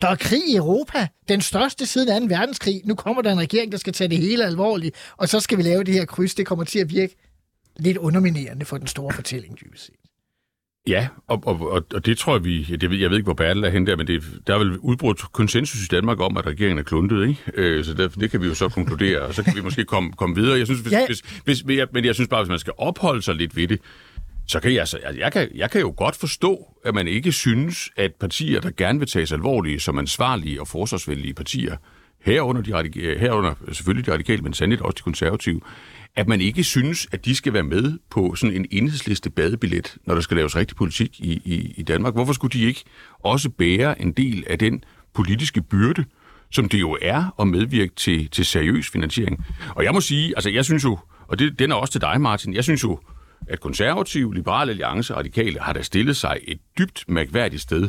der 0.00 0.08
er 0.08 0.16
krig 0.16 0.42
i 0.48 0.56
Europa. 0.56 1.08
Den 1.28 1.40
største 1.40 1.86
siden 1.86 2.28
2. 2.28 2.34
verdenskrig. 2.34 2.82
Nu 2.84 2.94
kommer 2.94 3.22
der 3.22 3.32
en 3.32 3.38
regering, 3.38 3.72
der 3.72 3.78
skal 3.78 3.92
tage 3.92 4.08
det 4.08 4.18
hele 4.18 4.44
alvorligt, 4.44 4.96
og 5.16 5.28
så 5.28 5.40
skal 5.40 5.58
vi 5.58 5.62
lave 5.62 5.84
det 5.84 5.94
her 5.94 6.04
kryds. 6.04 6.34
Det 6.34 6.46
kommer 6.46 6.64
til 6.64 6.78
at 6.78 6.90
virke 6.90 7.16
lidt 7.76 7.96
underminerende 7.96 8.64
for 8.64 8.78
den 8.78 8.86
store 8.86 9.12
fortælling, 9.12 9.58
dybest 9.60 9.84
set. 9.84 9.94
Ja, 10.88 11.08
og, 11.26 11.42
og, 11.46 11.84
og, 11.94 12.06
det 12.06 12.18
tror 12.18 12.34
jeg, 12.34 12.44
vi... 12.44 12.66
Jeg 12.68 12.90
ved, 12.90 12.98
jeg 12.98 13.10
ved 13.10 13.16
ikke, 13.16 13.26
hvor 13.26 13.34
Bertel 13.34 13.64
er 13.64 13.70
hen 13.70 13.86
der, 13.86 13.96
men 13.96 14.06
det, 14.06 14.22
der 14.46 14.54
er 14.54 14.58
vel 14.58 14.78
udbrudt 14.78 15.32
konsensus 15.32 15.84
i 15.84 15.86
Danmark 15.86 16.20
om, 16.20 16.36
at 16.36 16.46
regeringen 16.46 16.78
er 16.78 16.82
kluntet, 16.82 17.28
ikke? 17.28 17.42
Øh, 17.54 17.84
så 17.84 17.94
der, 17.94 18.08
det 18.08 18.30
kan 18.30 18.42
vi 18.42 18.46
jo 18.46 18.54
så 18.54 18.68
konkludere, 18.68 19.20
og 19.20 19.34
så 19.34 19.42
kan 19.42 19.56
vi 19.56 19.60
måske 19.60 19.84
komme, 19.84 20.12
komme 20.12 20.36
videre. 20.36 20.58
Jeg 20.58 20.66
synes, 20.66 20.80
hvis, 20.80 20.92
ja. 20.92 21.06
hvis, 21.06 21.22
hvis, 21.44 21.64
men 21.64 21.76
jeg, 21.78 21.86
men 21.92 22.04
jeg 22.04 22.14
synes 22.14 22.28
bare, 22.28 22.42
hvis 22.42 22.48
man 22.48 22.58
skal 22.58 22.72
opholde 22.78 23.22
sig 23.22 23.34
lidt 23.34 23.56
ved 23.56 23.68
det, 23.68 23.80
så 24.46 24.60
kan 24.60 24.72
jeg, 24.72 24.80
altså, 24.80 24.98
jeg, 25.18 25.32
kan, 25.32 25.48
jeg 25.54 25.70
kan 25.70 25.80
jo 25.80 25.94
godt 25.96 26.16
forstå, 26.16 26.66
at 26.84 26.94
man 26.94 27.08
ikke 27.08 27.32
synes, 27.32 27.90
at 27.96 28.14
partier, 28.14 28.60
der 28.60 28.70
gerne 28.76 28.98
vil 28.98 29.08
tages 29.08 29.32
alvorlige 29.32 29.80
som 29.80 29.98
ansvarlige 29.98 30.60
og 30.60 30.68
forsvarsvenlige 30.68 31.34
partier, 31.34 31.76
herunder, 32.20 32.62
de 32.62 32.74
radikale, 32.74 33.06
øh, 33.06 33.20
herunder 33.20 33.54
selvfølgelig 33.72 34.06
de 34.06 34.12
radikale, 34.12 34.42
men 34.42 34.54
sandelig 34.54 34.84
også 34.84 34.96
de 34.96 35.02
konservative, 35.02 35.60
at 36.16 36.28
man 36.28 36.40
ikke 36.40 36.64
synes, 36.64 37.08
at 37.12 37.24
de 37.24 37.34
skal 37.34 37.52
være 37.52 37.62
med 37.62 37.98
på 38.10 38.34
sådan 38.34 38.56
en 38.56 38.66
enhedsliste 38.70 39.30
badebillet, 39.30 39.96
når 40.04 40.14
der 40.14 40.20
skal 40.20 40.36
laves 40.36 40.56
rigtig 40.56 40.76
politik 40.76 41.20
i, 41.20 41.32
i, 41.44 41.74
i 41.76 41.82
Danmark. 41.82 42.14
Hvorfor 42.14 42.32
skulle 42.32 42.52
de 42.52 42.64
ikke 42.64 42.84
også 43.18 43.50
bære 43.50 44.02
en 44.02 44.12
del 44.12 44.44
af 44.46 44.58
den 44.58 44.84
politiske 45.14 45.62
byrde, 45.62 46.04
som 46.50 46.68
det 46.68 46.80
jo 46.80 46.98
er 47.02 47.34
at 47.40 47.48
medvirke 47.48 47.92
til, 47.96 48.30
til 48.30 48.44
seriøs 48.44 48.90
finansiering? 48.90 49.44
Og 49.70 49.84
jeg 49.84 49.92
må 49.92 50.00
sige, 50.00 50.32
altså 50.36 50.50
jeg 50.50 50.64
synes 50.64 50.84
jo, 50.84 50.98
og 51.28 51.38
det, 51.38 51.58
den 51.58 51.70
er 51.70 51.74
også 51.74 51.92
til 51.92 52.00
dig, 52.00 52.20
Martin, 52.20 52.54
jeg 52.54 52.64
synes 52.64 52.82
jo, 52.82 53.00
at 53.48 53.60
konservative, 53.60 54.34
liberale 54.34 54.70
alliance 54.70 55.14
og 55.14 55.18
radikale 55.18 55.60
har 55.60 55.72
da 55.72 55.82
stillet 55.82 56.16
sig 56.16 56.40
et 56.42 56.58
dybt 56.78 57.04
mærkværdigt 57.08 57.62
sted 57.62 57.88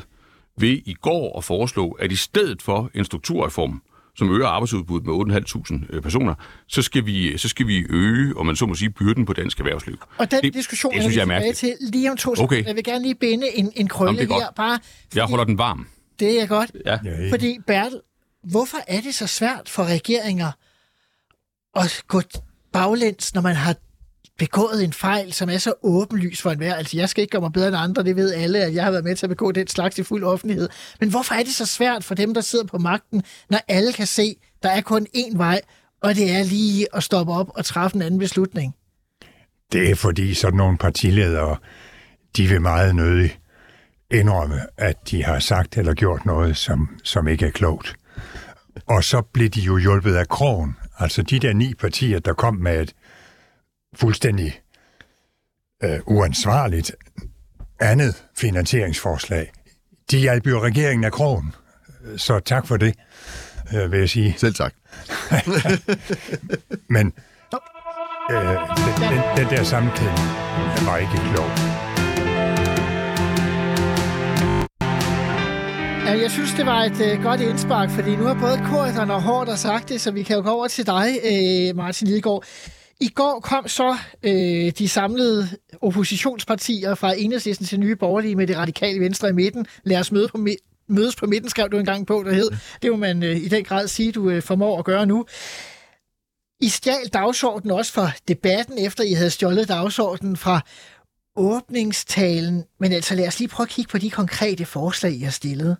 ved 0.60 0.69
i 0.86 0.93
går 1.01 1.38
at 1.38 1.43
foreslå, 1.43 1.91
at 1.91 2.12
i 2.12 2.15
stedet 2.15 2.62
for 2.62 2.91
en 2.93 3.05
strukturreform, 3.05 3.81
som 4.15 4.36
øger 4.36 4.47
arbejdsudbuddet 4.47 5.07
med 5.07 5.36
8.500 5.89 5.95
øh, 5.95 6.01
personer, 6.01 6.36
så 6.67 6.81
skal, 6.81 7.05
vi, 7.05 7.38
så 7.38 7.49
skal 7.49 7.67
vi 7.67 7.86
øge, 7.89 8.38
om 8.38 8.45
man 8.45 8.55
så 8.55 8.65
må 8.65 8.75
sige, 8.75 8.89
byrden 8.89 9.25
på 9.25 9.33
dansk 9.33 9.60
erhvervsliv. 9.60 9.97
Og 10.17 10.31
den 10.31 10.41
det, 10.43 10.53
diskussion 10.53 10.93
det 10.93 11.01
synes 11.01 11.15
jeg 11.15 11.21
er 11.21 11.25
tilbage 11.39 11.53
til 11.53 11.73
lige 11.81 12.12
om 12.12 12.17
to 12.17 12.36
sekunder. 12.36 12.43
Okay. 12.43 12.65
Jeg 12.65 12.75
vil 12.75 12.83
gerne 12.83 13.03
lige 13.03 13.15
binde 13.15 13.47
en, 13.57 13.71
en 13.75 13.88
krølle 13.88 14.19
Jamen, 14.19 14.31
er 14.31 14.39
her. 14.39 14.51
Bare, 14.55 14.79
Jeg 15.15 15.23
holder 15.25 15.43
den 15.45 15.57
varm. 15.57 15.88
det 16.19 16.41
er 16.41 16.45
godt. 16.47 16.71
Ja. 16.86 16.99
Ja, 17.03 17.31
Fordi, 17.31 17.57
Bertel, 17.67 18.01
hvorfor 18.43 18.77
er 18.88 19.01
det 19.01 19.15
så 19.15 19.27
svært 19.27 19.69
for 19.69 19.83
regeringer 19.83 20.51
at 21.75 22.03
gå 22.07 22.21
baglæns, 22.73 23.33
når 23.33 23.41
man 23.41 23.55
har 23.55 23.75
begået 24.37 24.83
en 24.83 24.93
fejl, 24.93 25.33
som 25.33 25.49
er 25.49 25.57
så 25.57 25.73
åbenlys 25.83 26.41
for 26.41 26.51
enhver. 26.51 26.75
Altså, 26.75 26.97
jeg 26.97 27.09
skal 27.09 27.21
ikke 27.21 27.31
gøre 27.31 27.41
mig 27.41 27.53
bedre 27.53 27.67
end 27.67 27.77
andre, 27.77 28.03
det 28.03 28.15
ved 28.15 28.33
alle, 28.33 28.59
at 28.59 28.73
jeg 28.73 28.83
har 28.83 28.91
været 28.91 29.03
med 29.03 29.15
til 29.15 29.25
at 29.25 29.29
begå 29.29 29.51
den 29.51 29.67
slags 29.67 29.97
i 29.97 30.03
fuld 30.03 30.23
offentlighed. 30.23 30.69
Men 30.99 31.09
hvorfor 31.09 31.35
er 31.35 31.43
det 31.43 31.55
så 31.55 31.65
svært 31.65 32.03
for 32.03 32.15
dem, 32.15 32.33
der 32.33 32.41
sidder 32.41 32.65
på 32.65 32.77
magten, 32.77 33.23
når 33.49 33.59
alle 33.67 33.93
kan 33.93 34.07
se, 34.07 34.35
der 34.63 34.69
er 34.69 34.81
kun 34.81 35.07
én 35.15 35.37
vej, 35.37 35.61
og 36.01 36.15
det 36.15 36.31
er 36.31 36.43
lige 36.43 36.87
at 36.93 37.03
stoppe 37.03 37.33
op 37.33 37.49
og 37.55 37.65
træffe 37.65 37.95
en 37.95 38.01
anden 38.01 38.19
beslutning? 38.19 38.75
Det 39.71 39.89
er 39.91 39.95
fordi 39.95 40.33
sådan 40.33 40.57
nogle 40.57 40.77
partiledere, 40.77 41.57
de 42.37 42.47
vil 42.47 42.61
meget 42.61 42.95
nødig 42.95 43.39
indrømme, 44.11 44.61
at 44.77 45.11
de 45.11 45.23
har 45.23 45.39
sagt 45.39 45.77
eller 45.77 45.93
gjort 45.93 46.25
noget, 46.25 46.57
som, 46.57 46.99
som 47.03 47.27
ikke 47.27 47.45
er 47.45 47.51
klogt. 47.51 47.95
Og 48.85 49.03
så 49.03 49.21
blev 49.21 49.49
de 49.49 49.61
jo 49.61 49.77
hjulpet 49.77 50.15
af 50.15 50.27
krogen. 50.27 50.75
Altså 50.99 51.21
de 51.21 51.39
der 51.39 51.53
ni 51.53 51.73
partier, 51.73 52.19
der 52.19 52.33
kom 52.33 52.55
med 52.55 52.81
et 52.81 52.93
fuldstændig 53.99 54.62
øh, 55.83 55.99
uansvarligt 56.05 56.91
andet 57.79 58.23
finansieringsforslag, 58.38 59.51
de 60.12 60.17
hjalp 60.17 60.47
jo 60.47 60.63
regeringen 60.63 61.03
af 61.03 61.12
krogen. 61.12 61.53
Så 62.17 62.39
tak 62.39 62.67
for 62.67 62.77
det, 62.77 62.95
øh, 63.75 63.91
vil 63.91 63.99
jeg 63.99 64.10
sige. 64.10 64.36
Selv 64.38 64.53
tak. 64.53 64.73
Men 66.95 67.13
øh, 68.31 68.38
den, 68.38 69.10
den, 69.12 69.21
den 69.38 69.57
der 69.57 69.63
sammenkædning 69.63 70.27
var 70.86 70.97
ikke 70.97 71.12
klog. 71.33 71.49
Ja, 76.07 76.21
jeg 76.21 76.31
synes, 76.31 76.53
det 76.53 76.65
var 76.65 76.83
et 76.83 77.01
øh, 77.01 77.23
godt 77.23 77.41
indspark, 77.41 77.89
fordi 77.89 78.15
nu 78.15 78.23
har 78.23 78.33
både 78.33 78.57
Korten 78.69 79.12
og 79.12 79.21
Hård 79.21 79.47
sagt 79.55 79.89
det, 79.89 80.01
så 80.01 80.12
vi 80.12 80.23
kan 80.23 80.36
jo 80.36 80.41
gå 80.41 80.49
over 80.49 80.67
til 80.67 80.86
dig, 80.86 81.07
øh, 81.23 81.75
Martin 81.75 82.07
Lidegaard. 82.07 82.43
I 83.01 83.07
går 83.07 83.39
kom 83.39 83.67
så 83.67 83.97
øh, 84.23 84.71
de 84.77 84.89
samlede 84.89 85.47
oppositionspartier 85.81 86.95
fra 86.95 87.13
Enhedslisten 87.17 87.67
til 87.67 87.79
Nye 87.79 87.95
Borgerlige 87.95 88.36
med 88.36 88.47
det 88.47 88.57
radikale 88.57 88.99
venstre 88.99 89.29
i 89.29 89.33
midten. 89.33 89.65
Lad 89.83 89.99
os 89.99 90.12
møde 90.12 90.27
på 90.27 90.38
mi- 90.38 90.86
mødes 90.89 91.15
på 91.15 91.25
midten, 91.25 91.49
skrev 91.49 91.69
du 91.69 91.77
engang 91.77 92.07
på, 92.07 92.23
der 92.25 92.33
hed. 92.33 92.49
Det 92.81 92.91
må 92.91 92.97
man 92.97 93.23
øh, 93.23 93.36
i 93.36 93.47
den 93.47 93.63
grad 93.63 93.88
sige, 93.88 94.12
du 94.12 94.29
øh, 94.29 94.41
formår 94.41 94.79
at 94.79 94.86
gøre 94.86 95.05
nu. 95.05 95.25
I 96.62 96.69
stjal 96.69 97.07
dagsordenen 97.13 97.77
også 97.77 97.93
fra 97.93 98.12
debatten, 98.27 98.77
efter 98.77 99.03
I 99.03 99.13
havde 99.13 99.29
stjålet 99.29 99.67
dagsordenen 99.67 100.38
fra 100.38 100.62
åbningstalen. 101.36 102.63
Men 102.79 102.91
altså 102.93 103.15
lad 103.15 103.27
os 103.27 103.39
lige 103.39 103.49
prøve 103.49 103.65
at 103.65 103.69
kigge 103.69 103.89
på 103.91 103.97
de 103.97 104.10
konkrete 104.10 104.65
forslag, 104.65 105.13
I 105.13 105.19
har 105.19 105.31
stillet. 105.31 105.77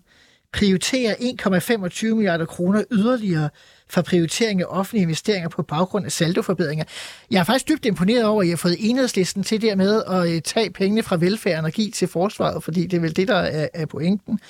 Prioritere 0.52 1.14
1,25 1.14 2.14
milliarder 2.14 2.46
kroner 2.46 2.84
yderligere 2.92 3.48
for 3.90 4.02
prioritering 4.02 4.60
af 4.60 4.64
offentlige 4.68 5.02
investeringer 5.02 5.48
på 5.48 5.62
baggrund 5.62 6.06
af 6.06 6.12
saldoforbedringer. 6.12 6.84
Jeg 7.30 7.40
er 7.40 7.44
faktisk 7.44 7.68
dybt 7.68 7.84
imponeret 7.84 8.24
over, 8.24 8.42
at 8.42 8.46
I 8.46 8.50
har 8.50 8.56
fået 8.56 8.76
enhedslisten 8.78 9.42
til 9.42 9.62
dermed 9.62 10.02
at 10.06 10.30
øh, 10.30 10.42
tage 10.42 10.70
pengene 10.70 11.02
fra 11.02 11.16
velfærden 11.16 11.64
og 11.64 11.72
give 11.72 11.90
til 11.90 12.08
forsvaret, 12.08 12.64
fordi 12.64 12.86
det 12.86 12.96
er 12.96 13.00
vel 13.00 13.16
det, 13.16 13.28
der 13.28 13.36
er, 13.36 13.68
er 13.74 13.86
pointen. 13.86 14.40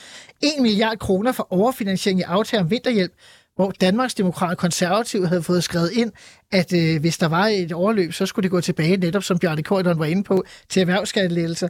1 0.43 0.49
milliard 0.61 0.99
kroner 0.99 1.33
for 1.33 1.47
overfinansiering 1.51 2.21
i 2.21 2.23
aftale 2.23 2.63
om 2.63 2.71
vinterhjælp, 2.71 3.13
hvor 3.57 3.71
Danmarks 3.71 4.15
Demokrat 4.15 4.59
Konservativ 4.59 5.27
havde 5.27 5.43
fået 5.43 5.65
skrevet 5.65 5.91
ind, 5.93 6.13
at 6.53 6.73
øh, 6.73 7.01
hvis 7.01 7.19
der 7.19 7.29
var 7.29 7.47
et 7.47 7.73
overløb, 7.73 8.13
så 8.13 8.27
skulle 8.27 8.43
det 8.43 8.51
gå 8.51 8.61
tilbage, 8.61 8.97
netop 8.97 9.23
som 9.23 9.39
Bjarne 9.39 9.63
Korydon 9.63 9.99
var 9.99 10.05
inde 10.05 10.25
på, 10.25 10.45
til 10.69 10.81
erhvervsskattelettelser. 10.81 11.69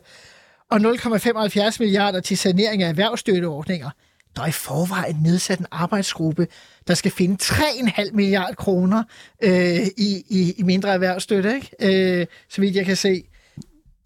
Og 0.70 0.76
0,75 0.76 1.76
milliarder 1.80 2.20
til 2.20 2.38
sanering 2.38 2.82
af 2.82 2.88
erhvervsstøtteordninger. 2.88 3.90
Der 4.36 4.42
er 4.42 4.46
i 4.46 4.52
forvejen 4.52 5.16
nedsat 5.22 5.58
en 5.58 5.66
arbejdsgruppe, 5.70 6.46
der 6.86 6.94
skal 6.94 7.10
finde 7.10 7.36
3,5 7.42 8.12
milliarder 8.12 8.54
kroner 8.54 9.02
øh, 9.42 9.86
i, 9.96 10.24
i, 10.28 10.54
i 10.58 10.62
mindre 10.62 10.88
erhvervsstøtte, 10.88 11.54
ikke? 11.54 12.20
Øh, 12.20 12.26
så 12.50 12.60
vidt 12.60 12.76
jeg 12.76 12.86
kan 12.86 12.96
se. 12.96 13.22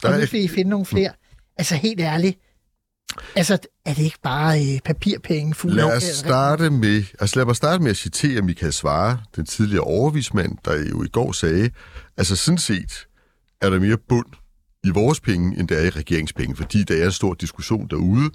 Og 0.04 0.11
Der 0.11 0.18
nu 0.18 0.26
skal 0.26 0.40
I 0.40 0.48
finde 0.48 0.70
nogle 0.70 0.87
flere. 0.87 1.12
Altså 1.58 1.74
helt 1.74 2.00
ærligt, 2.00 2.38
altså 3.37 3.58
er 3.85 3.94
det 3.94 4.02
ikke 4.02 4.18
bare 4.22 4.61
øh, 4.61 4.80
papirpenge? 4.85 5.54
fulde 5.54 5.76
Lad 5.76 5.96
os 5.96 6.02
starte 6.02 6.70
med, 6.70 7.04
altså 7.20 7.37
lad 7.37 7.46
mig 7.46 7.56
starte 7.56 7.82
med 7.82 7.90
at 7.90 7.96
citere 7.96 8.42
Michael 8.42 8.72
Svare, 8.72 9.18
den 9.37 9.46
tidligere 9.46 9.85
overvismand, 9.85 10.58
der 10.64 10.88
jo 10.90 11.02
i 11.04 11.08
går 11.08 11.32
sagde, 11.32 11.70
altså 12.16 12.37
sådan 12.37 12.58
set 12.58 13.06
er 13.61 13.70
der 13.70 13.80
mere 13.80 13.98
bund 14.08 14.26
i 14.85 14.90
vores 14.90 15.20
penge, 15.20 15.58
end 15.58 15.68
der 15.68 15.76
er 15.76 15.85
i 15.85 15.90
regeringspenge, 15.90 16.56
fordi 16.56 16.82
der 16.82 17.02
er 17.02 17.06
en 17.06 17.12
stor 17.12 17.35
diskussion 17.35 17.88
derude, 17.88 18.30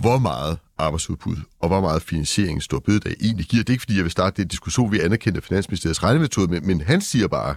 hvor 0.00 0.18
meget 0.18 0.58
arbejdsudbud 0.78 1.36
og 1.60 1.68
hvor 1.68 1.80
meget 1.80 2.02
finansiering 2.02 2.62
stor 2.62 2.78
bededag 2.78 3.14
egentlig 3.20 3.46
giver. 3.46 3.62
Det 3.62 3.70
er 3.70 3.74
ikke, 3.74 3.82
fordi 3.82 3.96
jeg 3.96 4.04
vil 4.04 4.10
starte 4.10 4.42
den 4.42 4.48
diskussion, 4.48 4.92
vi 4.92 5.00
anerkender 5.00 5.40
Finansministeriets 5.40 6.02
regnemetode, 6.02 6.48
men, 6.50 6.66
men 6.66 6.80
han 6.80 7.00
siger 7.00 7.28
bare, 7.28 7.54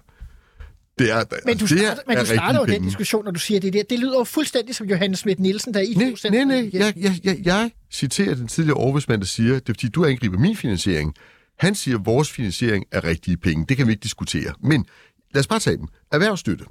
det 0.99 1.11
er, 1.11 1.23
Men 1.45 1.57
du 1.57 1.65
det 1.65 1.71
er- 1.71 1.77
starter, 1.85 2.01
men 2.07 2.17
er 2.17 2.21
du 2.21 2.25
starter 2.25 2.53
jo 2.53 2.59
rigtige 2.61 2.65
den 2.65 2.81
penge. 2.81 2.87
diskussion, 2.89 3.25
når 3.25 3.31
du 3.31 3.39
siger 3.39 3.59
det 3.59 3.73
der. 3.73 3.83
Det 3.89 3.99
lyder 3.99 4.17
jo 4.17 4.23
fuldstændig 4.23 4.75
som 4.75 4.87
Johannes 4.87 5.19
Schmidt 5.19 5.39
Nielsen, 5.39 5.73
der 5.73 5.79
i 5.79 5.93
Nej, 5.93 6.13
nej, 6.31 6.43
nej. 6.43 6.69
Jeg, 6.73 6.93
jeg, 6.97 7.19
jeg, 7.23 7.37
jeg 7.45 7.71
citerer 7.91 8.35
den 8.35 8.47
tidligere 8.47 8.77
overvismand, 8.77 9.21
der 9.21 9.27
siger, 9.27 9.53
det 9.53 9.69
er 9.69 9.73
fordi, 9.73 9.87
du 9.89 10.05
angriber 10.05 10.37
min 10.39 10.55
finansiering. 10.55 11.13
Han 11.59 11.75
siger, 11.75 11.97
at 11.99 12.05
vores 12.05 12.31
finansiering 12.31 12.85
er 12.91 13.03
rigtige 13.03 13.37
penge. 13.37 13.65
Det 13.69 13.77
kan 13.77 13.87
vi 13.87 13.91
ikke 13.91 14.03
diskutere. 14.03 14.53
Men 14.63 14.85
lad 15.33 15.39
os 15.39 15.47
bare 15.47 15.59
tage 15.59 15.77
dem. 15.77 15.87
Erhvervsstøtte. 16.11 16.65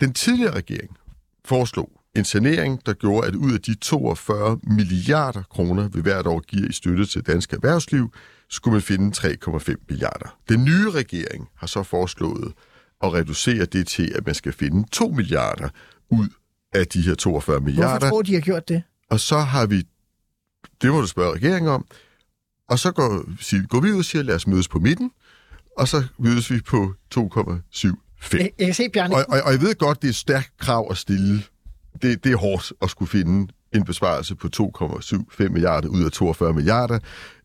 Den 0.00 0.12
tidligere 0.12 0.54
regering 0.54 0.90
foreslog 1.44 1.90
en 2.16 2.24
sanering, 2.24 2.86
der 2.86 2.92
gjorde, 2.92 3.26
at 3.28 3.34
ud 3.34 3.52
af 3.52 3.60
de 3.60 3.74
42 3.74 4.58
milliarder 4.62 5.42
kroner, 5.42 5.88
vi 5.88 6.00
hvert 6.00 6.26
år 6.26 6.40
giver 6.40 6.68
i 6.68 6.72
støtte 6.72 7.06
til 7.06 7.22
dansk 7.26 7.52
erhvervsliv, 7.52 8.12
skulle 8.50 8.72
man 8.72 8.82
finde 8.82 9.16
3,5 9.16 9.74
milliarder. 9.88 10.38
Den 10.48 10.64
nye 10.64 10.90
regering 10.90 11.48
har 11.56 11.66
så 11.66 11.82
foreslået 11.82 12.52
at 13.02 13.12
reducere 13.12 13.64
det 13.64 13.86
til, 13.86 14.12
at 14.14 14.26
man 14.26 14.34
skal 14.34 14.52
finde 14.52 14.88
2 14.92 15.08
milliarder 15.08 15.68
ud 16.10 16.28
af 16.72 16.86
de 16.86 17.00
her 17.02 17.14
42 17.14 17.52
Hvorfor 17.54 17.64
milliarder. 17.64 18.08
tror 18.08 18.22
du, 18.22 18.26
de 18.26 18.34
har 18.34 18.40
gjort 18.40 18.68
det? 18.68 18.82
Og 19.10 19.20
så 19.20 19.38
har 19.38 19.66
vi, 19.66 19.82
det 20.82 20.90
må 20.92 21.00
du 21.00 21.06
spørge 21.06 21.34
regeringen 21.34 21.72
om, 21.72 21.86
og 22.68 22.78
så 22.78 22.92
går, 22.92 23.24
siger, 23.40 23.66
går 23.66 23.80
vi 23.80 23.92
ud 23.92 23.98
og 23.98 24.04
siger, 24.04 24.22
lad 24.22 24.34
os 24.34 24.46
mødes 24.46 24.68
på 24.68 24.78
midten, 24.78 25.10
og 25.78 25.88
så 25.88 26.04
mødes 26.18 26.50
vi 26.50 26.60
på 26.60 26.94
2,75. 27.14 27.96
Jeg, 28.32 28.50
jeg 28.58 28.66
kan 28.66 28.74
se, 28.74 28.88
Bjarne, 28.88 29.14
Og, 29.14 29.24
og, 29.28 29.40
og 29.42 29.52
jeg 29.52 29.60
ved 29.60 29.74
godt, 29.74 30.02
det 30.02 30.08
er 30.08 30.12
et 30.12 30.16
stærkt 30.16 30.52
krav 30.58 30.86
at 30.90 30.96
stille. 30.96 31.42
Det, 32.02 32.24
det 32.24 32.32
er 32.32 32.36
hårdt 32.36 32.72
at 32.82 32.90
skulle 32.90 33.08
finde 33.10 33.52
en 33.74 33.84
besparelse 33.84 34.34
på 34.34 34.48
2,75 34.56 35.48
milliarder 35.48 35.88
ud 35.88 36.04
af 36.04 36.12
42 36.12 36.52
milliarder. 36.52 36.98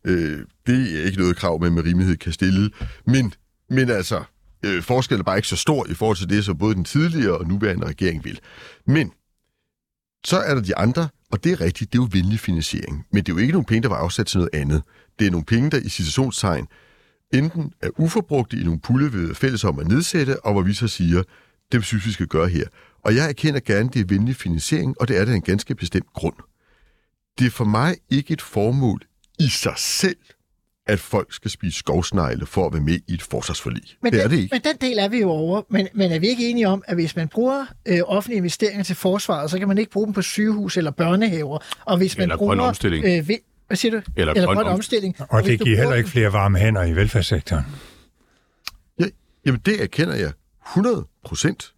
Øh, 0.04 0.38
det 0.66 1.00
er 1.00 1.04
ikke 1.04 1.18
noget 1.18 1.36
krav, 1.36 1.60
man 1.60 1.72
med 1.72 1.84
rimelighed 1.84 2.16
kan 2.16 2.32
stille. 2.32 2.70
Men, 3.06 3.34
men 3.70 3.90
altså, 3.90 4.22
øh, 4.64 4.82
forskellen 4.82 5.20
er 5.20 5.24
bare 5.24 5.36
ikke 5.36 5.48
så 5.48 5.56
stor 5.56 5.86
i 5.90 5.94
forhold 5.94 6.16
til 6.16 6.28
det, 6.28 6.44
som 6.44 6.58
både 6.58 6.74
den 6.74 6.84
tidligere 6.84 7.38
og 7.38 7.46
nuværende 7.46 7.86
regering 7.86 8.24
vil. 8.24 8.40
Men 8.86 9.12
så 10.24 10.38
er 10.38 10.54
der 10.54 10.62
de 10.62 10.76
andre, 10.76 11.08
og 11.30 11.44
det 11.44 11.52
er 11.52 11.60
rigtigt, 11.60 11.92
det 11.92 11.98
er 11.98 12.02
jo 12.02 12.08
venlig 12.12 12.40
finansiering. 12.40 13.06
Men 13.12 13.24
det 13.24 13.32
er 13.32 13.34
jo 13.34 13.38
ikke 13.38 13.52
nogle 13.52 13.66
penge, 13.66 13.82
der 13.82 13.88
var 13.88 13.96
afsat 13.96 14.26
til 14.26 14.38
noget 14.38 14.54
andet. 14.54 14.82
Det 15.18 15.26
er 15.26 15.30
nogle 15.30 15.44
penge, 15.44 15.70
der 15.70 15.78
i 15.78 15.88
situationstegn 15.88 16.68
enten 17.32 17.72
er 17.82 17.90
uforbrugte 17.98 18.56
i 18.56 18.64
nogle 18.64 18.80
pulje, 18.80 19.12
vi 19.12 19.30
er 19.30 19.34
fælles 19.34 19.64
om 19.64 19.78
at 19.78 19.88
nedsætte, 19.88 20.44
og 20.46 20.52
hvor 20.52 20.62
vi 20.62 20.74
så 20.74 20.88
siger, 20.88 21.22
det 21.72 21.84
synes 21.84 22.06
vi 22.06 22.12
skal 22.12 22.26
gøre 22.26 22.48
her. 22.48 22.64
Og 23.04 23.16
jeg 23.16 23.28
erkender 23.28 23.60
gerne, 23.60 23.88
det 23.88 24.00
er 24.00 24.04
venlig 24.08 24.36
finansiering, 24.36 25.00
og 25.00 25.08
det 25.08 25.16
er 25.18 25.24
det 25.24 25.32
af 25.32 25.36
en 25.36 25.42
ganske 25.42 25.74
bestemt 25.74 26.06
grund. 26.14 26.34
Det 27.38 27.46
er 27.46 27.50
for 27.50 27.64
mig 27.64 27.96
ikke 28.10 28.32
et 28.32 28.42
formål 28.42 29.00
i 29.38 29.48
sig 29.48 29.74
selv, 29.76 30.16
at 30.86 31.00
folk 31.00 31.32
skal 31.32 31.50
spise 31.50 31.78
skovsnegle 31.78 32.46
for 32.46 32.66
at 32.66 32.72
være 32.72 32.82
med 32.82 32.98
i 33.08 33.14
et 33.14 33.22
forsvarsforlig. 33.22 33.82
men, 34.02 34.12
det 34.12 34.18
er 34.18 34.22
den, 34.28 34.36
det 34.36 34.42
ikke. 34.42 34.54
men 34.54 34.60
den 34.64 34.76
del 34.90 34.98
er 34.98 35.08
vi 35.08 35.20
jo 35.20 35.30
over. 35.30 35.62
Men, 35.70 35.88
men 35.94 36.12
er 36.12 36.18
vi 36.18 36.26
ikke 36.28 36.50
enige 36.50 36.68
om, 36.68 36.82
at 36.86 36.96
hvis 36.96 37.16
man 37.16 37.28
bruger 37.28 37.66
øh, 37.88 37.98
offentlige 38.06 38.36
investeringer 38.36 38.84
til 38.84 38.96
forsvaret, 38.96 39.50
så 39.50 39.58
kan 39.58 39.68
man 39.68 39.78
ikke 39.78 39.90
bruge 39.90 40.06
dem 40.06 40.14
på 40.14 40.22
sygehus 40.22 40.76
eller 40.76 40.90
børnehaver? 40.90 41.58
Og 41.84 41.96
hvis 41.96 42.16
man 42.18 42.22
Eller 42.22 42.36
bruger, 42.36 42.54
grøn 42.56 42.68
omstilling. 42.68 43.04
Øh, 43.04 43.28
ved, 43.28 43.36
hvad 43.66 43.76
siger 43.76 43.92
du? 43.92 44.02
Eller 44.16 44.32
eller 44.34 44.46
grøn 44.46 44.56
grøn 44.56 44.66
om- 44.66 44.72
omstilling. 44.72 45.16
Og 45.28 45.42
hvis 45.42 45.58
det 45.58 45.66
giver 45.66 45.76
heller 45.78 45.94
ikke 45.94 46.10
flere 46.10 46.32
varme 46.32 46.58
hænder 46.58 46.82
i 46.84 46.92
velfærdssektoren. 46.92 47.64
Ja, 49.00 49.04
jamen 49.46 49.60
det 49.66 49.82
erkender 49.82 50.14
jeg 50.14 50.32
100 50.68 51.06
procent. 51.24 51.74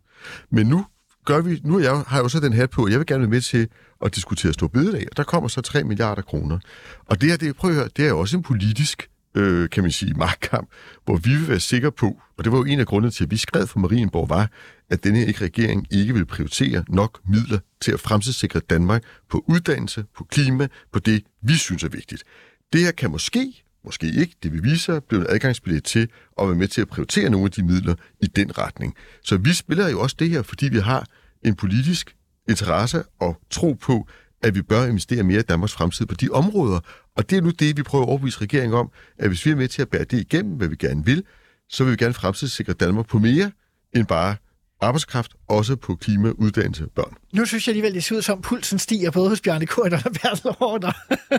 Men 0.50 0.66
nu 0.66 0.86
gør 1.24 1.40
vi, 1.40 1.60
nu 1.64 1.78
jeg, 1.78 1.90
har 2.06 2.16
jeg 2.16 2.22
jo 2.22 2.28
så 2.28 2.40
den 2.40 2.52
hat 2.52 2.70
på, 2.70 2.88
jeg 2.88 2.98
vil 2.98 3.06
gerne 3.06 3.20
være 3.20 3.30
med 3.30 3.40
til 3.40 3.68
at 4.04 4.14
diskutere 4.14 4.52
stor 4.52 4.66
bededag, 4.66 5.06
og 5.10 5.16
der 5.16 5.22
kommer 5.22 5.48
så 5.48 5.60
3 5.60 5.84
milliarder 5.84 6.22
kroner. 6.22 6.58
Og 7.06 7.20
det 7.20 7.30
her, 7.30 7.36
det, 7.36 7.56
prøv 7.56 7.70
at 7.70 7.76
høre, 7.76 7.88
det 7.96 8.04
er 8.04 8.08
jo 8.08 8.18
også 8.18 8.36
en 8.36 8.42
politisk, 8.42 9.08
øh, 9.34 9.70
kan 9.70 9.82
man 9.82 9.92
sige, 9.92 10.14
magtkamp, 10.14 10.68
hvor 11.04 11.16
vi 11.16 11.30
vil 11.30 11.48
være 11.48 11.60
sikre 11.60 11.92
på, 11.92 12.22
og 12.38 12.44
det 12.44 12.52
var 12.52 12.58
jo 12.58 12.64
en 12.64 12.80
af 12.80 12.86
grundene 12.86 13.10
til, 13.10 13.24
at 13.24 13.30
vi 13.30 13.36
skrev 13.36 13.66
for 13.66 13.78
Marienborg, 13.78 14.28
var, 14.28 14.50
at 14.90 15.04
denne 15.04 15.26
ikke 15.26 15.44
regering 15.44 15.86
ikke 15.90 16.14
vil 16.14 16.26
prioritere 16.26 16.84
nok 16.88 17.20
midler 17.28 17.58
til 17.80 17.92
at 17.92 18.00
fremtidssikre 18.00 18.60
Danmark 18.60 19.02
på 19.30 19.44
uddannelse, 19.48 20.04
på 20.16 20.24
klima, 20.24 20.68
på 20.92 20.98
det, 20.98 21.22
vi 21.42 21.54
synes 21.54 21.84
er 21.84 21.88
vigtigt. 21.88 22.24
Det 22.72 22.80
her 22.80 22.92
kan 22.92 23.10
måske, 23.10 23.63
måske 23.84 24.06
ikke, 24.06 24.36
det 24.42 24.52
vil 24.52 24.64
vise 24.64 24.78
sig, 24.78 25.04
blive 25.04 25.20
en 25.20 25.26
adgangsbillet 25.28 25.84
til 25.84 26.08
at 26.40 26.48
være 26.48 26.56
med 26.56 26.68
til 26.68 26.80
at 26.80 26.88
prioritere 26.88 27.30
nogle 27.30 27.44
af 27.44 27.50
de 27.50 27.62
midler 27.62 27.94
i 28.20 28.26
den 28.26 28.58
retning. 28.58 28.94
Så 29.22 29.36
vi 29.36 29.52
spiller 29.52 29.88
jo 29.88 30.00
også 30.00 30.16
det 30.18 30.30
her, 30.30 30.42
fordi 30.42 30.68
vi 30.68 30.78
har 30.78 31.06
en 31.44 31.54
politisk 31.54 32.16
interesse 32.48 33.02
og 33.20 33.40
tro 33.50 33.72
på, 33.72 34.08
at 34.42 34.54
vi 34.54 34.62
bør 34.62 34.84
investere 34.84 35.22
mere 35.22 35.38
i 35.40 35.42
Danmarks 35.42 35.72
fremtid 35.72 36.06
på 36.06 36.14
de 36.14 36.28
områder. 36.28 36.80
Og 37.16 37.30
det 37.30 37.38
er 37.38 37.42
nu 37.42 37.50
det, 37.50 37.76
vi 37.76 37.82
prøver 37.82 38.04
at 38.04 38.08
overbevise 38.08 38.40
regeringen 38.40 38.78
om, 38.78 38.90
at 39.18 39.28
hvis 39.28 39.46
vi 39.46 39.50
er 39.50 39.56
med 39.56 39.68
til 39.68 39.82
at 39.82 39.88
bære 39.88 40.04
det 40.04 40.20
igennem, 40.20 40.56
hvad 40.56 40.68
vi 40.68 40.76
gerne 40.76 41.04
vil, 41.04 41.24
så 41.68 41.84
vil 41.84 41.90
vi 41.90 41.96
gerne 41.96 42.14
fremtidssikre 42.14 42.72
Danmark 42.72 43.06
på 43.06 43.18
mere 43.18 43.50
end 43.94 44.06
bare 44.06 44.36
arbejdskraft, 44.80 45.32
også 45.48 45.76
på 45.76 45.94
klima, 45.94 46.28
uddannelse, 46.30 46.86
børn. 46.86 47.14
Nu 47.32 47.44
synes 47.44 47.66
jeg 47.66 47.72
alligevel, 47.72 47.94
det 47.94 48.04
ser 48.04 48.16
ud 48.16 48.22
som, 48.22 48.42
pulsen 48.42 48.78
stiger 48.78 49.10
både 49.10 49.28
hos 49.28 49.40
Bjarne 49.40 49.66
Korydon 49.66 50.00
og 50.04 50.12
Bertel 50.12 50.50
Hårder. 50.58 50.92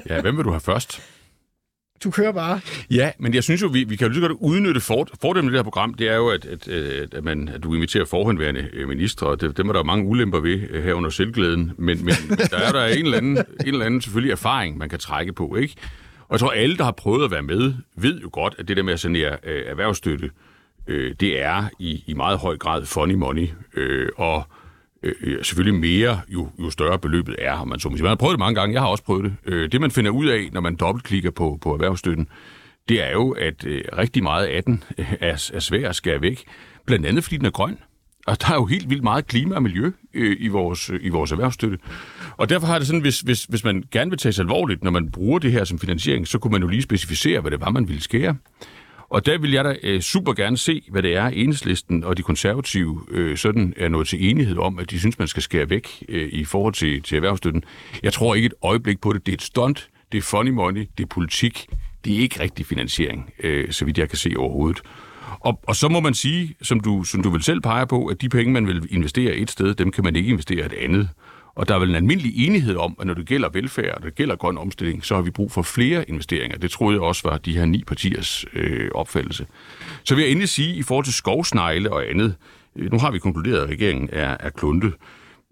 Ja, 0.09 0.21
hvem 0.21 0.37
vil 0.37 0.45
du 0.45 0.49
have 0.49 0.61
først? 0.61 1.01
Du 2.03 2.11
kører 2.11 2.31
bare. 2.31 2.59
Ja, 2.91 3.11
men 3.19 3.33
jeg 3.33 3.43
synes 3.43 3.61
jo, 3.61 3.67
vi, 3.67 3.83
vi 3.83 3.95
kan 3.95 4.07
jo 4.07 4.09
lige 4.13 4.21
så 4.21 4.27
godt 4.27 4.37
udnytte 4.41 4.81
for, 4.81 5.07
fordelen 5.21 5.45
med 5.45 5.53
det 5.53 5.57
her 5.57 5.63
program, 5.63 5.93
det 5.93 6.09
er 6.09 6.15
jo, 6.15 6.29
at, 6.29 6.45
at, 6.45 6.67
at, 6.67 7.13
at, 7.13 7.23
man, 7.23 7.47
at 7.47 7.63
du 7.63 7.73
inviterer 7.73 8.05
forhenværende 8.05 8.69
øh, 8.73 8.87
ministre, 8.87 9.27
og 9.27 9.41
det, 9.41 9.57
dem 9.57 9.69
er 9.69 9.73
der 9.73 9.79
jo 9.79 9.83
mange 9.83 10.05
ulemper 10.05 10.39
ved 10.39 10.59
øh, 10.69 10.83
her 10.83 10.93
under 10.93 11.09
selvglæden, 11.09 11.71
men, 11.77 12.05
men 12.05 12.15
der 12.51 12.57
er 12.57 12.71
der 12.71 12.85
en 12.85 13.05
eller, 13.05 13.17
anden, 13.17 13.37
en 13.37 13.67
eller 13.67 13.85
anden 13.85 14.01
selvfølgelig 14.01 14.31
erfaring, 14.31 14.77
man 14.77 14.89
kan 14.89 14.99
trække 14.99 15.33
på, 15.33 15.55
ikke? 15.55 15.75
Og 16.27 16.31
jeg 16.31 16.39
tror, 16.39 16.51
alle, 16.51 16.77
der 16.77 16.83
har 16.83 16.91
prøvet 16.91 17.25
at 17.25 17.31
være 17.31 17.43
med, 17.43 17.73
ved 17.95 18.19
jo 18.21 18.29
godt, 18.31 18.55
at 18.57 18.67
det 18.67 18.77
der 18.77 18.83
med 18.83 18.93
at 18.93 18.99
sanere 18.99 19.37
øh, 19.43 19.63
erhvervsstøtte, 19.65 20.29
øh, 20.87 21.15
det 21.19 21.41
er 21.41 21.69
i, 21.79 22.03
i 22.07 22.13
meget 22.13 22.39
høj 22.39 22.57
grad 22.57 22.85
funny 22.85 23.13
money, 23.13 23.47
øh, 23.75 24.09
og 24.17 24.43
Øh, 25.03 25.13
øh, 25.21 25.43
selvfølgelig 25.43 25.79
mere, 25.79 26.21
jo, 26.27 26.49
jo 26.59 26.69
større 26.69 26.99
beløbet 26.99 27.35
er, 27.39 27.53
om 27.53 27.67
man 27.67 27.79
så 27.79 27.89
må 27.89 27.95
sige. 27.95 28.03
Man 28.03 28.09
har 28.09 28.15
prøvet 28.15 28.33
det 28.33 28.39
mange 28.39 28.59
gange, 28.59 28.73
jeg 28.73 28.81
har 28.81 28.87
også 28.87 29.03
prøvet 29.03 29.23
det. 29.23 29.35
Øh, 29.45 29.71
det, 29.71 29.81
man 29.81 29.91
finder 29.91 30.11
ud 30.11 30.25
af, 30.25 30.49
når 30.51 30.61
man 30.61 30.75
dobbeltklikker 30.75 31.31
på, 31.31 31.57
på 31.61 31.73
erhvervsstøtten, 31.73 32.27
det 32.89 33.03
er 33.03 33.11
jo, 33.11 33.31
at 33.31 33.65
øh, 33.65 33.81
rigtig 33.97 34.23
meget 34.23 34.45
af 34.45 34.63
den 34.63 34.83
øh, 34.97 35.13
er, 35.19 35.49
er 35.53 35.59
svær 35.59 35.89
at 35.89 35.95
skære 35.95 36.21
væk. 36.21 36.43
Blandt 36.85 37.05
andet, 37.05 37.23
fordi 37.23 37.37
den 37.37 37.45
er 37.45 37.51
grøn. 37.51 37.77
Og 38.27 38.41
der 38.41 38.51
er 38.51 38.55
jo 38.55 38.65
helt 38.65 38.89
vildt 38.89 39.03
meget 39.03 39.27
klima 39.27 39.55
og 39.55 39.63
miljø 39.63 39.91
øh, 40.13 40.37
i, 40.39 40.47
vores, 40.47 40.89
øh, 40.89 40.99
i 41.01 41.09
vores 41.09 41.31
erhvervsstøtte. 41.31 41.77
Og 42.37 42.49
derfor 42.49 42.67
har 42.67 42.77
det 42.77 42.87
sådan, 42.87 43.01
hvis, 43.01 43.19
hvis, 43.19 43.43
hvis 43.43 43.63
man 43.63 43.83
gerne 43.91 44.11
vil 44.11 44.19
tage 44.19 44.33
sig 44.33 44.43
alvorligt, 44.43 44.83
når 44.83 44.91
man 44.91 45.11
bruger 45.11 45.39
det 45.39 45.51
her 45.51 45.63
som 45.63 45.79
finansiering, 45.79 46.27
så 46.27 46.39
kunne 46.39 46.51
man 46.51 46.61
jo 46.61 46.67
lige 46.67 46.81
specificere, 46.81 47.41
hvad 47.41 47.51
det 47.51 47.61
var, 47.61 47.69
man 47.69 47.87
ville 47.87 48.01
skære. 48.01 48.35
Og 49.09 49.25
der 49.25 49.37
vil 49.37 49.51
jeg 49.51 49.65
da 49.65 49.75
øh, 49.83 50.01
super 50.01 50.33
gerne 50.33 50.57
se, 50.57 50.81
hvad 50.91 51.03
det 51.03 51.15
er, 51.15 51.25
enhedslisten 51.25 52.03
og 52.03 52.17
de 52.17 52.21
konservative 52.21 53.01
øh, 53.11 53.37
sådan 53.37 53.73
er 53.77 53.89
nået 53.89 54.07
til 54.07 54.29
enighed 54.29 54.57
om, 54.57 54.79
at 54.79 54.91
de 54.91 54.99
synes, 54.99 55.19
man 55.19 55.27
skal 55.27 55.43
skære 55.43 55.69
væk 55.69 56.03
øh, 56.09 56.29
i 56.31 56.45
forhold 56.45 56.73
til, 56.73 57.01
til 57.01 57.15
erhvervsstøtten. 57.15 57.63
Jeg 58.03 58.13
tror 58.13 58.35
ikke 58.35 58.45
et 58.45 58.53
øjeblik 58.61 59.01
på 59.01 59.13
det. 59.13 59.25
Det 59.25 59.31
er 59.31 59.35
et 59.35 59.41
stunt, 59.41 59.89
det 60.11 60.17
er 60.17 60.21
funny 60.21 60.49
money, 60.49 60.87
det 60.97 61.03
er 61.03 61.07
politik. 61.07 61.67
Det 62.05 62.15
er 62.15 62.19
ikke 62.19 62.39
rigtig 62.39 62.65
finansiering, 62.65 63.33
øh, 63.43 63.71
så 63.71 63.85
vidt 63.85 63.97
jeg 63.97 64.09
kan 64.09 64.17
se 64.17 64.33
overhovedet. 64.37 64.81
Og, 65.39 65.59
og 65.67 65.75
så 65.75 65.89
må 65.89 65.99
man 65.99 66.13
sige, 66.13 66.55
som 66.61 66.79
du, 66.79 67.03
som 67.03 67.23
du 67.23 67.29
vil 67.29 67.43
selv 67.43 67.61
pege 67.61 67.87
på, 67.87 68.05
at 68.05 68.21
de 68.21 68.29
penge, 68.29 68.53
man 68.53 68.67
vil 68.67 68.87
investere 68.89 69.35
et 69.35 69.51
sted, 69.51 69.75
dem 69.75 69.91
kan 69.91 70.03
man 70.03 70.15
ikke 70.15 70.29
investere 70.29 70.65
et 70.65 70.73
andet. 70.73 71.09
Og 71.55 71.67
der 71.67 71.75
er 71.75 71.79
vel 71.79 71.89
en 71.89 71.95
almindelig 71.95 72.47
enighed 72.47 72.75
om, 72.75 72.95
at 72.99 73.07
når 73.07 73.13
det 73.13 73.25
gælder 73.25 73.49
velfærd 73.49 73.95
og 73.97 74.03
det 74.03 74.15
gælder 74.15 74.35
grøn 74.35 74.57
omstilling, 74.57 75.05
så 75.05 75.15
har 75.15 75.21
vi 75.21 75.31
brug 75.31 75.51
for 75.51 75.61
flere 75.61 76.09
investeringer. 76.09 76.57
Det 76.57 76.71
troede 76.71 76.95
jeg 76.95 77.01
også 77.01 77.29
var 77.29 77.37
de 77.37 77.57
her 77.57 77.65
ni 77.65 77.83
partiers 77.83 78.45
øh, 78.53 78.89
opfattelse. 78.95 79.45
Så 80.03 80.15
vil 80.15 80.21
jeg 80.21 80.31
endelig 80.31 80.49
sige, 80.49 80.75
i 80.75 80.83
forhold 80.83 81.05
til 81.05 81.13
skovsnegle 81.13 81.93
og 81.93 82.09
andet, 82.09 82.35
øh, 82.75 82.91
nu 82.91 82.99
har 82.99 83.11
vi 83.11 83.19
konkluderet, 83.19 83.61
at 83.61 83.69
regeringen 83.69 84.09
er, 84.11 84.37
er 84.39 84.49
kluntet. 84.49 84.93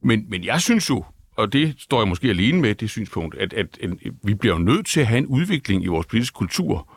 Men, 0.04 0.26
men 0.30 0.44
jeg 0.44 0.62
synes 0.62 0.90
jo, 0.90 1.04
og 1.38 1.54
det 1.54 1.76
står 1.78 2.02
jeg 2.02 2.08
måske 2.08 2.30
alene 2.30 2.62
med, 2.62 2.76
det 2.76 2.90
synspunkt, 2.90 3.36
at, 3.36 3.54
at, 3.54 3.80
at 3.82 3.90
vi 4.24 4.34
bliver 4.34 4.58
nødt 4.58 4.86
til 4.86 5.00
at 5.00 5.08
have 5.08 5.18
en 5.18 5.26
udvikling 5.26 5.84
i 5.84 5.88
vores 5.88 6.06
politiske 6.06 6.36
kultur, 6.36 6.94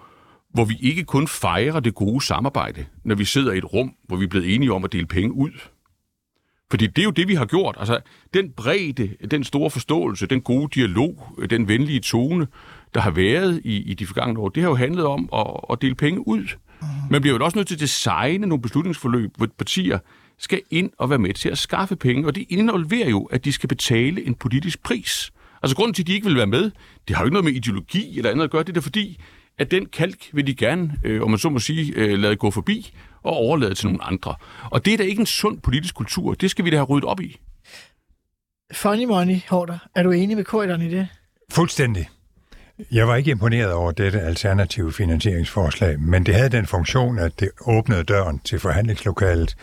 hvor 0.54 0.64
vi 0.64 0.76
ikke 0.80 1.04
kun 1.04 1.28
fejrer 1.28 1.80
det 1.80 1.94
gode 1.94 2.24
samarbejde, 2.24 2.86
når 3.04 3.14
vi 3.14 3.24
sidder 3.24 3.52
i 3.52 3.58
et 3.58 3.72
rum, 3.72 3.94
hvor 4.02 4.16
vi 4.16 4.24
er 4.24 4.28
blevet 4.28 4.54
enige 4.54 4.72
om 4.72 4.84
at 4.84 4.92
dele 4.92 5.06
penge 5.06 5.32
ud. 5.32 5.50
Fordi 6.70 6.86
det 6.86 6.98
er 6.98 7.04
jo 7.04 7.10
det, 7.10 7.28
vi 7.28 7.34
har 7.34 7.44
gjort. 7.44 7.76
Altså, 7.78 8.00
den 8.34 8.50
bredde, 8.50 9.10
den 9.30 9.44
store 9.44 9.70
forståelse, 9.70 10.26
den 10.26 10.40
gode 10.40 10.68
dialog, 10.74 11.38
den 11.50 11.68
venlige 11.68 12.00
tone, 12.00 12.46
der 12.94 13.00
har 13.00 13.10
været 13.10 13.60
i, 13.64 13.76
i 13.76 13.94
de 13.94 14.06
forgangne 14.06 14.40
år, 14.40 14.48
det 14.48 14.62
har 14.62 14.70
jo 14.70 14.76
handlet 14.76 15.04
om 15.04 15.28
at, 15.34 15.46
at 15.70 15.82
dele 15.82 15.94
penge 15.94 16.28
ud. 16.28 16.46
Man 17.10 17.20
bliver 17.20 17.36
jo 17.36 17.44
også 17.44 17.58
nødt 17.58 17.68
til 17.68 17.74
at 17.74 17.80
designe 17.80 18.46
nogle 18.46 18.62
beslutningsforløb, 18.62 19.30
hvor 19.36 19.48
partier 19.58 19.98
skal 20.38 20.60
ind 20.70 20.90
og 20.98 21.10
være 21.10 21.18
med 21.18 21.34
til 21.34 21.48
at 21.48 21.58
skaffe 21.58 21.96
penge, 21.96 22.26
og 22.26 22.34
det 22.34 22.44
involverer 22.48 23.08
jo, 23.08 23.24
at 23.24 23.44
de 23.44 23.52
skal 23.52 23.68
betale 23.68 24.26
en 24.26 24.34
politisk 24.34 24.82
pris. 24.82 25.32
Altså 25.62 25.76
grunden 25.76 25.94
til, 25.94 26.02
at 26.02 26.06
de 26.06 26.14
ikke 26.14 26.26
vil 26.26 26.36
være 26.36 26.46
med, 26.46 26.70
det 27.08 27.16
har 27.16 27.22
jo 27.22 27.26
ikke 27.26 27.32
noget 27.32 27.44
med 27.44 27.52
ideologi 27.52 28.18
eller 28.18 28.30
andet 28.30 28.44
at 28.44 28.50
gøre, 28.50 28.62
det 28.62 28.76
er 28.76 28.80
fordi, 28.80 29.18
at 29.58 29.70
den 29.70 29.86
kalk 29.86 30.30
vil 30.32 30.46
de 30.46 30.54
gerne, 30.54 30.94
øh, 31.04 31.22
om 31.22 31.30
man 31.30 31.38
så 31.38 31.48
må 31.48 31.58
sige, 31.58 31.92
øh, 31.96 32.18
lade 32.18 32.36
gå 32.36 32.50
forbi 32.50 32.92
og 33.26 33.36
overlade 33.36 33.74
til 33.74 33.86
nogle 33.86 34.04
andre. 34.04 34.34
Og 34.70 34.84
det 34.84 34.92
er 34.92 34.96
da 34.96 35.02
ikke 35.02 35.20
en 35.20 35.26
sund 35.26 35.60
politisk 35.60 35.94
kultur. 35.94 36.34
Det 36.34 36.50
skal 36.50 36.64
vi 36.64 36.70
da 36.70 36.76
have 36.76 36.86
ryddet 36.86 37.08
op 37.08 37.20
i. 37.20 37.40
Funny 38.72 39.04
money, 39.04 39.40
Hårder. 39.48 39.78
Er 39.94 40.02
du 40.02 40.10
enig 40.10 40.36
med 40.36 40.44
Køjderen 40.44 40.82
i 40.82 40.90
det? 40.90 41.08
Fuldstændig. 41.50 42.08
Jeg 42.92 43.08
var 43.08 43.16
ikke 43.16 43.30
imponeret 43.30 43.72
over 43.72 43.92
dette 43.92 44.20
alternative 44.20 44.92
finansieringsforslag, 44.92 46.00
men 46.00 46.26
det 46.26 46.34
havde 46.34 46.48
den 46.48 46.66
funktion, 46.66 47.18
at 47.18 47.40
det 47.40 47.50
åbnede 47.60 48.04
døren 48.04 48.38
til 48.38 48.60
forhandlingslokalet 48.60 49.56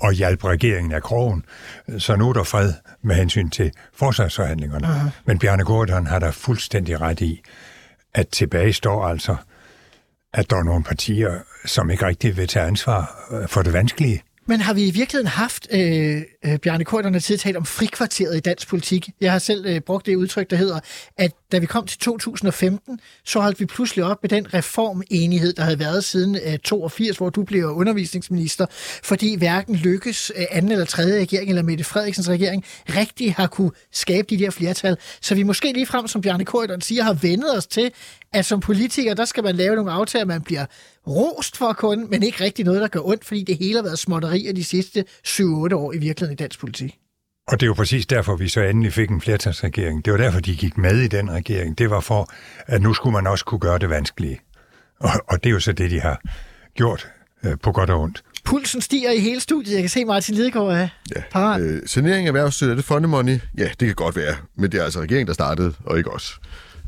og 0.00 0.12
hjalp 0.12 0.44
regeringen 0.44 0.92
af 0.92 1.02
krogen, 1.02 1.44
så 1.98 2.16
nu 2.16 2.28
er 2.28 2.32
der 2.32 2.42
fred 2.42 2.72
med 3.02 3.16
hensyn 3.16 3.50
til 3.50 3.72
forsvarsforhandlingerne. 3.94 4.86
Uh-huh. 4.86 5.10
Men 5.24 5.38
Bjarne 5.38 5.64
Gordon 5.64 6.06
har 6.06 6.18
der 6.18 6.30
fuldstændig 6.30 7.00
ret 7.00 7.20
i, 7.20 7.40
at 8.14 8.28
tilbage 8.28 8.72
står 8.72 9.06
altså, 9.06 9.36
at 10.32 10.50
der 10.50 10.56
er 10.56 10.62
nogle 10.62 10.84
partier, 10.84 11.38
som 11.64 11.90
ikke 11.90 12.06
rigtig 12.06 12.36
vil 12.36 12.48
tage 12.48 12.66
ansvar 12.66 13.28
øh, 13.32 13.48
for 13.48 13.62
det 13.62 13.72
vanskelige. 13.72 14.22
Men 14.46 14.60
har 14.60 14.74
vi 14.74 14.88
i 14.88 14.90
virkeligheden 14.90 15.26
haft, 15.26 15.68
øh, 15.72 16.22
øh, 16.44 16.58
Bjarne 16.58 16.84
Korterne 16.84 17.20
tid 17.20 17.38
talt 17.38 17.56
om 17.56 17.64
frikvarteret 17.64 18.36
i 18.36 18.40
dansk 18.40 18.68
politik? 18.68 19.08
Jeg 19.20 19.32
har 19.32 19.38
selv 19.38 19.66
øh, 19.66 19.80
brugt 19.80 20.06
det 20.06 20.16
udtryk, 20.16 20.50
der 20.50 20.56
hedder, 20.56 20.80
at 21.16 21.32
da 21.52 21.58
vi 21.58 21.66
kom 21.66 21.86
til 21.86 21.98
2015, 21.98 23.00
så 23.24 23.40
holdt 23.40 23.60
vi 23.60 23.66
pludselig 23.66 24.04
op 24.04 24.22
med 24.22 24.30
den 24.30 24.54
reformenighed, 24.54 25.52
der 25.52 25.62
havde 25.62 25.78
været 25.78 26.04
siden 26.04 26.38
øh, 26.46 26.58
82, 26.58 27.16
hvor 27.16 27.30
du 27.30 27.42
blev 27.42 27.64
undervisningsminister, 27.64 28.66
fordi 29.02 29.36
hverken 29.36 29.74
Lykkes 29.74 30.32
øh, 30.36 30.44
anden 30.50 30.72
eller 30.72 30.84
tredje 30.84 31.20
regering, 31.20 31.48
eller 31.48 31.62
Mette 31.62 31.84
Frederiksens 31.84 32.28
regering, 32.28 32.64
rigtig 32.88 33.34
har 33.34 33.46
kunne 33.46 33.70
skabe 33.92 34.26
de 34.30 34.38
der 34.38 34.50
flertal. 34.50 34.96
Så 35.20 35.34
vi 35.34 35.42
måske 35.42 35.72
lige 35.72 35.86
frem, 35.86 36.06
som 36.06 36.20
Bjarne 36.20 36.44
Korterne 36.44 36.82
siger, 36.82 37.02
har 37.02 37.14
vendet 37.14 37.56
os 37.56 37.66
til, 37.66 37.92
at 38.32 38.44
som 38.44 38.60
politiker, 38.60 39.14
der 39.14 39.24
skal 39.24 39.44
man 39.44 39.56
lave 39.56 39.76
nogle 39.76 39.92
aftaler, 39.92 40.24
man 40.24 40.42
bliver 40.42 40.66
rost 41.06 41.56
for 41.56 41.72
kun, 41.72 42.10
men 42.10 42.22
ikke 42.22 42.44
rigtig 42.44 42.64
noget, 42.64 42.80
der 42.80 42.88
gør 42.88 43.00
ondt, 43.00 43.24
fordi 43.24 43.42
det 43.42 43.56
hele 43.56 43.74
har 43.74 43.82
været 43.82 43.98
småtterier 43.98 44.52
de 44.52 44.64
sidste 44.64 45.04
7-8 45.26 45.42
år 45.74 45.92
i 45.92 45.98
virkeligheden 45.98 46.29
i 46.32 46.34
dansk 46.34 46.60
politik. 46.60 46.96
Og 47.48 47.60
det 47.60 47.66
er 47.66 47.68
jo 47.68 47.74
præcis 47.74 48.06
derfor, 48.06 48.36
vi 48.36 48.48
så 48.48 48.60
endelig 48.60 48.92
fik 48.92 49.10
en 49.10 49.20
flertalsregering. 49.20 50.04
Det 50.04 50.12
var 50.12 50.16
derfor, 50.18 50.40
de 50.40 50.56
gik 50.56 50.78
med 50.78 50.96
i 51.00 51.08
den 51.08 51.30
regering. 51.30 51.78
Det 51.78 51.90
var 51.90 52.00
for, 52.00 52.30
at 52.66 52.82
nu 52.82 52.94
skulle 52.94 53.12
man 53.12 53.26
også 53.26 53.44
kunne 53.44 53.58
gøre 53.60 53.78
det 53.78 53.90
vanskelige. 53.90 54.40
Og, 55.00 55.10
og 55.28 55.44
det 55.44 55.50
er 55.50 55.54
jo 55.54 55.60
så 55.60 55.72
det, 55.72 55.90
de 55.90 56.00
har 56.00 56.20
gjort 56.74 57.08
øh, 57.44 57.56
på 57.62 57.72
godt 57.72 57.90
og 57.90 58.00
ondt. 58.00 58.22
Pulsen 58.44 58.80
stiger 58.80 59.10
i 59.10 59.18
hele 59.20 59.40
studiet. 59.40 59.74
Jeg 59.74 59.82
kan 59.82 59.88
se 59.90 60.04
Martin 60.04 60.34
Lidegaard 60.34 60.68
er 60.72 60.88
Ja. 61.16 61.22
parat. 61.30 61.60
Øh, 61.60 61.82
sanering 61.86 62.26
af 62.26 62.28
erhvervsstøtte, 62.28 62.72
er 62.72 62.76
det 62.76 62.84
funny 62.84 63.06
money? 63.06 63.38
Ja, 63.58 63.64
det 63.68 63.78
kan 63.88 63.94
godt 63.94 64.16
være. 64.16 64.34
Men 64.56 64.72
det 64.72 64.80
er 64.80 64.84
altså 64.84 65.00
regeringen, 65.00 65.26
der 65.26 65.32
startede, 65.32 65.72
og 65.84 65.98
ikke 65.98 66.10
os. 66.10 66.40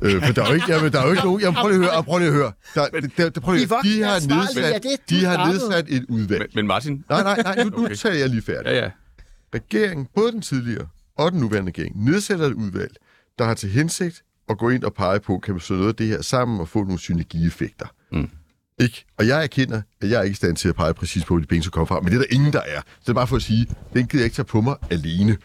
Øh, 0.03 0.23
for 0.27 0.33
der 0.33 0.43
er 0.43 0.49
jo 0.49 0.55
ikke, 0.55 0.67
jamen, 0.73 0.93
der 0.93 1.01
er 1.01 1.05
jo 1.05 1.11
ikke 1.11 1.25
nogen... 1.25 1.41
Jamen, 1.41 1.55
prøv 1.55 1.69
lige 1.71 1.85
at 1.85 1.93
høre, 1.95 2.05
prøv 2.05 2.19
lige 2.19 2.29
at 2.29 2.35
høre. 2.35 2.53
Der, 2.75 2.87
der, 3.17 3.31
der, 3.31 3.41
prøv 3.41 3.55
lige, 3.55 3.69
voksne 3.69 3.91
de 3.93 4.03
har 4.03 4.15
nedsat, 4.21 4.83
det, 4.83 5.11
de 5.11 5.25
har 5.25 5.47
nedsat 5.53 5.85
et 5.89 6.05
udvalg. 6.09 6.41
Men, 6.41 6.49
men 6.55 6.67
Martin... 6.67 7.05
Nej, 7.11 7.23
nej, 7.23 7.43
nej, 7.43 7.65
nu, 7.65 7.71
nu 7.71 7.85
Okay. 7.85 7.95
tager 7.95 8.15
jeg 8.15 8.29
lige 8.29 8.43
færdig. 8.43 8.67
Ja, 8.67 8.79
ja. 8.85 8.91
Regeringen, 9.55 10.07
både 10.15 10.33
den 10.33 10.41
tidligere 10.43 10.89
og 11.19 11.33
den 11.33 11.41
nuværende 11.41 11.69
regering, 11.69 12.05
nedsætter 12.05 12.47
et 12.47 12.53
udvalg, 12.53 12.97
der 13.39 13.45
har 13.45 13.55
til 13.55 13.69
hensigt 13.69 14.23
at 14.49 14.59
gå 14.59 14.69
ind 14.71 14.85
og 14.85 14.95
pege 14.95 15.21
på, 15.21 15.39
kan 15.39 15.55
vi 15.55 15.61
slå 15.61 15.77
noget 15.77 15.89
af 15.89 15.95
det 15.95 16.07
her 16.07 16.23
sammen 16.23 16.61
og 16.61 16.69
få 16.69 16.83
nogle 16.83 16.99
synergieffekter. 16.99 17.87
Mm. 18.13 18.29
Ikke? 18.81 19.05
Og 19.19 19.27
jeg 19.27 19.43
erkender, 19.43 19.83
at 20.03 20.11
jeg 20.11 20.19
er 20.19 20.23
ikke 20.23 20.33
i 20.33 20.37
stand 20.37 20.57
til 20.57 20.69
at 20.69 20.75
pege 20.75 20.95
præcis 20.95 21.25
på, 21.25 21.35
hvor 21.35 21.41
de 21.41 21.47
penge 21.47 21.63
skal 21.63 21.71
komme 21.73 21.87
fra, 21.87 22.01
men 22.01 22.13
det 22.13 22.15
er 22.15 22.19
der 22.19 22.35
ingen, 22.35 22.53
der 22.53 22.61
er. 22.61 22.81
Så 22.81 23.01
det 23.01 23.09
er 23.09 23.13
bare 23.13 23.27
for 23.27 23.37
at 23.37 23.43
sige, 23.43 23.67
den 23.95 24.07
gider 24.07 24.23
jeg 24.23 24.25
ikke 24.25 24.35
tage 24.37 24.47
på 24.47 24.61
mig 24.61 24.77
alene. 24.91 25.37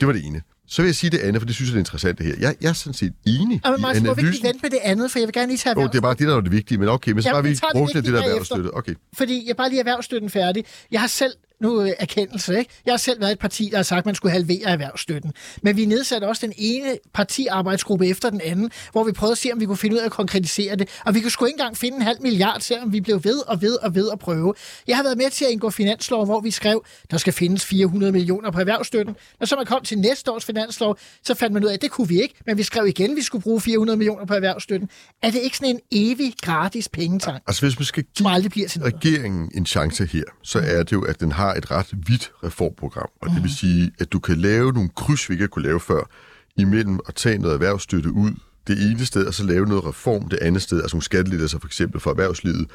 Det 0.00 0.06
var 0.06 0.12
det 0.12 0.26
ene. 0.26 0.42
Så 0.66 0.82
vil 0.82 0.88
jeg 0.88 0.94
sige 0.94 1.10
det 1.10 1.18
andet, 1.18 1.42
for 1.42 1.46
det 1.46 1.54
synes 1.54 1.70
jeg 1.70 1.74
er 1.74 1.78
interessant 1.78 2.18
det 2.18 2.26
her. 2.26 2.34
Jeg, 2.40 2.56
jeg 2.60 2.68
er 2.68 2.72
sådan 2.72 2.94
set 2.94 3.12
enig 3.26 3.60
Ja, 3.64 3.70
men 3.70 3.78
i 3.78 3.82
Martin, 3.82 4.06
må 4.06 4.14
vi 4.14 4.20
ikke 4.20 4.26
analysen. 4.26 4.42
lige 4.42 4.48
vente 4.48 4.60
med 4.62 4.70
det 4.70 4.78
andet, 4.82 5.10
for 5.10 5.18
jeg 5.18 5.26
vil 5.26 5.32
gerne 5.32 5.46
lige 5.46 5.58
tage 5.58 5.76
Oh, 5.78 5.84
det 5.84 5.94
er 5.94 6.00
bare 6.00 6.14
det, 6.14 6.28
der 6.28 6.36
er 6.36 6.40
det 6.40 6.52
vigtige, 6.52 6.78
men 6.78 6.88
okay, 6.88 7.12
men 7.12 7.22
så 7.22 7.28
Jamen, 7.28 7.44
har 7.44 7.50
vi 7.50 7.56
tager 7.56 7.70
det 7.70 7.78
brugt 7.78 7.94
det, 7.94 8.04
der 8.04 8.22
erhvervsstøtte. 8.22 8.74
Okay. 8.74 8.94
Fordi 9.12 9.44
jeg 9.48 9.56
bare 9.56 9.68
lige 9.68 9.78
erhvervsstøtten 9.78 10.30
færdig. 10.30 10.64
Jeg 10.90 11.00
har 11.00 11.06
selv 11.06 11.32
nu 11.60 11.82
øh, 11.82 11.90
erkendelse, 11.98 12.58
ikke? 12.58 12.70
Jeg 12.86 12.92
har 12.92 12.98
selv 12.98 13.20
været 13.20 13.32
et 13.32 13.38
parti, 13.38 13.68
der 13.70 13.76
har 13.76 13.82
sagt, 13.82 13.98
at 13.98 14.06
man 14.06 14.14
skulle 14.14 14.32
halvere 14.32 14.64
erhvervsstøtten. 14.64 15.32
Men 15.62 15.76
vi 15.76 15.84
nedsatte 15.84 16.24
også 16.24 16.46
den 16.46 16.54
ene 16.56 16.98
partiarbejdsgruppe 17.14 18.06
efter 18.06 18.30
den 18.30 18.40
anden, 18.40 18.70
hvor 18.92 19.04
vi 19.04 19.12
prøvede 19.12 19.32
at 19.32 19.38
se, 19.38 19.52
om 19.52 19.60
vi 19.60 19.66
kunne 19.66 19.76
finde 19.76 19.96
ud 19.96 20.00
af 20.00 20.04
at 20.04 20.10
konkretisere 20.10 20.76
det. 20.76 20.88
Og 21.04 21.14
vi 21.14 21.20
kunne 21.20 21.30
sgu 21.30 21.44
ikke 21.44 21.54
engang 21.54 21.76
finde 21.76 21.96
en 21.96 22.02
halv 22.02 22.22
milliard, 22.22 22.60
selvom 22.60 22.92
vi 22.92 23.00
blev 23.00 23.24
ved 23.24 23.48
og 23.48 23.62
ved 23.62 23.76
og 23.82 23.94
ved 23.94 24.10
at 24.12 24.18
prøve. 24.18 24.54
Jeg 24.86 24.96
har 24.96 25.02
været 25.02 25.16
med 25.18 25.30
til 25.30 25.44
at 25.44 25.50
indgå 25.50 25.70
finanslov, 25.70 26.24
hvor 26.24 26.40
vi 26.40 26.50
skrev, 26.50 26.84
der 27.10 27.16
skal 27.16 27.32
findes 27.32 27.64
400 27.64 28.12
millioner 28.12 28.50
på 28.50 28.60
erhvervsstøtten. 28.60 29.16
Når 29.40 29.46
så 29.46 29.56
man 29.56 29.66
kom 29.66 29.82
til 29.84 29.98
næste 29.98 30.32
års 30.32 30.44
finanslov, 30.44 30.98
så 31.24 31.34
fandt 31.34 31.54
man 31.54 31.64
ud 31.64 31.68
af, 31.68 31.74
at 31.74 31.82
det 31.82 31.90
kunne 31.90 32.08
vi 32.08 32.22
ikke, 32.22 32.34
men 32.46 32.58
vi 32.58 32.62
skrev 32.62 32.86
igen, 32.86 33.10
at 33.10 33.16
vi 33.16 33.22
skulle 33.22 33.42
bruge 33.42 33.60
400 33.60 33.96
millioner 33.96 34.24
på 34.26 34.34
erhvervsstøtten. 34.34 34.88
Er 35.22 35.30
det 35.30 35.40
ikke 35.40 35.56
sådan 35.56 35.74
en 35.74 35.80
evig 35.92 36.34
gratis 36.42 36.88
pengetank, 36.88 37.42
Altså 37.46 37.66
hvis 37.66 37.78
man 37.78 37.86
skal 37.86 38.04
give 38.16 38.28
regeringen 38.28 39.50
en 39.54 39.66
chance 39.66 40.06
her, 40.06 40.22
så 40.42 40.58
er 40.58 40.82
det 40.82 40.92
jo, 40.92 41.02
at 41.02 41.20
den 41.20 41.32
har 41.32 41.47
et 41.54 41.70
ret 41.70 41.86
vidt 41.92 42.32
reformprogram. 42.44 43.08
Og 43.22 43.30
det 43.30 43.42
vil 43.42 43.56
sige, 43.56 43.92
at 43.98 44.12
du 44.12 44.18
kan 44.18 44.36
lave 44.36 44.72
nogle 44.72 44.88
kryds, 44.96 45.28
vi 45.28 45.34
ikke 45.34 45.42
har 45.42 45.48
kunne 45.48 45.64
lave 45.64 45.80
før, 45.80 46.10
imellem 46.56 46.98
at 47.08 47.14
tage 47.14 47.38
noget 47.38 47.54
erhvervsstøtte 47.54 48.10
ud 48.10 48.32
det 48.66 48.90
ene 48.90 49.06
sted, 49.06 49.26
og 49.26 49.34
så 49.34 49.44
lave 49.44 49.66
noget 49.66 49.84
reform 49.84 50.28
det 50.28 50.38
andet 50.42 50.62
sted, 50.62 50.80
altså 50.82 50.96
nogle 50.96 51.04
skattelettelser 51.04 51.58
for 51.58 51.66
eksempel 51.66 52.00
for 52.00 52.10
erhvervslivet, 52.10 52.70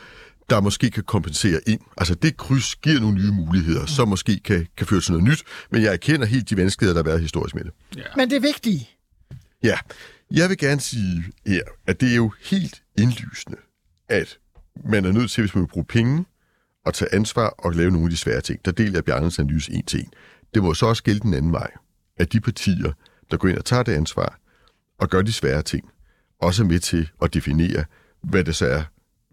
der 0.50 0.62
måske 0.62 0.92
kan 0.92 1.04
kompensere 1.04 1.60
ind. 1.68 1.80
Altså 1.98 2.16
det 2.16 2.38
kryds 2.38 2.76
giver 2.76 3.00
nogle 3.00 3.16
nye 3.16 3.32
muligheder, 3.32 3.86
som 3.86 4.08
måske 4.08 4.40
kan, 4.40 4.68
kan 4.78 4.88
føre 4.88 5.02
til 5.02 5.12
noget 5.12 5.28
nyt, 5.28 5.44
men 5.72 5.82
jeg 5.82 5.94
erkender 5.94 6.26
helt 6.26 6.50
de 6.50 6.58
vanskeligheder, 6.58 6.94
der 6.94 7.04
har 7.04 7.12
været 7.12 7.22
historisk 7.22 7.56
med 7.56 7.64
det. 7.64 7.74
Men 8.16 8.30
det 8.30 8.44
vigtige, 8.44 8.90
Ja, 9.64 9.78
jeg 10.32 10.50
vil 10.50 10.58
gerne 10.58 10.82
sige 10.82 11.24
her, 11.46 11.62
at 11.88 12.02
det 12.02 12.12
er 12.12 12.16
jo 12.16 12.32
helt 12.44 12.84
indlysende, 12.98 13.58
at 14.10 14.38
man 14.86 15.06
er 15.06 15.12
nødt 15.12 15.32
til, 15.32 15.42
hvis 15.42 15.56
man 15.56 15.62
vil 15.62 15.68
bruge 15.68 15.86
penge, 15.86 16.26
at 16.86 16.94
tage 16.94 17.14
ansvar 17.14 17.48
og 17.48 17.72
lave 17.72 17.92
nogle 17.92 18.06
af 18.06 18.10
de 18.10 18.18
svære 18.18 18.42
ting. 18.42 18.66
Der 18.66 18.72
deler 18.72 18.94
jeg 18.94 19.06
Bjarnes 19.06 19.40
analyse 19.40 19.72
en 19.72 19.86
til 19.86 20.00
en. 20.00 20.10
Det 20.54 20.64
må 20.64 20.74
så 20.74 20.86
også 20.86 21.04
gælde 21.04 21.20
den 21.20 21.34
anden 21.34 21.52
vej, 21.52 21.72
at 22.18 22.34
de 22.34 22.42
partier, 22.42 22.92
der 23.32 23.38
går 23.38 23.48
ind 23.48 23.58
og 23.58 23.66
tager 23.66 23.84
det 23.84 23.94
ansvar 23.94 24.40
og 25.00 25.10
gør 25.10 25.22
de 25.22 25.34
svære 25.34 25.62
ting, 25.62 25.90
også 26.40 26.64
er 26.64 26.68
med 26.68 26.80
til 26.80 27.10
at 27.22 27.34
definere, 27.34 27.86
hvad 28.24 28.44
det 28.44 28.56
så 28.56 28.66
er 28.66 28.84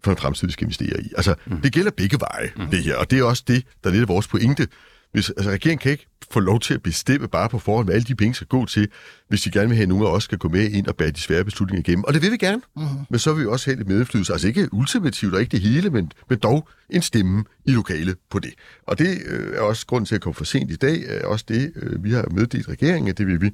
for 0.03 0.11
en 0.11 0.17
fremtid, 0.17 0.47
vi 0.47 0.51
skal 0.51 0.65
investere 0.65 1.01
i. 1.01 1.11
Altså, 1.17 1.35
mm. 1.45 1.61
det 1.61 1.73
gælder 1.73 1.91
begge 1.91 2.17
veje, 2.19 2.51
mm. 2.55 2.67
det 2.67 2.83
her, 2.83 2.95
og 2.95 3.11
det 3.11 3.19
er 3.19 3.23
også 3.23 3.43
det, 3.47 3.65
der 3.83 3.89
er 3.89 3.93
lidt 3.93 4.01
af 4.01 4.07
vores 4.07 4.27
pointe. 4.27 4.67
Hvis, 5.11 5.29
altså, 5.29 5.49
regeringen 5.49 5.79
kan 5.79 5.91
ikke 5.91 6.07
få 6.31 6.39
lov 6.39 6.59
til 6.59 6.73
at 6.73 6.83
bestemme 6.83 7.27
bare 7.27 7.49
på 7.49 7.59
forhånd, 7.59 7.87
hvad 7.87 7.95
alle 7.95 8.05
de 8.05 8.15
penge 8.15 8.33
skal 8.33 8.47
gå 8.47 8.65
til, 8.65 8.87
hvis 9.27 9.41
de 9.41 9.51
gerne 9.51 9.67
vil 9.67 9.75
have, 9.75 9.83
at 9.83 9.89
nogen 9.89 10.03
af 10.03 10.09
os 10.09 10.23
skal 10.23 10.37
gå 10.37 10.49
med 10.49 10.69
ind 10.71 10.87
og 10.87 10.95
bære 10.95 11.11
de 11.11 11.19
svære 11.19 11.43
beslutninger 11.45 11.89
igennem. 11.89 12.03
Og 12.03 12.13
det 12.13 12.21
vil 12.21 12.31
vi 12.31 12.37
gerne. 12.37 12.61
Mm-hmm. 12.75 12.99
Men 13.09 13.19
så 13.19 13.33
vil 13.33 13.43
vi 13.43 13.47
også 13.47 13.69
have 13.69 13.77
lidt 13.77 13.87
medindflydelse. 13.87 14.33
Altså 14.33 14.47
ikke 14.47 14.73
ultimativt 14.73 15.33
og 15.33 15.41
ikke 15.41 15.51
det 15.51 15.61
hele, 15.61 15.89
men, 15.89 16.11
men 16.29 16.39
dog 16.39 16.69
en 16.89 17.01
stemme 17.01 17.43
i 17.65 17.71
lokalet 17.71 18.17
på 18.29 18.39
det. 18.39 18.53
Og 18.87 18.99
det 18.99 19.17
øh, 19.25 19.55
er 19.55 19.61
også 19.61 19.85
grund 19.85 20.05
til 20.05 20.15
at 20.15 20.21
komme 20.21 20.35
for 20.35 20.43
sent 20.43 20.71
i 20.71 20.75
dag, 20.75 21.03
er 21.07 21.25
også 21.27 21.45
det, 21.47 21.73
øh, 21.75 22.03
vi 22.03 22.11
har 22.11 22.25
meddelt 22.31 22.69
regeringen, 22.69 23.09
at 23.09 23.17
det 23.17 23.27
vil 23.27 23.41
vi, 23.41 23.51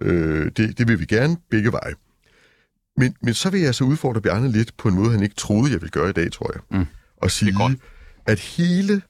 øh, 0.00 0.50
det, 0.56 0.78
det 0.78 0.88
vil 0.88 1.00
vi 1.00 1.04
gerne 1.04 1.36
begge 1.50 1.72
veje. 1.72 1.94
Men, 2.96 3.14
men 3.22 3.34
så 3.34 3.50
vil 3.50 3.60
jeg 3.60 3.74
så 3.74 3.84
udfordre 3.84 4.20
Bjarne 4.20 4.52
lidt 4.52 4.76
på 4.76 4.88
en 4.88 4.94
måde, 4.94 5.10
han 5.10 5.22
ikke 5.22 5.34
troede, 5.34 5.72
jeg 5.72 5.80
ville 5.80 5.90
gøre 5.90 6.10
i 6.10 6.12
dag, 6.12 6.32
tror 6.32 6.50
jeg. 6.54 6.78
Mm. 6.78 6.86
og 7.16 7.30
sige, 7.30 7.78
at 8.26 8.38
hele 8.38 9.02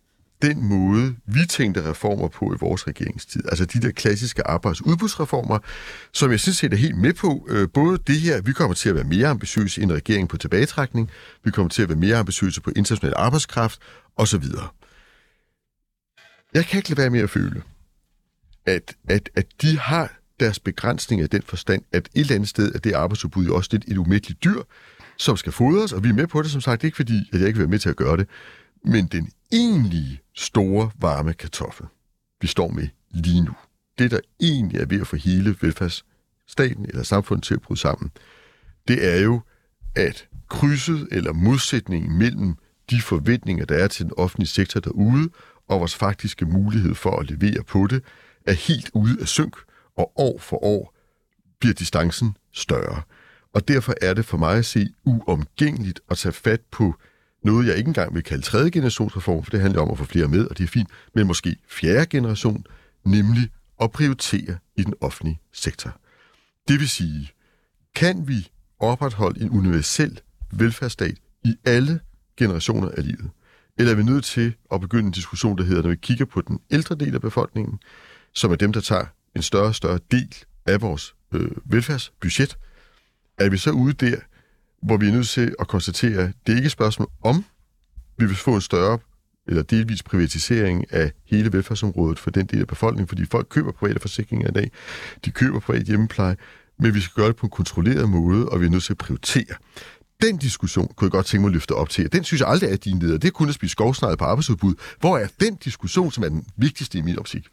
den 0.42 0.64
måde, 0.64 1.16
vi 1.27 1.40
tænkte 1.48 1.90
reformer 1.90 2.29
på 2.29 2.55
i 2.55 2.57
vores 2.61 2.87
regeringstid, 2.87 3.42
altså 3.48 3.64
de 3.64 3.81
der 3.81 3.90
klassiske 3.90 4.46
arbejdsudbudsreformer, 4.46 5.59
som 6.12 6.31
jeg 6.31 6.40
synes 6.40 6.57
set 6.57 6.72
er 6.72 6.77
helt 6.77 6.98
med 6.98 7.12
på, 7.12 7.46
øh, 7.48 7.68
både 7.74 7.98
det 8.07 8.20
her, 8.20 8.40
vi 8.40 8.53
kommer 8.53 8.74
til 8.74 8.88
at 8.88 8.94
være 8.94 9.05
mere 9.05 9.29
ambitiøse 9.29 9.83
end 9.83 9.92
regeringen 9.92 10.29
på 10.29 10.37
tilbagetrækning, 10.37 11.11
vi 11.44 11.51
kommer 11.51 11.70
til 11.70 11.83
at 11.83 11.88
være 11.88 11.98
mere 11.98 12.16
ambitiøse 12.16 12.61
på 12.61 12.70
international 12.77 13.14
arbejdskraft, 13.16 13.81
osv. 14.16 14.44
Jeg 16.55 16.66
kan 16.66 16.79
ikke 16.79 16.90
lade 16.90 16.98
være 17.01 17.11
med 17.11 17.20
at 17.20 17.31
føle, 17.31 17.62
at, 18.66 18.96
at, 19.09 19.31
at 19.37 19.46
de 19.62 19.79
har 19.79 20.18
deres 20.40 20.59
begrænsning 20.59 21.22
af 21.22 21.31
den 21.31 21.42
forstand, 21.42 21.83
at 21.92 22.09
et 22.14 22.20
eller 22.20 22.35
andet 22.35 22.48
sted 22.48 22.74
er 22.74 22.79
det 22.79 22.92
arbejdsudbud 22.92 23.46
jo 23.46 23.57
også 23.57 23.68
lidt 23.72 23.85
et 23.88 23.96
umætteligt 23.96 24.44
dyr, 24.44 24.62
som 25.16 25.37
skal 25.37 25.53
fodres, 25.53 25.92
og 25.92 26.05
vi 26.05 26.09
er 26.09 26.12
med 26.14 26.27
på 26.27 26.42
det, 26.42 26.51
som 26.51 26.61
sagt, 26.61 26.85
ikke 26.85 26.96
fordi, 26.96 27.31
at 27.33 27.38
jeg 27.38 27.46
ikke 27.46 27.57
vil 27.57 27.64
være 27.64 27.70
med 27.70 27.79
til 27.79 27.88
at 27.88 27.96
gøre 27.96 28.16
det, 28.16 28.29
men 28.85 29.07
den 29.07 29.31
egentlige 29.52 30.20
store 30.34 30.90
varme 30.98 31.32
kartoffel, 31.32 31.87
vi 32.40 32.46
står 32.46 32.68
med 32.68 32.88
lige 33.11 33.40
nu, 33.44 33.52
det 33.98 34.11
der 34.11 34.20
egentlig 34.40 34.80
er 34.80 34.87
ved 34.87 35.00
at 35.00 35.06
få 35.06 35.16
hele 35.16 35.56
velfærdsstaten 35.61 36.87
eller 36.88 37.02
samfundet 37.02 37.44
til 37.44 37.54
at 37.54 37.62
bryde 37.62 37.80
sammen, 37.80 38.11
det 38.88 39.14
er 39.14 39.20
jo, 39.20 39.40
at 39.96 40.28
krydset 40.48 41.08
eller 41.11 41.32
modsætningen 41.32 42.18
mellem 42.18 42.56
de 42.90 43.00
forventninger, 43.00 43.64
der 43.64 43.74
er 43.76 43.88
til 43.88 44.04
den 44.04 44.12
offentlige 44.16 44.48
sektor 44.48 44.80
derude, 44.80 45.30
og 45.68 45.80
vores 45.80 45.94
faktiske 45.94 46.46
mulighed 46.46 46.94
for 46.94 47.18
at 47.20 47.30
levere 47.30 47.64
på 47.64 47.87
det, 47.87 48.02
er 48.46 48.52
helt 48.52 48.90
ude 48.94 49.20
af 49.20 49.28
synk, 49.28 49.56
og 49.96 50.12
år 50.16 50.38
for 50.38 50.64
år 50.64 50.94
bliver 51.61 51.74
distancen 51.74 52.37
større. 52.52 53.02
Og 53.52 53.68
derfor 53.68 53.94
er 54.02 54.14
det 54.14 54.24
for 54.24 54.37
mig 54.37 54.56
at 54.56 54.64
se 54.64 54.88
uomgængeligt 55.04 56.00
at 56.11 56.18
tage 56.18 56.32
fat 56.32 56.61
på 56.70 56.94
noget, 57.52 57.66
jeg 57.66 57.76
ikke 57.76 57.88
engang 57.88 58.14
vil 58.14 58.22
kalde 58.22 58.42
tredje 58.42 58.70
generationsreform, 58.70 59.44
for 59.44 59.50
det 59.50 59.61
handler 59.61 59.80
om 59.80 59.90
at 59.90 59.98
få 59.98 60.04
flere 60.04 60.28
med, 60.28 60.46
og 60.46 60.58
det 60.58 60.64
er 60.64 60.68
fint, 60.68 60.88
men 61.14 61.26
måske 61.26 61.56
fjerde 61.68 62.06
generation, 62.06 62.64
nemlig 63.04 63.50
at 63.82 63.90
prioritere 63.90 64.58
i 64.76 64.82
den 64.82 64.94
offentlige 65.00 65.40
sektor. 65.52 66.00
Det 66.68 66.80
vil 66.80 66.88
sige, 66.88 67.30
kan 67.94 68.28
vi 68.28 68.48
opretholde 68.78 69.40
en 69.40 69.50
universel 69.50 70.20
velfærdsstat 70.52 71.14
i 71.44 71.54
alle 71.64 72.00
generationer 72.37 72.90
af 72.96 73.04
livet? 73.04 73.30
Eller 73.78 73.92
er 73.92 73.96
vi 73.96 74.02
nødt 74.02 74.24
til 74.24 74.54
at 74.72 74.80
begynde 74.80 75.06
en 75.06 75.12
diskussion, 75.12 75.58
der 75.58 75.64
hedder, 75.64 75.82
når 75.82 75.90
vi 75.90 75.96
kigger 75.96 76.24
på 76.24 76.40
den 76.40 76.58
ældre 76.70 76.94
del 76.94 77.14
af 77.14 77.20
befolkningen, 77.20 77.78
som 78.34 78.52
er 78.52 78.56
dem, 78.56 78.72
der 78.72 78.80
tager 78.80 79.04
en 79.37 79.42
større 79.42 79.66
og 79.66 79.74
større 79.74 80.00
del 80.11 80.37
af 80.66 80.80
vores 80.80 81.14
øh, 81.34 81.50
velfærdsbudget, 81.64 82.58
er 83.38 83.50
vi 83.50 83.56
så 83.56 83.70
ude 83.70 83.92
der, 83.92 84.16
hvor 84.82 84.96
vi 84.96 85.08
er 85.08 85.12
nødt 85.12 85.28
til 85.28 85.54
at 85.58 85.68
konstatere, 85.68 86.22
at 86.22 86.32
det 86.46 86.52
ikke 86.52 86.62
er 86.62 86.66
et 86.66 86.72
spørgsmål 86.72 87.08
om, 87.22 87.44
vi 88.18 88.26
vil 88.26 88.36
få 88.36 88.54
en 88.54 88.60
større 88.60 88.98
eller 89.48 89.62
delvis 89.62 90.02
privatisering 90.02 90.92
af 90.92 91.12
hele 91.26 91.52
velfærdsområdet 91.52 92.18
for 92.18 92.30
den 92.30 92.46
del 92.46 92.60
af 92.60 92.66
befolkningen, 92.66 93.08
fordi 93.08 93.24
folk 93.24 93.46
køber 93.50 93.72
private 93.72 94.00
forsikringer 94.00 94.48
i 94.48 94.52
dag, 94.52 94.70
de 95.24 95.30
køber 95.30 95.60
privat 95.60 95.82
hjemmepleje, 95.82 96.36
men 96.78 96.94
vi 96.94 97.00
skal 97.00 97.14
gøre 97.14 97.28
det 97.28 97.36
på 97.36 97.46
en 97.46 97.50
kontrolleret 97.50 98.08
måde, 98.08 98.48
og 98.48 98.60
vi 98.60 98.66
er 98.66 98.70
nødt 98.70 98.84
til 98.84 98.92
at 98.92 98.98
prioritere. 98.98 99.54
Den 100.22 100.36
diskussion 100.36 100.92
kunne 100.96 101.06
jeg 101.06 101.10
godt 101.10 101.26
tænke 101.26 101.40
mig 101.40 101.48
at 101.48 101.52
løfte 101.52 101.72
op 101.72 101.88
til. 101.88 102.12
Den 102.12 102.24
synes 102.24 102.40
jeg 102.40 102.48
aldrig 102.48 102.70
er 102.70 102.76
din 102.76 102.98
leder. 102.98 103.18
Det 103.18 103.28
er 103.28 103.32
kun 103.32 103.48
at 103.48 103.54
spise 103.54 103.72
skovsnegl 103.72 104.16
på 104.16 104.24
arbejdsudbud. 104.24 104.74
Hvor 105.00 105.18
er 105.18 105.26
den 105.40 105.56
diskussion, 105.56 106.12
som 106.12 106.24
er 106.24 106.28
den 106.28 106.46
vigtigste 106.56 106.98
i 106.98 107.02
min 107.02 107.18
optik? 107.18 107.48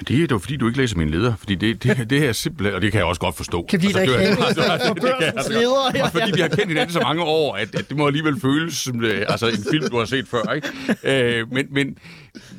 Men 0.00 0.04
det 0.04 0.22
er 0.22 0.26
jo 0.30 0.38
fordi, 0.38 0.56
du 0.56 0.66
ikke 0.66 0.78
læser 0.78 0.96
min 0.96 1.10
leder. 1.10 1.36
Fordi 1.36 1.54
det, 1.54 1.82
det, 1.82 2.10
det 2.10 2.28
er 2.28 2.32
simpelthen, 2.32 2.74
og 2.74 2.82
det 2.82 2.92
kan 2.92 2.98
jeg 2.98 3.06
også 3.06 3.20
godt 3.20 3.36
forstå. 3.36 3.66
Kan 3.68 3.82
vi 3.82 3.86
altså, 3.86 4.00
ikke 4.00 4.12
det, 4.12 4.20
det, 4.38 4.94
det 4.94 5.02
børsens 5.02 5.48
ledere? 5.48 6.02
Også 6.02 6.12
fordi 6.12 6.32
vi 6.34 6.40
har 6.40 6.48
kendt 6.48 6.68
hinanden 6.68 6.92
så 6.92 7.00
mange 7.00 7.22
år, 7.22 7.56
at, 7.56 7.74
at 7.74 7.88
det 7.88 7.96
må 7.96 8.06
alligevel 8.06 8.40
føles 8.40 8.74
som 8.74 9.04
øh, 9.04 9.24
altså, 9.28 9.48
en 9.48 9.64
film, 9.70 9.90
du 9.90 9.98
har 9.98 10.04
set 10.04 10.28
før. 10.28 10.52
Ikke? 10.52 10.68
Øh, 11.40 11.52
men 11.52 11.66
men, 11.70 11.98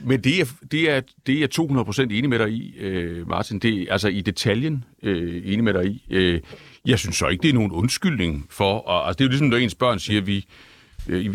men 0.05 0.23
det, 0.23 0.41
er, 0.41 0.45
det, 0.71 0.91
er, 0.91 1.01
det 1.27 1.35
er 1.35 1.39
jeg 1.39 1.49
200% 1.59 2.01
enig 2.01 2.29
med 2.29 2.39
dig 2.39 2.49
i, 2.49 2.77
øh, 2.79 3.29
Martin. 3.29 3.59
Det 3.59 3.87
altså 3.91 4.07
i 4.07 4.21
detaljen 4.21 4.83
øh, 5.03 5.41
enig 5.45 5.63
med 5.63 5.73
dig 5.73 5.85
i. 5.85 6.03
Øh, 6.09 6.41
jeg 6.85 6.99
synes 6.99 7.15
så 7.15 7.27
ikke, 7.27 7.41
det 7.41 7.49
er 7.49 7.53
nogen 7.53 7.71
undskyldning 7.71 8.45
for... 8.49 8.79
Og, 8.79 9.07
altså, 9.07 9.17
det 9.17 9.23
er 9.23 9.25
jo 9.25 9.29
ligesom, 9.29 9.47
når 9.47 9.57
ens 9.57 9.75
børn 9.75 9.99
siger, 9.99 10.21
at 10.21 10.27
vi 10.27 10.45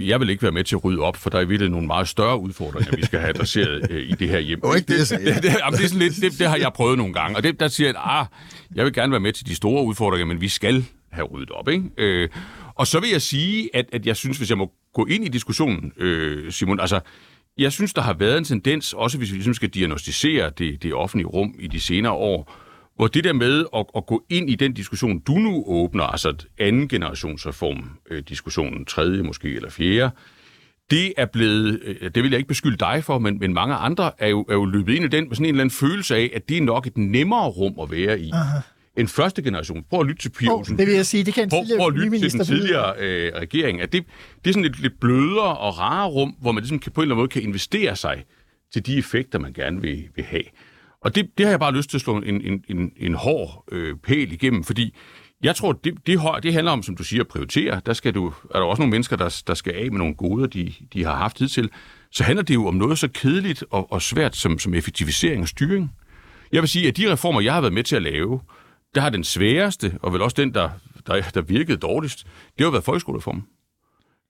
jeg 0.01 0.21
vil 0.21 0.31
ikke 0.31 0.43
være 0.43 0.53
med 0.53 0.65
til 0.65 0.77
at 0.77 0.85
rydde 0.85 1.01
op, 1.01 1.17
for 1.17 1.31
der 1.31 1.41
er 1.41 1.45
virkelig 1.45 1.71
nogle 1.71 1.87
meget 1.87 2.09
større 2.09 2.41
udfordringer, 2.41 2.97
vi 2.97 3.05
skal 3.05 3.19
have 3.21 3.31
adresseret 3.31 3.91
øh, 3.91 4.11
i 4.11 4.13
det 4.13 4.29
her 4.29 4.39
hjem. 4.39 4.61
Ikke 4.77 4.99
det, 4.99 5.11
det, 5.11 5.21
det, 5.35 5.43
det, 5.43 5.57
jamen, 5.65 5.79
det, 5.79 5.85
er 5.85 5.89
sådan 5.89 5.99
lidt, 5.99 6.17
det, 6.21 6.39
det 6.39 6.49
har 6.49 6.57
jeg 6.57 6.73
prøvet 6.75 6.99
nogle 6.99 7.15
gange, 7.15 7.37
og 7.37 7.43
det, 7.43 7.61
der 7.61 7.69
siger 7.69 7.89
jeg, 7.89 7.97
at 7.97 8.03
ah, 8.05 8.27
jeg 8.75 8.85
vil 8.85 8.93
gerne 8.93 9.13
være 9.13 9.21
med 9.21 9.33
til 9.33 9.47
de 9.47 9.55
store 9.55 9.85
udfordringer, 9.85 10.27
men 10.27 10.41
vi 10.41 10.49
skal 10.49 10.85
have 11.13 11.27
ryddet 11.27 11.51
op. 11.51 11.69
Ikke? 11.69 11.85
Øh, 11.99 12.29
og 12.75 12.87
så 12.87 13.01
vil 13.01 13.11
jeg 13.11 13.23
sige, 13.23 13.71
at, 13.75 13.87
at 13.93 14.07
jeg 14.07 14.17
synes, 14.17 14.39
hvis 14.39 14.51
jeg 14.51 14.59
må 14.59 14.73
gå 14.95 15.07
ind 15.07 15.25
i 15.25 15.29
diskussionen, 15.29 15.93
øh, 15.97 16.53
Simon, 16.53 16.81
altså, 16.81 17.01
jeg 17.59 17.73
synes, 17.73 17.95
der 17.95 18.03
har 18.03 18.15
været 18.15 18.39
en 18.39 18.45
tendens, 18.45 18.93
også 18.93 19.19
hvis 19.19 19.31
vi 19.31 19.37
ligesom 19.37 19.55
skal 19.55 19.69
diagnostisere 19.69 20.51
det, 20.59 20.83
det 20.83 20.95
offentlige 20.95 21.27
rum 21.27 21.55
i 21.59 21.67
de 21.67 21.81
senere 21.81 22.13
år, 22.13 22.53
hvor 22.97 23.07
det 23.07 23.25
der 23.25 23.33
med 23.33 23.65
at, 23.77 23.87
at 23.97 24.07
gå 24.07 24.25
ind 24.31 24.51
i 24.51 24.55
den 24.55 24.73
diskussion, 24.73 25.19
du 25.19 25.33
nu 25.33 25.65
åbner, 25.67 26.05
altså 26.05 26.35
anden 26.59 26.89
generationsreform, 26.89 27.91
øh, 28.11 28.23
diskussionen, 28.29 28.85
tredje 28.85 29.23
måske 29.23 29.55
eller 29.55 29.71
fjerde, 29.71 30.11
det 30.91 31.13
er 31.17 31.27
blevet, 31.27 31.81
øh, 31.85 32.11
det 32.15 32.23
vil 32.23 32.31
jeg 32.31 32.39
ikke 32.39 32.49
beskylde 32.49 32.77
dig 32.77 33.05
for, 33.05 33.19
men, 33.19 33.39
men 33.39 33.55
mange 33.55 33.75
andre 33.75 34.11
er 34.19 34.29
jo, 34.29 34.43
er 34.49 34.55
jo 34.55 34.65
løbet 34.65 34.95
ind 34.95 35.05
i 35.05 35.09
den 35.09 35.29
med 35.29 35.37
sådan 35.37 35.45
en 35.45 35.55
eller 35.55 35.63
anden 35.63 35.77
følelse 35.77 36.17
af, 36.17 36.31
at 36.35 36.49
det 36.49 36.57
er 36.57 36.63
nok 36.63 36.87
et 36.87 36.99
nemmere 36.99 37.49
rum 37.49 37.75
at 37.83 37.91
være 37.91 38.21
i. 38.21 38.31
Aha. 38.33 38.59
En 38.97 39.09
første 39.09 39.43
generation. 39.43 39.85
Prøv 39.91 40.01
at 40.01 40.07
lytte 40.07 40.23
til 40.23 40.29
Pia 40.29 40.53
oh, 40.53 40.65
Det 40.65 40.87
vil 40.87 40.95
jeg 40.95 41.07
sige, 41.07 41.25
det 41.25 41.35
kan 41.35 41.49
prøv, 41.49 41.65
prøv 41.79 41.87
at 41.87 41.95
lytte 41.95 42.21
til 42.21 42.33
den 42.33 42.45
tidligere 42.45 42.95
øh, 42.99 43.33
regering. 43.35 43.81
At 43.81 43.93
det, 43.93 44.05
det 44.45 44.51
er 44.51 44.53
sådan 44.55 44.65
et 44.65 44.81
lidt 44.81 45.01
blødere 45.01 45.57
og 45.57 45.79
rare 45.79 46.09
rum, 46.09 46.37
hvor 46.41 46.53
man 46.53 46.63
ligesom 46.63 46.79
kan, 46.79 46.93
på 46.93 47.01
en 47.01 47.03
eller 47.03 47.15
anden 47.15 47.23
måde 47.23 47.29
kan 47.29 47.43
investere 47.43 47.97
sig 47.97 48.25
til 48.73 48.87
de 48.87 48.99
effekter, 48.99 49.39
man 49.39 49.53
gerne 49.53 49.81
vil, 49.81 50.05
vil 50.15 50.25
have. 50.25 50.43
Og 51.07 51.15
det, 51.15 51.31
det 51.39 51.47
har 51.47 51.51
jeg 51.51 51.61
bare 51.61 51.75
lyst 51.75 51.91
til 51.91 51.97
at 51.97 52.01
slå 52.01 52.17
en, 52.17 52.41
en, 52.41 52.65
en, 52.69 52.93
en 52.97 53.15
hård 53.15 53.65
øh, 53.73 53.97
pæl 53.97 54.33
igennem, 54.33 54.65
fordi 54.65 54.95
jeg 55.43 55.57
tror, 55.57 55.73
det, 55.73 56.07
det, 56.07 56.21
det 56.43 56.53
handler 56.53 56.73
om, 56.73 56.83
som 56.83 56.97
du 56.97 57.05
siger, 57.05 57.23
at 57.23 57.29
prioritere. 57.29 57.81
Der 57.87 57.93
skal 57.93 58.15
du, 58.15 58.33
er 58.55 58.59
der 58.59 58.67
også 58.67 58.81
nogle 58.81 58.91
mennesker, 58.91 59.17
der, 59.17 59.43
der 59.47 59.55
skal 59.55 59.73
af 59.73 59.91
med 59.91 59.99
nogle 59.99 60.15
goder, 60.15 60.47
de, 60.47 60.73
de 60.93 61.05
har 61.05 61.17
haft 61.17 61.39
hidtil. 61.39 61.71
Så 62.11 62.25
handler 62.25 62.43
det 62.43 62.55
jo 62.55 62.67
om 62.67 62.75
noget 62.75 62.99
så 62.99 63.09
kedeligt 63.09 63.65
og, 63.71 63.93
og 63.93 64.03
svært 64.03 64.37
som, 64.37 64.59
som 64.59 64.75
effektivisering 64.75 65.43
og 65.43 65.49
styring. 65.49 65.93
Jeg 66.53 66.63
vil 66.63 66.69
sige, 66.69 66.89
at 66.89 66.97
de 66.97 67.13
reformer, 67.13 67.41
jeg 67.41 67.55
har 67.55 67.61
været 67.61 67.75
med 67.75 67.85
til 67.85 67.97
at 67.97 68.03
lave, 68.03 68.41
der 68.95 69.01
har 69.01 69.11
den 69.11 69.25
sværeste, 69.25 69.99
og 70.03 70.13
vel 70.13 70.23
også 70.23 70.35
den, 70.39 70.55
der, 70.55 70.71
der, 71.07 71.23
der 71.35 71.41
virkede 71.41 71.77
dårligst, 71.77 72.27
det 72.59 72.65
har 72.65 72.71
været 72.71 72.85
folkeskolereformen. 72.85 73.45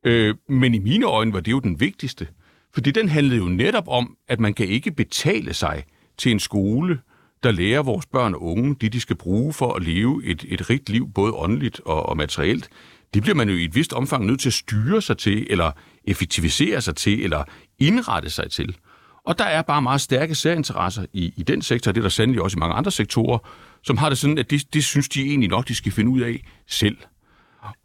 Øh, 0.07 0.35
men 0.49 0.75
i 0.75 0.79
mine 0.79 1.07
øjne 1.07 1.33
var 1.33 1.41
det 1.41 1.53
jo 1.53 1.61
den 1.61 1.81
vigtigste. 1.81 2.29
Fordi 2.75 2.91
den 2.91 3.09
handlede 3.09 3.37
jo 3.37 3.45
netop 3.45 3.89
om, 3.89 4.17
at 4.29 4.41
man 4.41 4.55
kan 4.55 4.67
ikke 4.67 4.91
betale 4.91 5.55
sig 5.55 5.85
til 6.19 6.33
en 6.33 6.41
skole, 6.41 6.99
der 7.43 7.51
lærer 7.51 7.83
vores 7.83 8.07
børn 8.07 8.35
og 8.35 8.43
unge 8.43 8.77
det, 8.81 8.93
de 8.93 9.01
skal 9.01 9.17
bruge 9.17 9.53
for 9.53 9.73
at 9.73 9.83
leve 9.83 10.25
et, 10.25 10.45
et 10.49 10.71
rigt 10.71 10.89
liv, 10.89 11.11
både 11.15 11.33
åndeligt 11.33 11.81
og, 11.85 12.07
og 12.07 12.17
materielt. 12.17 12.69
Det 13.15 13.23
bliver 13.23 13.35
man 13.35 13.49
jo 13.49 13.55
i 13.55 13.65
et 13.65 13.75
vist 13.75 13.93
omfang 13.93 14.27
nødt 14.27 14.41
til 14.41 14.49
at 14.49 14.53
styre 14.53 15.03
sig 15.03 15.19
til, 15.19 15.47
eller 15.51 15.71
effektivisere 16.05 16.81
sig 16.81 16.97
til, 16.97 17.25
eller 17.25 17.45
indrette 17.79 18.31
sig 18.31 18.51
til. 18.51 18.77
Og 19.25 19.39
der 19.39 19.45
er 19.45 19.63
bare 19.63 19.83
meget 19.83 20.01
stærke 20.01 20.35
særinteresser 20.35 21.07
i, 21.13 21.33
i 21.37 21.43
den 21.43 21.63
sektor, 21.63 21.93
det 21.93 22.01
er 22.01 22.03
der 22.03 22.09
sandelig 22.09 22.43
også 22.43 22.59
i 22.59 22.61
mange 22.61 22.75
andre 22.75 22.91
sektorer, 22.91 23.39
som 23.83 23.97
har 23.97 24.09
det 24.09 24.19
sådan, 24.19 24.39
at 24.39 24.51
det, 24.51 24.75
det 24.75 24.85
synes 24.85 25.09
de 25.09 25.23
egentlig 25.23 25.49
nok, 25.49 25.69
de 25.69 25.75
skal 25.75 25.93
finde 25.93 26.11
ud 26.11 26.21
af 26.21 26.45
selv. 26.67 26.97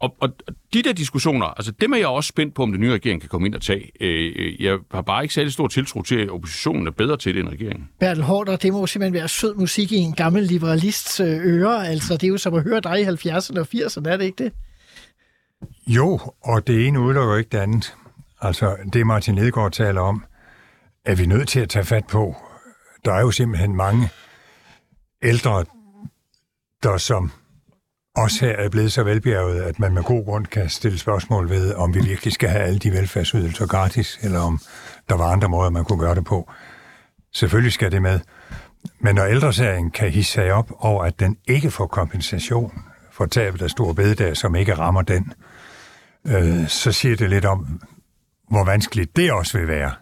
Og, 0.00 0.16
og 0.20 0.28
de 0.74 0.82
der 0.82 0.92
diskussioner, 0.92 1.46
altså 1.46 1.72
dem 1.80 1.92
er 1.92 1.96
jeg 1.96 2.06
også 2.06 2.28
spændt 2.28 2.54
på, 2.54 2.62
om 2.62 2.72
den 2.72 2.80
nye 2.80 2.92
regering 2.92 3.20
kan 3.20 3.28
komme 3.28 3.46
ind 3.46 3.54
og 3.54 3.62
tage. 3.62 3.90
Øh, 4.00 4.62
jeg 4.62 4.78
har 4.90 5.02
bare 5.02 5.22
ikke 5.24 5.34
særlig 5.34 5.52
stor 5.52 5.68
tiltro 5.68 6.02
til, 6.02 6.16
at 6.16 6.30
oppositionen 6.30 6.86
er 6.86 6.90
bedre 6.90 7.16
til 7.16 7.34
det 7.34 7.40
end 7.40 7.48
regeringen. 7.48 7.88
Bertel 8.00 8.22
Hårder, 8.22 8.56
det 8.56 8.72
må 8.72 8.86
simpelthen 8.86 9.14
være 9.14 9.28
sød 9.28 9.54
musik 9.54 9.92
i 9.92 9.96
en 9.96 10.12
gammel 10.12 10.42
liberalists 10.42 11.20
øh, 11.20 11.40
øre. 11.44 11.88
Altså, 11.88 12.14
det 12.14 12.24
er 12.24 12.28
jo 12.28 12.38
som 12.38 12.54
at 12.54 12.62
høre 12.62 12.80
dig 12.80 13.00
i 13.00 13.04
70'erne 13.04 13.60
og 13.60 13.66
80'erne, 13.74 14.08
er 14.08 14.16
det 14.16 14.24
ikke 14.24 14.44
det? 14.44 14.52
Jo, 15.86 16.20
og 16.42 16.66
det 16.66 16.86
ene 16.86 17.00
udelukker 17.00 17.36
ikke 17.36 17.50
det 17.52 17.58
andet. 17.58 17.94
Altså, 18.40 18.76
det 18.92 19.06
Martin 19.06 19.34
Lidegaard 19.34 19.72
taler 19.72 20.00
om, 20.00 20.24
er 21.04 21.14
vi 21.14 21.26
nødt 21.26 21.48
til 21.48 21.60
at 21.60 21.68
tage 21.68 21.84
fat 21.84 22.06
på. 22.06 22.36
Der 23.04 23.12
er 23.12 23.20
jo 23.20 23.30
simpelthen 23.30 23.76
mange 23.76 24.08
ældre, 25.22 25.64
der 26.82 26.96
som 26.96 27.30
også 28.16 28.46
her 28.46 28.52
er 28.52 28.68
blevet 28.68 28.92
så 28.92 29.02
velbjerget, 29.02 29.62
at 29.62 29.78
man 29.78 29.94
med 29.94 30.02
god 30.02 30.24
grund 30.24 30.46
kan 30.46 30.68
stille 30.68 30.98
spørgsmål 30.98 31.50
ved, 31.50 31.74
om 31.74 31.94
vi 31.94 32.00
virkelig 32.00 32.32
skal 32.32 32.48
have 32.48 32.62
alle 32.62 32.78
de 32.78 32.92
velfærdsydelser 32.92 33.66
gratis, 33.66 34.18
eller 34.22 34.40
om 34.40 34.60
der 35.08 35.16
var 35.16 35.24
andre 35.24 35.48
måder, 35.48 35.70
man 35.70 35.84
kunne 35.84 36.00
gøre 36.00 36.14
det 36.14 36.24
på. 36.24 36.50
Selvfølgelig 37.32 37.72
skal 37.72 37.92
det 37.92 38.02
med. 38.02 38.20
Men 39.00 39.14
når 39.14 39.24
ældresagen 39.24 39.90
kan 39.90 40.10
hisse 40.10 40.32
sig 40.32 40.52
op 40.52 40.72
over, 40.78 41.04
at 41.04 41.20
den 41.20 41.36
ikke 41.48 41.70
får 41.70 41.86
kompensation 41.86 42.82
for 43.12 43.26
tabet 43.26 43.62
af 43.62 43.70
store 43.70 43.94
bededag, 43.94 44.36
som 44.36 44.54
ikke 44.54 44.74
rammer 44.74 45.02
den, 45.02 45.32
øh, 46.26 46.68
så 46.68 46.92
siger 46.92 47.16
det 47.16 47.30
lidt 47.30 47.44
om, 47.44 47.80
hvor 48.50 48.64
vanskeligt 48.64 49.16
det 49.16 49.32
også 49.32 49.58
vil 49.58 49.68
være 49.68 49.92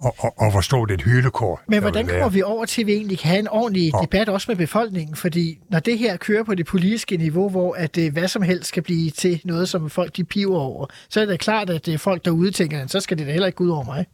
og, 0.00 0.14
og, 0.18 0.34
og 0.38 0.50
hvor 0.50 0.60
stort 0.60 0.90
et 0.90 1.02
hylekor 1.02 1.60
Men 1.68 1.80
hvordan 1.80 2.06
kommer 2.06 2.28
vi 2.28 2.42
over 2.42 2.64
til, 2.64 2.80
at 2.82 2.86
vi 2.86 2.92
egentlig 2.92 3.18
kan 3.18 3.28
have 3.30 3.38
en 3.40 3.48
ordentlig 3.48 3.94
Og- 3.94 4.02
debat 4.02 4.28
også 4.28 4.50
med 4.50 4.56
befolkningen? 4.56 5.16
Fordi 5.16 5.58
når 5.70 5.78
det 5.80 5.98
her 5.98 6.16
kører 6.16 6.44
på 6.44 6.54
det 6.54 6.66
politiske 6.66 7.16
niveau, 7.16 7.48
hvor 7.48 7.74
at 7.74 7.98
øh, 7.98 8.12
hvad 8.12 8.28
som 8.28 8.42
helst 8.42 8.68
skal 8.68 8.82
blive 8.82 9.10
til 9.10 9.40
noget, 9.44 9.68
som 9.68 9.90
folk 9.90 10.16
de 10.16 10.24
piver 10.24 10.58
over, 10.58 10.86
så 11.08 11.20
er 11.20 11.24
det 11.26 11.40
klart, 11.40 11.70
at 11.70 11.86
det 11.86 11.94
er 11.94 11.98
folk 11.98 12.24
derude 12.24 12.50
tænker, 12.50 12.86
så 12.86 13.00
skal 13.00 13.18
det 13.18 13.26
da 13.26 13.32
heller 13.32 13.46
ikke 13.46 13.56
gå 13.56 13.64
ud 13.64 13.70
over 13.70 13.84
mig. 13.84 14.06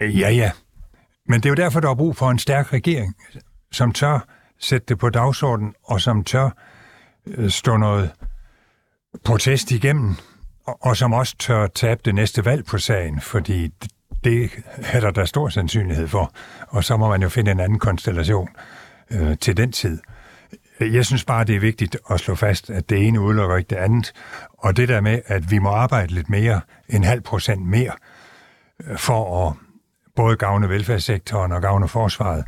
Ja, 0.00 0.30
ja. 0.30 0.50
Men 1.28 1.40
det 1.40 1.46
er 1.46 1.50
jo 1.50 1.54
derfor, 1.54 1.80
der 1.80 1.90
er 1.90 1.94
brug 1.94 2.16
for 2.16 2.30
en 2.30 2.38
stærk 2.38 2.72
regering, 2.72 3.14
som 3.72 3.92
tør 3.92 4.26
sætte 4.60 4.86
det 4.88 4.98
på 4.98 5.10
dagsordenen, 5.10 5.74
og 5.84 6.00
som 6.00 6.24
tør 6.24 6.50
øh, 7.26 7.50
stå 7.50 7.76
noget 7.76 8.10
protest 9.24 9.70
igennem, 9.70 10.14
og, 10.66 10.78
og 10.80 10.96
som 10.96 11.12
også 11.12 11.36
tør 11.38 11.66
tabe 11.66 12.00
det 12.04 12.14
næste 12.14 12.44
valg 12.44 12.64
på 12.64 12.78
sagen, 12.78 13.20
fordi 13.20 13.68
det, 14.24 14.50
det 14.76 14.86
er 14.92 15.00
der, 15.00 15.10
da 15.10 15.24
stor 15.24 15.48
sandsynlighed 15.48 16.08
for. 16.08 16.32
Og 16.68 16.84
så 16.84 16.96
må 16.96 17.08
man 17.08 17.22
jo 17.22 17.28
finde 17.28 17.50
en 17.50 17.60
anden 17.60 17.78
konstellation 17.78 18.48
øh, 19.10 19.38
til 19.38 19.56
den 19.56 19.72
tid. 19.72 20.00
Jeg 20.80 21.06
synes 21.06 21.24
bare, 21.24 21.44
det 21.44 21.56
er 21.56 21.60
vigtigt 21.60 21.96
at 22.10 22.20
slå 22.20 22.34
fast, 22.34 22.70
at 22.70 22.90
det 22.90 23.06
ene 23.06 23.20
udelukker 23.20 23.56
ikke 23.56 23.68
det 23.70 23.76
andet. 23.76 24.12
Og 24.58 24.76
det 24.76 24.88
der 24.88 25.00
med, 25.00 25.20
at 25.26 25.50
vi 25.50 25.58
må 25.58 25.68
arbejde 25.68 26.14
lidt 26.14 26.30
mere, 26.30 26.60
en 26.88 27.04
halv 27.04 27.20
procent 27.20 27.66
mere, 27.66 27.92
øh, 28.84 28.98
for 28.98 29.48
at 29.48 29.54
både 30.16 30.36
gavne 30.36 30.68
velfærdssektoren 30.68 31.52
og 31.52 31.62
gavne 31.62 31.88
forsvaret, 31.88 32.44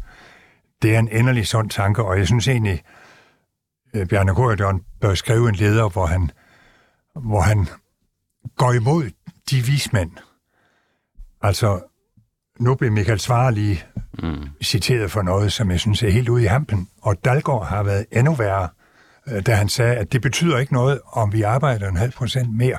det 0.83 0.95
er 0.95 0.99
en 0.99 1.09
endelig 1.09 1.47
sund 1.47 1.71
tanke, 1.71 2.05
og 2.05 2.19
jeg 2.19 2.27
synes 2.27 2.49
egentlig, 2.49 2.83
øh, 3.95 4.07
Bjarne 4.07 4.35
Korydon 4.35 4.83
bør 5.01 5.15
skrive 5.15 5.49
en 5.49 5.55
leder, 5.55 5.89
hvor 5.89 6.07
han, 6.07 6.31
hvor 7.15 7.41
han 7.41 7.69
går 8.57 8.73
imod 8.73 9.11
de 9.51 9.57
vismænd. 9.57 10.11
Altså, 11.43 11.81
nu 12.61 12.75
blev 12.75 12.93
Michael 12.93 13.21
Svare 13.21 13.53
lige 13.53 13.85
mm. 14.23 14.49
citeret 14.63 15.11
for 15.11 15.23
noget, 15.23 15.53
som 15.53 15.71
jeg 15.71 15.81
synes 15.81 16.03
er 16.03 16.11
helt 16.11 16.29
ude 16.29 16.43
i 16.43 16.47
hampen, 16.47 16.89
og 17.03 17.25
Dalgaard 17.25 17.67
har 17.67 17.83
været 17.83 18.07
endnu 18.13 18.35
værre, 18.35 18.69
øh, 19.29 19.47
da 19.47 19.55
han 19.55 19.69
sagde, 19.69 19.97
at 19.97 20.13
det 20.13 20.23
betyder 20.23 20.59
ikke 20.59 20.73
noget, 20.73 21.01
om 21.13 21.33
vi 21.33 21.43
arbejder 21.43 21.89
en 21.89 21.97
halv 21.97 22.13
procent 22.13 22.57
mere. 22.57 22.79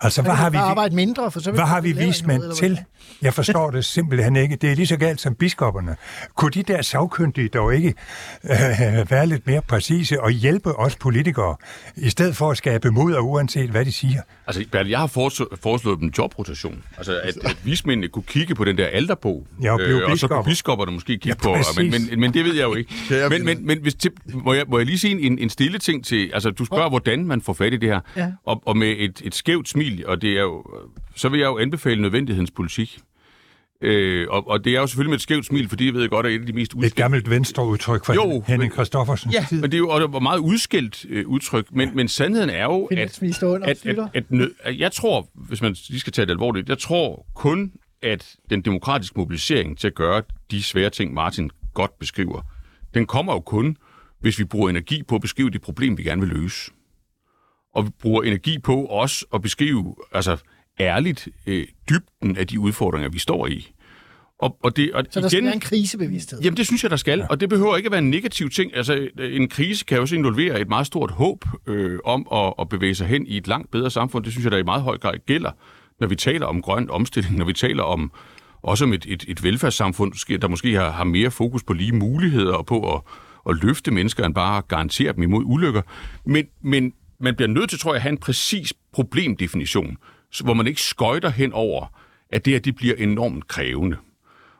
Altså, 0.00 0.22
hvad 0.22 0.32
har 0.32 0.50
vi... 0.50 0.56
Bare 0.56 0.70
arbejde 0.70 0.94
mindre, 0.94 1.30
for 1.30 1.40
så 1.40 1.50
vil 1.50 1.58
Hvad 1.58 1.66
har 1.66 1.80
vi 1.80 1.92
vismænd 1.92 2.42
til? 2.54 2.84
Jeg 3.22 3.34
forstår 3.34 3.70
det 3.70 3.84
simpelthen 3.84 4.36
ikke. 4.36 4.56
Det 4.56 4.70
er 4.70 4.74
lige 4.74 4.86
så 4.86 4.96
galt 4.96 5.20
som 5.20 5.34
biskopperne. 5.34 5.96
Kunne 6.34 6.50
de 6.50 6.62
der 6.62 6.82
sagkyndige 6.82 7.48
dog 7.48 7.74
ikke 7.74 7.94
øh, 8.44 9.10
være 9.10 9.26
lidt 9.26 9.46
mere 9.46 9.62
præcise 9.62 10.20
og 10.20 10.30
hjælpe 10.30 10.78
os 10.78 10.96
politikere, 10.96 11.56
i 11.96 12.10
stedet 12.10 12.36
for 12.36 12.50
at 12.50 12.56
skabe 12.56 12.90
mod 12.90 13.12
og 13.12 13.28
uanset 13.28 13.70
hvad 13.70 13.84
de 13.84 13.92
siger? 13.92 14.22
Altså, 14.46 14.64
Bertel, 14.72 14.90
jeg 14.90 14.98
har 14.98 15.06
foreslået, 15.06 15.58
foreslået 15.62 16.00
dem 16.00 16.12
jobrotation. 16.18 16.82
Altså, 16.96 17.20
at, 17.24 17.36
at 17.50 17.56
vismændene 17.64 18.08
kunne 18.08 18.22
kigge 18.22 18.54
på 18.54 18.64
den 18.64 18.78
der 18.78 18.86
alterbog, 18.86 19.46
Ja, 19.62 19.72
og 19.72 19.78
blive 19.78 20.06
og 20.06 20.18
så 20.18 20.28
kunne 20.28 20.44
biskopperne 20.44 20.92
måske 20.92 21.06
kigge 21.18 21.28
Ja, 21.28 21.34
på, 21.34 21.56
men, 21.76 21.90
men, 21.90 22.20
men 22.20 22.34
det 22.34 22.44
ved 22.44 22.54
jeg 22.54 22.62
jo 22.64 22.74
ikke. 22.74 22.94
Men, 23.30 23.44
men, 23.44 23.66
men 23.66 23.78
hvis, 23.82 23.94
til, 23.94 24.10
må, 24.34 24.54
jeg, 24.54 24.64
må 24.68 24.78
jeg 24.78 24.86
lige 24.86 24.98
sige 24.98 25.20
en, 25.20 25.38
en 25.38 25.50
stille 25.50 25.78
ting 25.78 26.04
til, 26.04 26.30
altså 26.34 26.50
du 26.50 26.64
spørger, 26.64 26.88
hvordan 26.88 27.24
man 27.24 27.42
får 27.42 27.52
fat 27.52 27.72
i 27.72 27.76
det 27.76 27.88
her, 27.88 28.00
Ja. 28.16 28.32
og, 28.44 28.62
og 28.66 28.76
med 28.76 28.94
et, 28.98 29.22
et 29.24 29.34
skævt 29.34 29.68
smil, 29.68 30.04
og 30.06 30.22
det 30.22 30.30
er 30.32 30.40
jo, 30.42 30.64
så 31.18 31.28
vil 31.28 31.40
jeg 31.40 31.46
jo 31.46 31.58
anbefale 31.58 32.02
nødvendighedens 32.02 32.50
politik. 32.50 33.00
Øh, 33.80 34.26
og, 34.30 34.48
og 34.48 34.64
det 34.64 34.76
er 34.76 34.80
jo 34.80 34.86
selvfølgelig 34.86 35.10
med 35.10 35.16
et 35.16 35.22
skævt 35.22 35.46
smil, 35.46 35.68
fordi 35.68 35.86
jeg 35.86 35.94
ved 35.94 36.08
godt, 36.08 36.26
at 36.26 36.32
et 36.32 36.40
af 36.40 36.46
de 36.46 36.52
mest 36.52 36.72
Et 36.72 36.76
udskilte 36.76 37.02
gammelt 37.02 37.30
venstre 37.30 37.66
udtryk 37.66 38.04
fra 38.04 38.14
Jo, 38.14 38.44
Henning 38.46 38.72
Christoffersen. 38.72 39.30
Ja, 39.30 39.46
men 39.50 39.62
det 39.62 39.74
er 39.74 39.78
jo 39.78 39.88
og 39.88 40.00
det 40.00 40.12
var 40.12 40.18
meget 40.18 40.38
udskilt 40.38 41.06
øh, 41.08 41.26
udtryk, 41.26 41.66
men, 41.72 41.96
men 41.96 42.08
sandheden 42.08 42.50
er 42.50 42.64
jo, 42.64 42.84
at, 42.84 43.22
at, 43.22 43.86
at, 43.86 44.10
at, 44.14 44.30
nød, 44.30 44.54
at 44.60 44.78
jeg 44.78 44.92
tror, 44.92 45.28
hvis 45.34 45.62
man 45.62 45.76
lige 45.88 46.00
skal 46.00 46.12
tage 46.12 46.26
det 46.26 46.32
alvorligt, 46.32 46.68
jeg 46.68 46.78
tror 46.78 47.26
kun, 47.34 47.72
at 48.02 48.36
den 48.50 48.60
demokratiske 48.60 49.18
mobilisering 49.18 49.78
til 49.78 49.86
at 49.86 49.94
gøre 49.94 50.22
de 50.50 50.62
svære 50.62 50.90
ting, 50.90 51.14
Martin 51.14 51.50
godt 51.74 51.98
beskriver, 51.98 52.40
den 52.94 53.06
kommer 53.06 53.32
jo 53.32 53.40
kun, 53.40 53.76
hvis 54.20 54.38
vi 54.38 54.44
bruger 54.44 54.70
energi 54.70 55.02
på 55.02 55.14
at 55.14 55.20
beskrive 55.20 55.50
det 55.50 55.60
problem, 55.60 55.98
vi 55.98 56.02
gerne 56.02 56.20
vil 56.20 56.30
løse. 56.30 56.70
Og 57.74 57.84
vi 57.84 57.90
bruger 58.00 58.22
energi 58.22 58.58
på 58.58 58.84
også 58.84 59.26
at 59.34 59.42
beskrive, 59.42 59.96
altså 60.12 60.36
ærligt, 60.80 61.28
øh, 61.46 61.66
dybden 61.90 62.36
af 62.36 62.46
de 62.46 62.60
udfordringer, 62.60 63.08
vi 63.08 63.18
står 63.18 63.46
i. 63.46 63.72
Og, 64.38 64.56
og 64.62 64.76
det, 64.76 64.92
og 64.92 65.04
Så 65.10 65.20
der 65.20 65.28
skal 65.28 65.44
være 65.44 65.54
en 65.54 65.60
krisebevidsthed. 65.60 66.40
Jamen, 66.42 66.56
det 66.56 66.66
synes 66.66 66.82
jeg, 66.82 66.90
der 66.90 66.96
skal, 66.96 67.18
ja. 67.18 67.26
og 67.30 67.40
det 67.40 67.48
behøver 67.48 67.76
ikke 67.76 67.86
at 67.86 67.92
være 67.92 67.98
en 67.98 68.10
negativ 68.10 68.50
ting. 68.50 68.76
Altså, 68.76 69.08
en 69.18 69.48
krise 69.48 69.84
kan 69.84 69.96
jo 69.96 70.02
også 70.02 70.16
involvere 70.16 70.60
et 70.60 70.68
meget 70.68 70.86
stort 70.86 71.10
håb 71.10 71.44
øh, 71.66 71.98
om 72.04 72.26
at, 72.32 72.54
at 72.60 72.68
bevæge 72.68 72.94
sig 72.94 73.06
hen 73.06 73.26
i 73.26 73.36
et 73.36 73.48
langt 73.48 73.70
bedre 73.70 73.90
samfund. 73.90 74.24
Det 74.24 74.32
synes 74.32 74.44
jeg, 74.44 74.52
der 74.52 74.58
i 74.58 74.62
meget 74.62 74.82
høj 74.82 74.98
grad 74.98 75.14
gælder, 75.26 75.50
når 76.00 76.06
vi 76.06 76.16
taler 76.16 76.46
om 76.46 76.62
grøn 76.62 76.90
omstilling, 76.90 77.36
når 77.36 77.44
vi 77.44 77.52
taler 77.52 77.82
om 77.82 78.12
også 78.62 78.84
om 78.84 78.92
et, 78.92 79.06
et, 79.08 79.24
et 79.28 79.44
velfærdssamfund, 79.44 80.38
der 80.40 80.48
måske 80.48 80.74
har, 80.74 80.90
har 80.90 81.04
mere 81.04 81.30
fokus 81.30 81.62
på 81.62 81.72
lige 81.72 81.92
muligheder 81.92 82.52
og 82.52 82.66
på 82.66 82.94
at, 82.94 83.00
at 83.48 83.62
løfte 83.62 83.90
mennesker, 83.90 84.24
end 84.24 84.34
bare 84.34 84.58
at 84.58 84.68
garantere 84.68 85.12
dem 85.12 85.22
imod 85.22 85.42
ulykker. 85.46 85.82
Men, 86.24 86.46
men 86.62 86.92
man 87.20 87.34
bliver 87.36 87.48
nødt 87.48 87.70
til, 87.70 87.78
tror 87.78 87.90
jeg, 87.90 87.96
at 87.96 88.02
have 88.02 88.12
en 88.12 88.18
præcis 88.18 88.74
problemdefinition, 88.92 89.96
hvor 90.44 90.54
man 90.54 90.66
ikke 90.66 90.82
skøjter 90.82 91.30
hen 91.30 91.52
over, 91.52 91.86
at 92.30 92.44
det 92.44 92.52
her 92.52 92.60
det 92.60 92.76
bliver 92.76 92.94
enormt 92.94 93.48
krævende. 93.48 93.96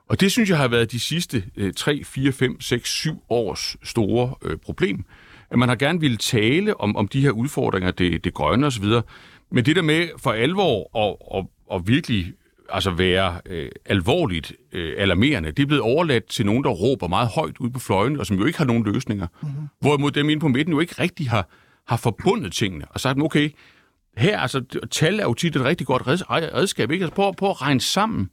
Og 0.08 0.20
det 0.20 0.32
synes 0.32 0.50
jeg 0.50 0.58
har 0.58 0.68
været 0.68 0.92
de 0.92 1.00
sidste 1.00 1.44
øh, 1.56 1.72
3, 1.74 2.04
4, 2.04 2.32
5, 2.32 2.60
6, 2.60 2.90
7 2.90 3.22
års 3.28 3.76
store 3.82 4.34
øh, 4.42 4.56
problem. 4.56 5.04
At 5.50 5.58
man 5.58 5.68
har 5.68 5.76
gerne 5.76 6.00
ville 6.00 6.16
tale 6.16 6.80
om, 6.80 6.96
om 6.96 7.08
de 7.08 7.20
her 7.20 7.30
udfordringer, 7.30 7.90
det, 7.90 8.24
det 8.24 8.34
grønne 8.34 8.66
osv., 8.66 8.84
men 9.50 9.64
det 9.64 9.76
der 9.76 9.82
med 9.82 10.08
for 10.18 10.32
alvor 10.32 10.96
og, 10.96 11.32
og, 11.34 11.50
og 11.66 11.88
virkelig 11.88 12.32
altså 12.70 12.90
være 12.90 13.40
øh, 13.46 13.70
alvorligt 13.86 14.52
øh, 14.72 14.94
alarmerende, 14.98 15.50
det 15.52 15.62
er 15.62 15.66
blevet 15.66 15.82
overladt 15.82 16.24
til 16.24 16.46
nogen, 16.46 16.64
der 16.64 16.70
råber 16.70 17.08
meget 17.08 17.28
højt 17.28 17.58
ud 17.58 17.70
på 17.70 17.78
fløjen, 17.78 18.20
og 18.20 18.26
som 18.26 18.36
jo 18.38 18.44
ikke 18.44 18.58
har 18.58 18.64
nogen 18.64 18.84
løsninger. 18.84 19.26
Mm-hmm. 19.42 19.68
Hvorimod 19.80 20.10
dem 20.10 20.30
inde 20.30 20.40
på 20.40 20.48
midten 20.48 20.74
jo 20.74 20.80
ikke 20.80 20.94
rigtig 21.02 21.30
har, 21.30 21.48
har 21.86 21.96
forbundet 21.96 22.52
tingene 22.52 22.84
og 22.90 23.00
sagt, 23.00 23.22
okay, 23.22 23.50
her, 24.18 24.38
altså, 24.38 24.62
tal 24.90 25.20
er 25.20 25.24
jo 25.24 25.34
tit 25.34 25.56
et 25.56 25.64
rigtig 25.64 25.86
godt 25.86 26.02
reds- 26.02 26.30
redskab, 26.30 26.90
ikke? 26.90 27.04
Altså, 27.04 27.14
prøv, 27.14 27.34
prøv 27.34 27.50
at 27.50 27.62
regne 27.62 27.80
sammen, 27.80 28.30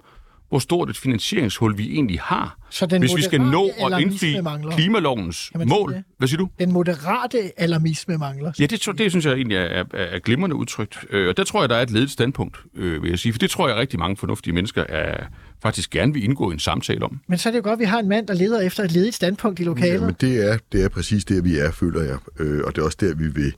hvor 0.49 0.59
stort 0.59 0.89
et 0.89 0.97
finansieringshul 0.97 1.77
vi 1.77 1.91
egentlig 1.93 2.19
har, 2.21 2.57
Så 2.69 2.85
den 2.85 3.01
hvis 3.01 3.15
vi 3.15 3.21
skal 3.21 3.41
nå 3.41 3.69
at 3.93 4.01
indfri 4.01 4.41
mangler. 4.41 4.71
klimalovens 4.75 5.51
mål. 5.65 5.93
det? 5.93 6.03
Hvad 6.17 6.27
siger 6.27 6.37
du? 6.37 6.49
Den 6.59 6.71
moderate 6.71 7.51
alarmisme 7.61 8.17
mangler. 8.17 8.51
Ja, 8.59 8.65
det, 8.65 8.81
tror- 8.81 8.93
det 8.93 9.11
synes 9.11 9.25
jeg 9.25 9.33
egentlig 9.33 9.57
er, 9.57 9.61
er, 9.61 9.83
er 9.93 10.19
glimrende 10.19 10.55
udtrykt. 10.55 10.97
Øh, 11.09 11.27
Og 11.29 11.37
der 11.37 11.43
tror 11.43 11.61
jeg, 11.61 11.69
der 11.69 11.75
er 11.75 11.81
et 11.81 11.91
ledet 11.91 12.11
standpunkt, 12.11 12.57
øh, 12.75 13.03
vil 13.03 13.09
jeg 13.09 13.19
sige. 13.19 13.33
For 13.33 13.39
det 13.39 13.49
tror 13.49 13.67
jeg, 13.67 13.77
rigtig 13.77 13.99
mange 13.99 14.17
fornuftige 14.17 14.53
mennesker 14.53 14.83
er, 14.89 15.25
faktisk 15.63 15.89
gerne 15.89 16.13
vil 16.13 16.23
indgå 16.23 16.49
i 16.51 16.53
en 16.53 16.59
samtale 16.59 17.05
om. 17.05 17.19
Men 17.27 17.37
så 17.37 17.49
er 17.49 17.51
det 17.51 17.57
jo 17.57 17.63
godt, 17.63 17.73
at 17.73 17.79
vi 17.79 17.85
har 17.85 17.99
en 17.99 18.09
mand, 18.09 18.27
der 18.27 18.33
leder 18.33 18.61
efter 18.61 18.83
et 18.83 18.91
ledigt 18.91 19.15
standpunkt 19.15 19.59
i 19.59 19.63
lokalet. 19.63 19.93
Jamen, 20.01 20.15
det 20.21 20.51
er, 20.51 20.57
det 20.71 20.83
er 20.83 20.89
præcis 20.89 21.25
der, 21.25 21.41
vi 21.41 21.57
er, 21.57 21.71
føler 21.71 22.01
jeg. 22.01 22.17
Øh, 22.39 22.61
og 22.65 22.75
det 22.75 22.81
er 22.81 22.85
også 22.85 22.97
der, 23.01 23.15
vi 23.15 23.27
vil 23.27 23.53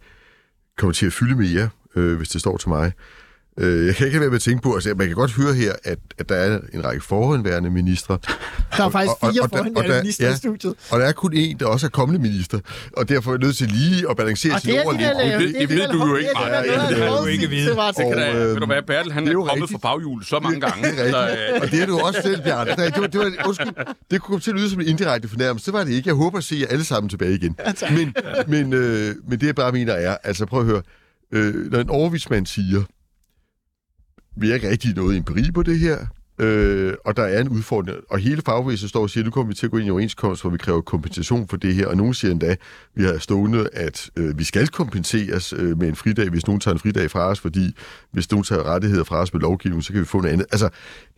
komme 0.77 0.93
til 0.93 1.05
at 1.05 1.13
fylde 1.13 1.35
mere, 1.35 1.69
øh, 1.97 2.17
hvis 2.17 2.29
det 2.29 2.41
står 2.41 2.57
til 2.57 2.69
mig. 2.69 2.91
Øh, 3.59 3.85
jeg 3.87 3.95
kan 3.95 4.05
ikke 4.05 4.15
lade 4.17 4.21
være 4.21 4.29
med 4.29 4.35
at 4.35 4.41
tænke 4.41 4.61
på, 4.63 4.73
altså 4.73 4.93
man 4.97 5.07
kan 5.07 5.15
godt 5.15 5.31
høre 5.31 5.53
her, 5.53 5.73
at, 5.83 5.99
at 6.17 6.29
der 6.29 6.35
er 6.35 6.59
en 6.73 6.85
række 6.85 7.03
forhåndværende 7.05 7.69
ministre. 7.69 8.17
Der 8.77 8.85
er 8.85 8.89
faktisk 8.89 9.11
Og- 9.11 9.17
og- 9.23 9.33
fire 9.33 9.41
og 9.43 9.49
der- 9.51 9.57
og 9.57 9.65
forhåndværende 9.65 9.93
der- 9.93 10.01
minister 10.01 10.25
i 10.25 10.29
ja. 10.29 10.35
studiet. 10.35 10.73
Og 10.91 10.99
der 10.99 11.05
er 11.05 11.11
kun 11.11 11.33
en, 11.33 11.59
der 11.59 11.65
også 11.65 11.85
er 11.87 11.89
kommende 11.89 12.21
minister, 12.21 12.59
og 12.97 13.09
derfor 13.09 13.31
er 13.31 13.35
jeg 13.35 13.39
nødt 13.45 13.57
til 13.57 13.67
lige 13.67 14.09
at 14.09 14.17
balancere 14.17 14.53
Og 14.53 14.61
sine 14.61 14.73
det 14.73 14.79
er 14.81 14.85
ord 14.85 14.93
det, 14.93 15.01
lidt. 15.01 15.11
der 15.11 15.25
laver- 15.25 15.39
det- 15.39 15.55
det 15.59 15.69
ved 15.69 15.87
du 15.87 16.07
jo 16.07 16.15
ikke, 16.15 16.29
det 16.29 16.35
er 16.45 16.49
Maja. 16.49 16.89
det, 16.89 16.97
det 16.97 17.19
du 17.21 17.25
ikke 17.25 17.47
vide. 17.49 17.69
Det 17.69 17.75
kan 17.97 18.05
Og, 18.05 18.15
da, 18.17 18.33
øh, 18.33 18.47
ved 18.47 18.55
du 18.55 18.65
hvad, 18.65 18.81
Bertel, 18.87 19.11
han 19.11 19.23
det 19.25 19.29
er 19.33 19.35
er, 19.37 19.39
kommet 19.45 19.53
rigtigt. 19.63 19.81
fra 19.81 19.89
baghjul 19.95 20.23
så 20.25 20.39
mange 20.39 20.59
gange. 20.59 20.91
Det 20.91 21.09
er 21.09 21.21
øh, 21.23 21.61
Og 21.61 21.71
det 21.71 21.81
er 21.81 21.85
du 21.85 21.99
også 21.99 22.19
selv, 22.23 22.41
Bjarne. 22.43 22.71
Det 22.71 23.01
var, 23.01 23.07
det 23.07 23.19
var, 23.19 23.31
undskyld, 23.47 23.67
det 24.11 24.21
kunne 24.21 24.31
komme 24.33 24.39
til 24.41 24.51
at 24.51 24.57
lyde 24.57 24.69
som 24.69 24.79
en 24.81 24.87
indirekte 24.87 25.27
fornærmelse. 25.29 25.65
Det 25.65 25.73
var 25.73 25.83
det 25.83 25.91
ikke. 25.91 26.07
Jeg 26.07 26.15
håber 26.15 26.37
at 26.37 26.43
se 26.43 26.55
jer 26.61 26.67
alle 26.69 26.85
sammen 26.85 27.09
tilbage 27.09 27.35
igen. 27.35 27.55
Men, 27.91 28.13
men, 28.47 28.73
øh, 28.73 29.15
men 29.29 29.39
det 29.39 29.47
jeg 29.47 29.55
bare 29.55 29.71
mener 29.71 29.93
er, 29.93 30.17
altså 30.23 30.45
prøv 30.45 30.59
at 30.59 30.65
høre, 30.65 30.81
øh, 31.31 31.71
når 31.71 31.79
en 31.79 31.89
overvismand 31.89 32.45
siger, 32.45 32.83
vi 34.35 34.47
har 34.47 34.55
ikke 34.55 34.69
rigtig 34.69 34.95
noget 34.95 35.17
empiri 35.17 35.51
på 35.51 35.63
det 35.63 35.79
her, 35.79 35.97
øh, 36.39 36.93
og 37.05 37.17
der 37.17 37.23
er 37.23 37.41
en 37.41 37.49
udfordring, 37.49 37.97
og 38.09 38.19
hele 38.19 38.41
fagbevægelsen 38.41 38.89
står 38.89 39.01
og 39.01 39.09
siger, 39.09 39.23
nu 39.23 39.31
kommer 39.31 39.47
vi 39.47 39.55
til 39.55 39.65
at 39.65 39.71
gå 39.71 39.77
ind 39.77 39.83
i 39.83 39.87
en 39.87 39.91
overenskomst, 39.91 40.41
hvor 40.41 40.49
vi 40.49 40.57
kræver 40.57 40.81
kompensation 40.81 41.47
for 41.47 41.57
det 41.57 41.75
her, 41.75 41.87
og 41.87 41.97
nogen 41.97 42.13
siger 42.13 42.31
endda, 42.31 42.55
vi 42.95 43.03
har 43.03 43.17
stående, 43.17 43.69
at 43.73 44.09
øh, 44.15 44.39
vi 44.39 44.43
skal 44.43 44.67
kompenseres 44.67 45.53
øh, 45.53 45.77
med 45.79 45.87
en 45.87 45.95
fridag, 45.95 46.29
hvis 46.29 46.47
nogen 46.47 46.59
tager 46.59 46.73
en 46.73 46.79
fridag 46.79 47.11
fra 47.11 47.19
os, 47.19 47.39
fordi 47.39 47.75
hvis 48.11 48.31
nogen 48.31 48.43
tager 48.43 48.63
rettigheder 48.63 49.03
fra 49.03 49.15
os 49.15 49.33
med 49.33 49.41
lovgivning, 49.41 49.83
så 49.83 49.93
kan 49.93 50.01
vi 50.01 50.05
få 50.05 50.21
noget 50.21 50.33
andet. 50.33 50.47
Altså, 50.51 50.69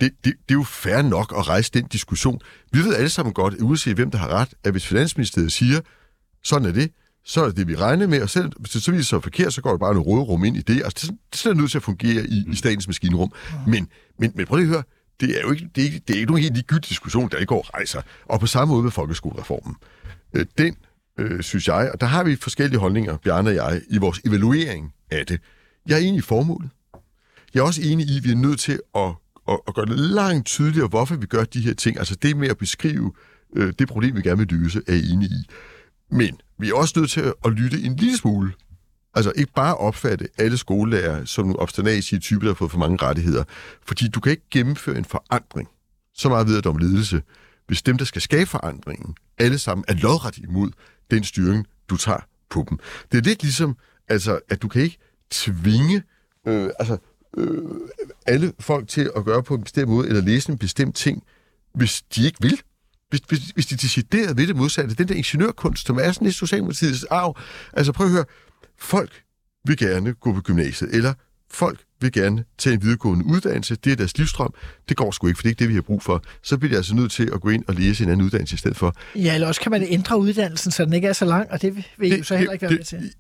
det, 0.02 0.12
det, 0.24 0.34
det 0.50 0.56
er 0.56 0.60
jo 0.60 0.64
fair 0.64 1.02
nok 1.02 1.34
at 1.38 1.48
rejse 1.48 1.72
den 1.74 1.88
diskussion. 1.88 2.40
Vi 2.72 2.80
ved 2.80 2.96
alle 2.96 3.10
sammen 3.10 3.34
godt, 3.34 3.54
uanset 3.62 3.96
hvem 3.96 4.12
der 4.12 4.18
har 4.18 4.28
ret, 4.28 4.50
at 4.64 4.72
hvis 4.72 4.88
Finansministeriet 4.88 5.52
siger, 5.52 5.80
sådan 6.44 6.68
er 6.68 6.72
det, 6.72 6.92
så 7.24 7.42
er 7.42 7.46
det 7.46 7.58
det, 7.58 7.68
vi 7.68 7.76
regner 7.76 8.08
med, 8.08 8.22
og 8.22 8.30
selv 8.30 8.52
hvis 8.60 8.72
det 8.72 8.84
så 8.84 8.92
viser 8.92 9.04
sig 9.04 9.24
forkert, 9.24 9.54
så 9.54 9.62
går 9.62 9.70
der 9.70 9.78
bare 9.78 9.94
noget 9.94 10.08
råderum 10.08 10.46
ind 10.46 10.58
i 10.58 10.62
det. 10.62 10.84
Altså, 10.84 11.08
det, 11.08 11.18
det 11.32 11.46
er 11.46 11.54
nødt 11.54 11.72
til 11.72 11.78
at 11.78 11.84
fungere 11.84 12.26
i, 12.28 12.44
i 12.52 12.56
statens 12.56 12.88
maskinrum. 12.88 13.32
Men, 13.68 13.88
men, 14.20 14.32
men 14.36 14.46
prøv 14.46 14.58
lige 14.58 14.68
at 14.68 14.70
høre, 14.70 14.84
det 15.20 15.38
er 15.38 15.42
jo 15.42 15.52
ikke, 15.52 15.70
det 15.76 15.82
er 15.82 15.86
ikke, 15.86 16.02
det 16.08 16.14
er 16.14 16.18
ikke 16.18 16.32
nogen 16.32 16.44
helt 16.44 16.54
ligegyldig 16.54 16.90
diskussion, 16.90 17.30
der 17.30 17.38
ikke 17.38 17.50
går 17.50 17.70
rejser. 17.74 18.02
Og 18.26 18.40
på 18.40 18.48
samme 18.48 18.72
måde 18.72 18.84
med 18.84 18.92
folkeskolereformen. 18.92 19.76
Øh, 20.34 20.46
den, 20.58 20.76
øh, 21.20 21.42
synes 21.42 21.68
jeg, 21.68 21.92
og 21.94 22.02
der 22.02 22.08
har 22.08 22.24
vi 22.24 22.36
forskellige 22.36 22.80
holdninger, 22.80 23.18
Bjarne 23.18 23.50
og 23.50 23.56
jeg, 23.56 23.82
i 23.90 23.98
vores 23.98 24.22
evaluering 24.26 24.94
af 25.12 25.26
det. 25.26 25.42
Jeg 25.88 25.96
er 25.96 26.00
enig 26.00 26.18
i 26.18 26.22
formålet. 26.22 26.70
Jeg 27.54 27.60
er 27.60 27.64
også 27.64 27.82
enig 27.84 28.06
i, 28.10 28.18
at 28.18 28.24
vi 28.24 28.32
er 28.32 28.36
nødt 28.36 28.60
til 28.60 28.80
at, 28.96 29.12
at, 29.50 29.60
at 29.68 29.76
gøre 29.76 29.86
det 29.86 30.00
langt 30.00 30.46
tydeligere, 30.46 30.88
hvorfor 30.88 31.16
vi 31.16 31.26
gør 31.26 31.44
de 31.44 31.62
her 31.62 31.74
ting. 31.74 31.98
Altså 31.98 32.16
det 32.16 32.38
med 32.38 32.50
at 32.50 32.58
beskrive 32.58 33.14
øh, 33.56 33.74
det 33.80 33.88
problem, 33.88 34.16
vi 34.16 34.22
gerne 34.22 34.38
vil 34.38 34.60
løse, 34.60 34.82
er 34.88 34.94
jeg 34.94 35.04
enig 35.04 35.30
i. 35.30 35.50
Men 36.12 36.40
vi 36.60 36.70
er 36.70 36.74
også 36.74 37.00
nødt 37.00 37.12
til 37.12 37.34
at, 37.46 37.52
lytte 37.52 37.82
en 37.82 37.96
lille 37.96 38.18
smule. 38.18 38.54
Altså 39.14 39.32
ikke 39.36 39.54
bare 39.54 39.76
opfatte 39.76 40.28
alle 40.38 40.58
skolelærer 40.58 41.26
som 41.26 41.46
nogle 41.46 41.60
obsternasige 41.60 42.20
typer, 42.20 42.42
der 42.42 42.50
har 42.50 42.56
fået 42.56 42.72
for 42.72 42.78
mange 42.78 42.98
rettigheder. 43.06 43.44
Fordi 43.88 44.08
du 44.08 44.20
kan 44.20 44.32
ikke 44.32 44.50
gennemføre 44.52 44.98
en 44.98 45.06
forandring. 45.06 45.70
Så 46.14 46.30
meget 46.30 46.48
ved 46.48 46.66
om 46.66 46.78
ledelse. 46.78 47.22
Hvis 47.68 47.82
dem, 47.82 47.98
der 47.98 48.06
skal 48.06 48.22
skabe 48.22 48.46
forandringen, 48.46 49.16
alle 49.38 49.60
sammen 49.60 49.86
er 49.88 49.94
lodret 49.94 50.38
imod 50.38 50.72
den 51.12 51.24
styring, 51.24 51.68
du 51.90 51.98
tager 51.98 52.20
på 52.50 52.66
dem. 52.70 52.80
Det 53.12 53.18
er 53.18 53.22
lidt 53.22 53.44
ligesom, 53.44 53.78
altså, 54.08 54.40
at 54.50 54.62
du 54.62 54.68
kan 54.68 54.82
ikke 54.82 54.98
tvinge 55.30 56.04
øh, 56.48 56.70
altså, 56.80 56.98
øh, 57.38 57.58
alle 58.26 58.54
folk 58.60 58.88
til 58.88 59.12
at 59.16 59.26
gøre 59.26 59.44
på 59.44 59.56
en 59.56 59.64
bestemt 59.64 59.90
måde, 59.90 60.08
eller 60.08 60.22
læse 60.22 60.52
en 60.52 60.58
bestemt 60.58 60.96
ting, 60.96 61.24
hvis 61.74 62.02
de 62.02 62.26
ikke 62.26 62.38
vil. 62.42 62.62
Hvis, 63.10 63.22
hvis, 63.28 63.40
hvis 63.40 63.66
de 63.66 63.76
decideret 63.76 64.38
ved 64.38 64.48
det 64.48 64.56
modsatte, 64.56 64.96
den 64.96 65.08
der 65.08 65.16
ingeniørkunst, 65.16 65.88
som 65.88 65.98
er 65.98 66.12
sådan 66.12 66.28
i 66.28 66.32
Socialdemokratiets 66.32 67.04
arv. 67.04 67.38
Altså 67.74 67.92
prøv 67.92 68.08
at 68.08 68.14
høre, 68.14 68.26
folk 68.80 69.22
vil 69.66 69.78
gerne 69.78 70.14
gå 70.14 70.34
på 70.34 70.42
gymnasiet, 70.42 70.96
eller 70.96 71.14
folk 71.52 71.80
vil 72.02 72.12
gerne 72.12 72.44
tage 72.58 72.74
en 72.74 72.84
videregående 72.84 73.26
uddannelse, 73.26 73.76
det 73.76 73.92
er 73.92 73.96
deres 73.96 74.18
livstrøm, 74.18 74.54
det 74.90 74.98
går 74.98 75.12
sgu 75.12 75.28
ikke, 75.28 75.38
for 75.38 75.42
det 75.42 75.48
er 75.48 75.52
ikke 75.52 75.60
det, 75.60 75.70
vi 75.70 75.74
har 75.74 75.82
brug 75.82 76.04
for. 76.04 76.24
Så 76.44 76.58
bliver 76.58 76.70
de 76.70 76.78
altså 76.78 76.96
nødt 76.96 77.12
til 77.12 77.30
at 77.34 77.42
gå 77.42 77.50
ind 77.50 77.64
og 77.68 77.76
læse 77.76 78.04
en 78.04 78.10
anden 78.10 78.26
uddannelse 78.26 78.54
i 78.54 78.58
stedet 78.58 78.78
for. 78.78 78.96
Ja, 79.16 79.34
eller 79.34 79.48
også 79.48 79.62
kan 79.62 79.72
man 79.72 79.84
ændre 79.88 80.20
uddannelsen, 80.20 80.72
så 80.72 80.86
den 80.86 80.94
ikke 80.94 81.08
er 81.08 81.14
så 81.14 81.26
lang, 81.26 81.52
og 81.52 81.62
det 81.62 81.76
vil 81.98 82.12
I 82.12 82.18
jo 82.18 82.24
så 82.24 82.36
heller 82.38 82.54
ikke 82.54 82.62
være 82.62 82.72
med 82.72 82.84
til. 82.84 83.12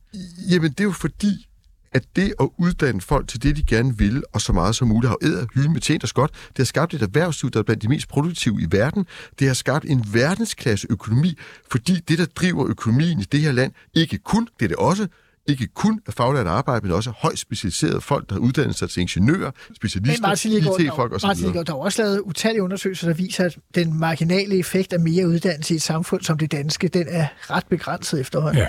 Jamen, 0.50 0.72
det 0.72 0.80
er 0.80 0.84
jo 0.84 0.92
fordi, 0.92 1.48
at 1.92 2.04
det 2.16 2.34
at 2.40 2.50
uddanne 2.58 3.02
folk 3.02 3.28
til 3.28 3.44
det, 3.44 3.58
de 3.58 3.64
gerne 3.64 3.98
vil, 3.98 4.24
og 4.34 4.42
så 4.42 4.54
meget 4.54 4.76
som 4.76 4.88
muligt, 4.88 5.10
har 5.10 5.18
æder 5.22 5.46
hylden 5.54 5.74
med 5.74 5.82
tjent 5.82 6.04
os 6.04 6.14
godt. 6.14 6.32
Det 6.32 6.58
har 6.58 6.66
skabt 6.66 6.94
et 6.94 7.02
erhvervsliv, 7.02 7.52
der 7.52 7.60
er 7.60 7.64
blandt 7.64 7.84
de 7.84 7.88
mest 7.88 8.08
produktive 8.08 8.62
i 8.62 8.68
verden. 8.70 9.06
Det 9.40 9.48
har 9.48 9.54
skabt 9.54 9.86
en 9.86 10.06
verdensklasse 10.14 10.88
økonomi, 10.90 11.38
fordi 11.72 12.00
det, 12.08 12.18
der 12.18 12.26
driver 12.26 12.68
økonomien 12.68 13.20
i 13.20 13.24
det 13.24 13.40
her 13.40 13.52
land, 13.52 13.72
ikke 13.94 14.18
kun, 14.18 14.48
det 14.60 14.66
er 14.66 14.68
det 14.68 14.78
også, 14.78 15.08
ikke 15.48 15.68
kun 15.68 16.02
er 16.08 16.12
faglært 16.12 16.48
arbejde, 16.48 16.86
men 16.86 16.96
også 16.96 17.12
højt 17.18 17.40
specialiserede 17.40 18.02
folk, 18.02 18.30
der 18.30 18.36
har 18.36 18.40
uddannet 18.40 18.76
sig 18.76 18.90
til 18.90 19.02
ingeniører, 19.02 19.52
specialister, 19.76 20.82
IT-folk 20.82 21.14
osv. 21.14 21.28
Martin 21.28 21.46
Ligaard, 21.46 21.66
der 21.66 21.74
er 21.74 21.78
også 21.78 22.02
lavet 22.02 22.20
utallige 22.20 22.64
undersøgelser, 22.64 23.08
der 23.08 23.14
viser, 23.14 23.46
at 23.46 23.58
den 23.76 24.00
marginale 24.00 24.60
effekt 24.60 24.94
af 24.94 25.00
mere 25.00 25.28
uddannelse 25.28 25.74
i 25.74 25.76
et 25.76 25.82
samfund 25.82 26.22
som 26.22 26.38
det 26.38 26.52
danske, 26.52 26.88
den 26.88 27.08
er 27.10 27.28
ret 27.50 27.66
begrænset 27.70 28.20
efterhånden. 28.20 28.62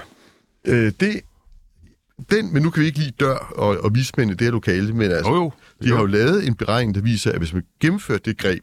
Ja. 0.66 0.72
Øh, 0.72 0.92
det 1.00 1.20
den, 2.30 2.52
men 2.52 2.62
nu 2.62 2.70
kan 2.70 2.80
vi 2.80 2.86
ikke 2.86 2.98
lide 2.98 3.12
dør 3.20 3.36
og, 3.36 3.84
og 3.84 3.94
vismænd 3.94 4.30
i 4.30 4.34
det 4.34 4.40
her 4.40 4.50
lokale, 4.50 4.92
men 4.92 5.10
altså, 5.10 5.30
jo, 5.30 5.36
jo. 5.36 5.52
de 5.82 5.88
har 5.88 6.00
jo 6.00 6.06
lavet 6.06 6.46
en 6.46 6.54
beregning, 6.54 6.94
der 6.94 7.00
viser, 7.00 7.32
at 7.32 7.38
hvis 7.38 7.52
man 7.52 7.62
gennemfører 7.80 8.18
det 8.18 8.38
greb, 8.38 8.62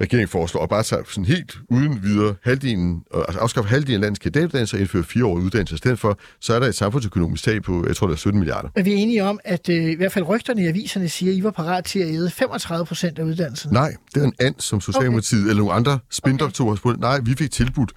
regeringen 0.00 0.28
foreslår, 0.28 0.60
og 0.60 0.68
bare 0.68 0.82
tager 0.82 1.02
sådan 1.08 1.24
helt 1.24 1.58
uden 1.70 2.02
videre 2.02 2.34
halvdelen, 2.42 3.02
altså 3.14 3.38
afskaffe 3.38 3.70
halvdelen 3.70 3.94
af 3.94 4.00
landets 4.00 4.18
kandidatuddannelse 4.18 4.76
og 4.76 4.80
indføre 4.80 5.04
fire 5.04 5.24
år 5.26 5.34
uddannelse 5.34 5.74
i 5.74 5.78
stedet 5.78 5.98
for, 5.98 6.18
så 6.40 6.54
er 6.54 6.58
der 6.58 6.66
et 6.66 6.74
samfundsøkonomisk 6.74 7.44
tag 7.44 7.62
på, 7.62 7.84
jeg 7.86 7.96
tror, 7.96 8.06
der 8.06 8.14
er 8.14 8.18
17 8.18 8.38
milliarder. 8.38 8.68
Er 8.74 8.82
vi 8.82 8.92
enige 8.92 9.24
om, 9.24 9.40
at 9.44 9.68
øh, 9.68 9.84
i 9.84 9.94
hvert 9.94 10.12
fald 10.12 10.28
rygterne 10.28 10.62
i 10.62 10.66
aviserne 10.66 11.08
siger, 11.08 11.32
at 11.32 11.38
I 11.38 11.42
var 11.42 11.50
parat 11.50 11.84
til 11.84 11.98
at 11.98 12.08
æde 12.08 12.30
35 12.30 12.86
procent 12.86 13.18
af 13.18 13.22
uddannelsen? 13.22 13.72
Nej, 13.72 13.94
det 14.14 14.22
er 14.22 14.26
en 14.26 14.34
and, 14.40 14.54
som 14.58 14.80
Socialdemokratiet 14.80 15.40
okay. 15.40 15.50
eller 15.50 15.62
nogle 15.62 15.72
andre 15.72 15.98
spindoktorer 16.10 16.70
har 16.70 16.76
spurgt. 16.76 17.00
Nej, 17.00 17.20
vi 17.22 17.34
fik 17.34 17.50
tilbudt 17.50 17.92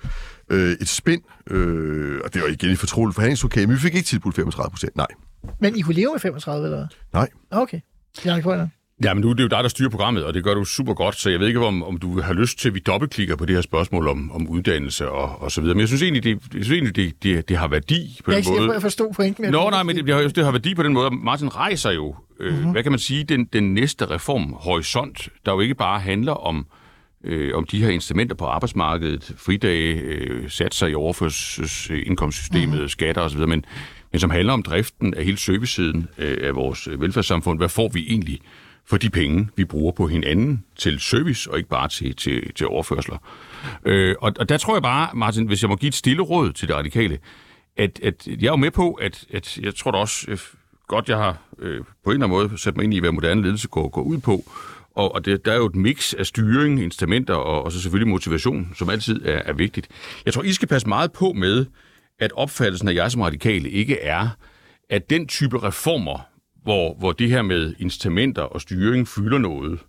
øh, 0.50 0.72
et 0.72 0.90
spind, 0.90 1.22
øh, 1.52 2.20
og 2.24 2.34
det 2.34 2.42
var 2.42 2.48
igen 2.48 2.72
i 2.72 2.76
fortroligt 2.76 3.16
forhandlingslokale, 3.16 3.68
men 3.68 3.76
vi 3.76 3.82
fik 3.82 3.96
ikke 3.96 4.06
tilbudt 4.06 4.36
35 4.36 4.70
procent, 4.70 4.96
nej. 4.96 5.08
Men 5.60 5.76
I 5.76 5.82
kunne 5.82 5.96
leve 5.96 6.12
med 6.12 6.20
35, 6.20 6.66
eller 6.66 6.88
Nej. 7.14 7.30
Okay. 7.52 7.80
Bjarne 8.24 8.42
Krøner. 8.42 8.68
Ja, 9.04 9.14
men 9.14 9.22
nu 9.22 9.32
det 9.32 9.40
er 9.40 9.44
jo 9.44 9.48
dig, 9.48 9.64
der 9.64 9.70
styrer 9.70 9.90
programmet, 9.90 10.24
og 10.24 10.34
det 10.34 10.44
gør 10.44 10.54
du 10.54 10.66
super 10.66 10.94
godt, 10.94 11.16
så 11.16 11.30
jeg 11.30 11.40
ved 11.40 11.48
ikke, 11.48 11.60
om, 11.60 11.84
om 11.84 11.98
du 11.98 12.22
har 12.22 12.34
lyst 12.34 12.60
til, 12.60 12.68
at 12.70 12.76
vi 12.76 12.80
dobbeltklikker 12.80 13.36
på 13.36 13.46
det 13.46 13.56
her 13.56 13.62
spørgsmål 13.62 14.08
om, 14.08 14.32
om 14.32 14.48
uddannelse 14.48 15.10
og, 15.10 15.42
og 15.42 15.52
så 15.52 15.62
videre. 15.62 15.76
Men 15.76 15.80
jeg 15.80 15.88
synes 15.88 16.02
egentlig, 16.02 16.24
det, 16.24 16.30
jeg 16.30 16.66
synes 16.66 16.72
egentlig, 16.72 16.96
det, 16.96 17.24
det, 17.24 17.50
det 17.50 17.58
har 17.58 17.68
værdi 17.68 18.20
på 18.26 18.32
jeg 18.32 18.46
den 18.46 18.54
måde. 18.54 18.74
Jeg 18.74 18.82
forstå 18.82 19.14
pointen 19.16 19.42
med 19.42 19.52
Nå, 19.52 19.70
nej, 19.70 19.84
men 19.84 19.96
det, 19.96 20.06
det, 20.06 20.16
har, 20.16 20.22
det 20.22 20.44
har 20.44 20.52
værdi 20.52 20.76
på 20.76 20.84
den 20.84 20.94
måde. 20.94 21.12
Martin 21.12 21.56
rejser 21.56 21.92
jo, 21.92 22.16
øh, 22.40 22.54
mm-hmm. 22.54 22.72
hvad 22.72 22.84
kan 22.84 22.92
man 22.92 23.00
sige, 23.00 23.24
den, 23.24 23.46
den 23.46 23.74
næste 23.74 24.06
reformhorisont, 24.06 25.30
der 25.46 25.54
jo 25.54 25.60
ikke 25.60 25.76
bare 25.76 26.00
handler 26.00 26.34
om 26.34 26.66
øh, 27.24 27.56
om 27.56 27.66
de 27.66 27.84
her 27.84 27.90
instrumenter 27.90 28.36
på 28.36 28.46
arbejdsmarkedet, 28.46 29.34
fridage, 29.38 29.94
øh, 30.00 30.50
satser 30.50 30.88
i 30.88 30.96
overførselsindkomstsystemet, 30.96 32.70
mm-hmm. 32.70 32.90
skatter 32.90 33.22
osv., 33.22 33.40
men, 33.40 33.66
men 34.12 34.20
som 34.20 34.30
handler 34.30 34.54
om 34.54 34.64
driften 34.64 35.14
af 35.14 35.26
hele 35.26 35.38
servicesiden 35.38 36.08
øh, 36.18 36.38
af 36.42 36.56
vores 36.56 36.90
velfærdssamfund. 36.98 37.60
Hvad 37.60 37.70
får 37.70 37.90
vi 37.90 38.06
egentlig 38.10 38.40
for 38.86 38.98
de 38.98 39.10
penge, 39.10 39.50
vi 39.56 39.66
bruger 39.66 39.92
på 39.92 40.08
hinanden 40.08 40.64
til 40.76 41.00
service, 41.00 41.52
og 41.52 41.58
ikke 41.58 41.70
bare 41.70 41.88
til, 41.88 42.16
til, 42.16 42.54
til 42.54 42.68
overførsler? 42.68 43.18
Øh, 43.86 44.16
og, 44.22 44.34
og 44.40 44.50
der 44.50 44.58
tror 44.58 44.76
jeg 44.76 44.82
bare, 44.82 45.10
Martin, 45.14 45.48
hvis 45.48 45.62
jeg 45.62 45.70
må 45.70 45.76
give 45.76 45.88
et 45.88 45.96
stille 45.96 46.22
råd 46.22 46.52
til 46.52 46.68
det 46.68 46.76
radikale, 46.76 47.20
at, 47.78 48.00
at 48.04 48.28
jeg 48.28 48.48
er 48.48 48.52
jo 48.52 48.56
med 48.56 48.72
på, 48.72 48.92
at, 48.92 49.26
at 49.34 49.58
jeg 49.58 49.76
tror 49.76 49.92
da 49.92 49.98
også 49.98 50.26
øh, 50.28 50.38
godt, 50.88 51.10
jeg 51.10 51.18
har 51.18 51.38
øh, 51.60 51.82
på 52.04 52.10
en 52.10 52.14
eller 52.14 52.26
anden 52.26 52.50
måde 52.50 52.58
sat 52.58 52.76
mig 52.76 52.84
ind 52.84 52.94
i, 52.94 53.00
hvad 53.00 53.12
moderne 53.12 53.42
ledelse 53.42 53.68
går, 53.68 53.90
går 53.90 54.02
ud 54.02 54.18
på, 54.18 54.44
og, 54.98 55.16
og 55.16 55.26
det, 55.26 55.46
der 55.46 55.52
er 55.52 55.58
jo 55.58 55.66
et 55.66 55.76
mix 55.76 56.14
af 56.14 56.26
styring, 56.26 56.84
instrumenter 56.84 57.34
og, 57.34 57.64
og 57.64 57.72
så 57.72 57.82
selvfølgelig 57.82 58.08
motivation, 58.08 58.72
som 58.76 58.90
altid 58.90 59.26
er, 59.26 59.42
er 59.46 59.54
vigtigt. 59.54 59.88
Jeg 60.26 60.34
tror, 60.34 60.44
I 60.44 60.54
skal 60.54 60.68
passe 60.68 60.88
meget 60.88 61.12
på 61.12 61.34
med, 61.34 61.66
at 62.20 62.32
opfattelsen 62.32 62.88
af 62.88 62.94
jer 62.94 63.10
som 63.10 63.22
radikale 63.22 63.70
ikke 63.70 64.02
er, 64.02 64.30
at 64.90 65.10
den 65.10 65.28
type 65.28 65.64
reformer, 65.64 66.28
hvor, 66.64 66.96
hvor 67.00 67.12
det 67.12 67.30
her 67.30 67.42
med 67.42 67.74
instrumenter 67.80 68.42
og 68.42 68.62
styring 68.62 69.08
fylder 69.08 69.38
noget, 69.38 69.80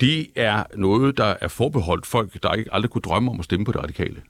det 0.00 0.26
er 0.36 0.64
noget, 0.76 1.16
der 1.16 1.34
er 1.40 1.48
forbeholdt 1.48 2.06
folk, 2.06 2.42
der 2.42 2.52
ikke 2.52 2.74
aldrig 2.74 2.90
kunne 2.90 3.02
drømme 3.02 3.30
om 3.30 3.38
at 3.38 3.44
stemme 3.44 3.64
på 3.64 3.72
det 3.72 3.82
radikale. 3.82 4.22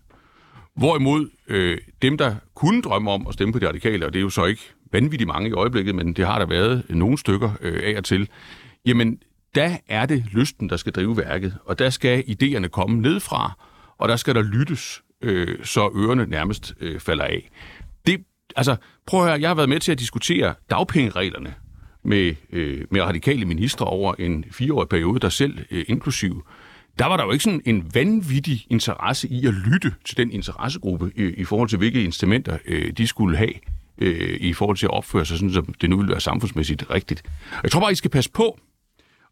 Hvorimod 0.77 1.29
øh, 1.49 1.79
dem, 2.03 2.19
der 2.19 2.35
kunne 2.55 2.83
drømme 2.83 3.11
om 3.11 3.27
at 3.27 3.35
stemme 3.35 3.53
på 3.53 3.59
det 3.59 3.69
radikale, 3.69 4.07
og 4.07 4.13
det 4.13 4.19
er 4.19 4.23
jo 4.23 4.31
så 4.31 4.45
ikke 4.45 4.63
vanvittigt 4.93 5.29
mange 5.29 5.49
i 5.49 5.53
øjeblikket, 5.53 5.95
men 5.95 6.13
det 6.13 6.27
har 6.27 6.39
der 6.39 6.47
været 6.47 6.85
nogle 6.89 7.19
stykker 7.19 7.51
øh, 7.61 7.81
af 7.85 7.95
og 7.99 8.05
til, 8.05 8.29
jamen 8.87 9.19
der 9.57 9.77
er 9.89 10.07
det 10.07 10.25
lysten, 10.33 10.69
der 10.69 10.77
skal 10.77 10.93
drive 10.93 11.17
værket, 11.17 11.59
og 11.65 11.79
der 11.79 11.91
skal 11.91 12.25
idéerne 12.29 12.69
komme 12.69 13.01
nedfra, 13.03 13.53
og 13.99 14.09
der 14.09 14.17
skal 14.17 14.35
der 14.35 14.43
lyttes, 14.43 15.03
øh, 15.23 15.65
så 15.65 15.91
ørerne 15.97 16.27
nærmest 16.27 16.75
øh, 16.81 17.01
falder 17.01 17.25
af. 17.25 17.51
Det, 18.07 18.21
altså, 18.57 18.77
prøv 19.07 19.21
at 19.21 19.27
høre, 19.27 19.41
jeg 19.41 19.51
har 19.51 19.55
været 19.55 19.69
med 19.69 19.81
til 19.81 19.93
at 19.93 19.99
diskutere 19.99 20.55
dagpengereglerne 20.71 21.55
med, 22.05 22.35
øh, 22.53 22.85
med 22.91 23.03
radikale 23.03 23.45
ministre 23.45 23.87
over 23.87 24.15
en 24.19 24.45
fireårig 24.51 24.89
periode, 24.89 25.21
der 25.21 25.29
selv 25.29 25.59
øh, 25.71 25.85
inklusiv. 25.89 26.47
Der 26.99 27.07
var 27.07 27.17
der 27.17 27.25
jo 27.25 27.31
ikke 27.31 27.45
sådan 27.45 27.63
en 27.65 27.95
vanvittig 27.95 28.67
interesse 28.71 29.29
i 29.29 29.47
at 29.47 29.55
lytte 29.55 29.95
til 30.05 30.17
den 30.17 30.31
interessegruppe 30.31 31.13
i, 31.17 31.23
i 31.23 31.45
forhold 31.45 31.69
til, 31.69 31.79
hvilke 31.79 32.05
instrumenter 32.05 32.59
øh, 32.67 32.93
de 32.93 33.07
skulle 33.07 33.37
have 33.37 33.53
øh, 33.99 34.37
i 34.41 34.53
forhold 34.53 34.77
til 34.77 34.87
at 34.87 34.91
opføre 34.91 35.25
sig, 35.25 35.39
sådan 35.39 35.53
som 35.53 35.75
det 35.81 35.91
nu 35.91 35.97
ville 35.97 36.11
være 36.11 36.21
samfundsmæssigt 36.21 36.91
rigtigt. 36.91 37.23
Jeg 37.63 37.71
tror 37.71 37.81
bare, 37.81 37.93
I 37.93 37.95
skal 37.95 38.11
passe 38.11 38.31
på, 38.31 38.59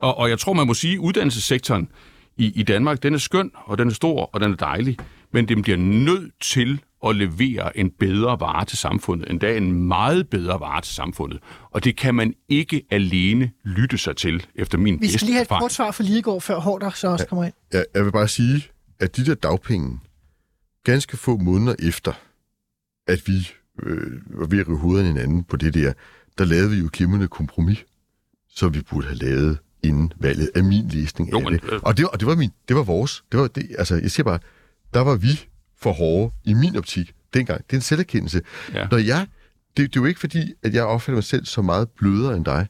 og, 0.04 0.18
og 0.18 0.30
jeg 0.30 0.38
tror, 0.38 0.52
man 0.52 0.66
må 0.66 0.74
sige, 0.74 0.92
at 0.92 0.98
uddannelsessektoren 0.98 1.88
i, 2.36 2.52
i 2.60 2.62
Danmark, 2.62 3.02
den 3.02 3.14
er 3.14 3.18
skøn, 3.18 3.50
og 3.54 3.78
den 3.78 3.88
er 3.88 3.92
stor, 3.92 4.30
og 4.32 4.40
den 4.40 4.52
er 4.52 4.56
dejlig, 4.56 4.98
men 5.32 5.48
den 5.48 5.62
bliver 5.62 5.78
nødt 5.78 6.32
til 6.40 6.80
at 7.06 7.16
levere 7.16 7.78
en 7.78 7.90
bedre 7.90 8.40
vare 8.40 8.64
til 8.64 8.78
samfundet, 8.78 9.30
endda 9.30 9.56
en 9.56 9.72
meget 9.72 10.28
bedre 10.28 10.60
vare 10.60 10.80
til 10.80 10.94
samfundet. 10.94 11.40
Og 11.70 11.84
det 11.84 11.96
kan 11.96 12.14
man 12.14 12.34
ikke 12.48 12.82
alene 12.90 13.50
lytte 13.64 13.98
sig 13.98 14.16
til, 14.16 14.46
efter 14.54 14.78
min 14.78 15.00
Vi 15.00 15.08
skal 15.08 15.26
lige 15.26 15.34
have 15.34 15.42
et 15.42 15.48
kort 15.48 15.72
svar 15.72 15.90
for 15.90 16.02
Lidegaard, 16.02 16.40
før 16.40 16.58
Hårder 16.58 16.90
så 16.90 17.08
også 17.08 17.26
kommer 17.26 17.44
ind. 17.44 17.54
Ja, 17.72 17.82
jeg 17.94 18.04
vil 18.04 18.12
bare 18.12 18.28
sige, 18.28 18.66
at 19.00 19.16
de 19.16 19.26
der 19.26 19.34
dagpenge, 19.34 20.00
ganske 20.84 21.16
få 21.16 21.36
måneder 21.36 21.74
efter, 21.78 22.12
at 23.06 23.22
vi 23.26 23.48
øh, 23.82 24.40
var 24.40 24.46
ved 24.46 24.60
at 24.60 24.68
rive 24.68 24.78
hovederne 24.78 25.08
hinanden 25.08 25.44
på 25.44 25.56
det 25.56 25.74
der, 25.74 25.92
der 26.38 26.44
lavede 26.44 26.70
vi 26.70 26.76
jo 26.76 26.88
kæmpende 26.88 27.28
kompromis, 27.28 27.84
så 28.48 28.68
vi 28.68 28.82
burde 28.82 29.06
have 29.06 29.18
lavet 29.18 29.58
inden 29.84 30.12
valget, 30.20 30.50
af 30.54 30.64
min 30.64 30.88
læsning 30.88 31.32
jo, 31.32 31.38
af 31.38 31.44
men, 31.44 31.52
det. 31.52 31.72
Øh... 31.72 31.80
Og, 31.82 31.96
det. 31.96 32.08
Og 32.08 32.20
det 32.20 32.28
var, 32.28 32.34
min, 32.34 32.50
det 32.68 32.76
var 32.76 32.82
vores. 32.82 33.24
Det 33.32 33.40
var 33.40 33.46
det, 33.46 33.68
altså, 33.78 33.96
jeg 33.96 34.10
siger 34.10 34.24
bare, 34.24 34.38
der 34.94 35.00
var 35.00 35.16
vi 35.16 35.40
for 35.80 35.92
hårde 35.92 36.34
i 36.44 36.54
min 36.54 36.76
optik 36.76 37.14
dengang. 37.34 37.64
Det 37.66 37.72
er 37.72 37.76
en 37.76 37.82
selverkendelse. 37.82 38.40
Ja. 38.74 38.86
Når 38.90 38.98
jeg, 38.98 39.26
det, 39.76 39.94
det 39.94 39.96
er 39.96 40.00
jo 40.00 40.04
ikke 40.04 40.20
fordi, 40.20 40.52
at 40.62 40.74
jeg 40.74 40.84
opfatter 40.84 41.16
mig 41.16 41.24
selv 41.24 41.46
så 41.46 41.62
meget 41.62 41.88
blødere 41.90 42.36
end 42.36 42.44
dig. 42.44 42.66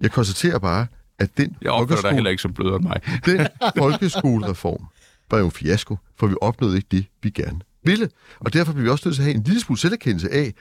Jeg 0.00 0.10
konstaterer 0.10 0.58
bare, 0.58 0.86
at 1.18 1.30
den 1.36 1.56
Jeg 1.62 1.70
opfatter 1.70 2.02
dig 2.02 2.14
heller 2.14 2.30
ikke 2.30 2.42
som 2.42 2.54
blødere 2.54 2.76
end 2.76 2.84
mig. 2.84 3.00
den 3.26 3.46
folkeskolereform 3.78 4.86
var 5.30 5.38
jo 5.38 5.44
en 5.44 5.50
fiasko, 5.50 5.96
for 6.18 6.26
vi 6.26 6.34
opnåede 6.40 6.76
ikke 6.76 6.88
det, 6.90 7.06
vi 7.22 7.30
gerne 7.30 7.60
ville. 7.84 8.08
Og 8.38 8.52
derfor 8.52 8.72
bliver 8.72 8.84
vi 8.84 8.90
også 8.90 9.08
nødt 9.08 9.14
til 9.14 9.22
at 9.22 9.26
have 9.26 9.36
en 9.36 9.42
lille 9.42 9.60
smule 9.60 9.78
selverkendelse 9.78 10.32
af, 10.32 10.54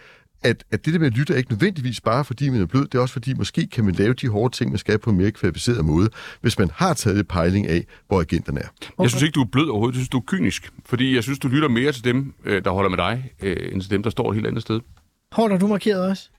at, 0.45 0.63
at 0.71 0.85
det 0.85 0.93
der 0.93 0.99
med 0.99 1.07
at 1.07 1.13
lytte 1.13 1.33
er 1.33 1.37
ikke 1.37 1.51
nødvendigvis 1.51 2.01
bare 2.01 2.25
fordi 2.25 2.49
man 2.49 2.61
er 2.61 2.65
blød, 2.65 2.87
det 2.87 2.95
er 2.95 3.01
også 3.01 3.13
fordi, 3.13 3.33
måske 3.33 3.67
kan 3.67 3.85
man 3.85 3.93
lave 3.93 4.13
de 4.13 4.29
hårde 4.29 4.55
ting, 4.55 4.71
man 4.71 4.77
skal 4.77 4.99
på 4.99 5.09
en 5.09 5.17
mere 5.17 5.31
kvalificeret 5.31 5.85
måde, 5.85 6.09
hvis 6.41 6.59
man 6.59 6.69
har 6.73 6.93
taget 6.93 7.19
et 7.19 7.27
pejling 7.27 7.67
af, 7.67 7.85
hvor 8.07 8.21
agenten 8.21 8.57
er. 8.57 8.67
Jeg 9.01 9.09
synes 9.09 9.23
ikke, 9.23 9.33
du 9.33 9.41
er 9.41 9.47
blød 9.51 9.69
overhovedet, 9.69 9.95
jeg 9.95 9.99
synes, 9.99 10.09
du 10.09 10.17
er 10.17 10.23
kynisk, 10.27 10.71
fordi 10.85 11.15
jeg 11.15 11.23
synes, 11.23 11.39
du 11.39 11.47
lytter 11.47 11.67
mere 11.67 11.91
til 11.91 12.03
dem, 12.03 12.33
øh, 12.45 12.63
der 12.63 12.71
holder 12.71 12.89
med 12.89 12.97
dig, 12.97 13.31
øh, 13.41 13.73
end 13.73 13.81
til 13.81 13.91
dem, 13.91 14.03
der 14.03 14.09
står 14.09 14.29
et 14.29 14.35
helt 14.35 14.47
andet 14.47 14.61
sted. 14.61 14.79
Hårdt, 15.31 15.61
du 15.61 15.67
markeret 15.67 16.09
også? 16.09 16.29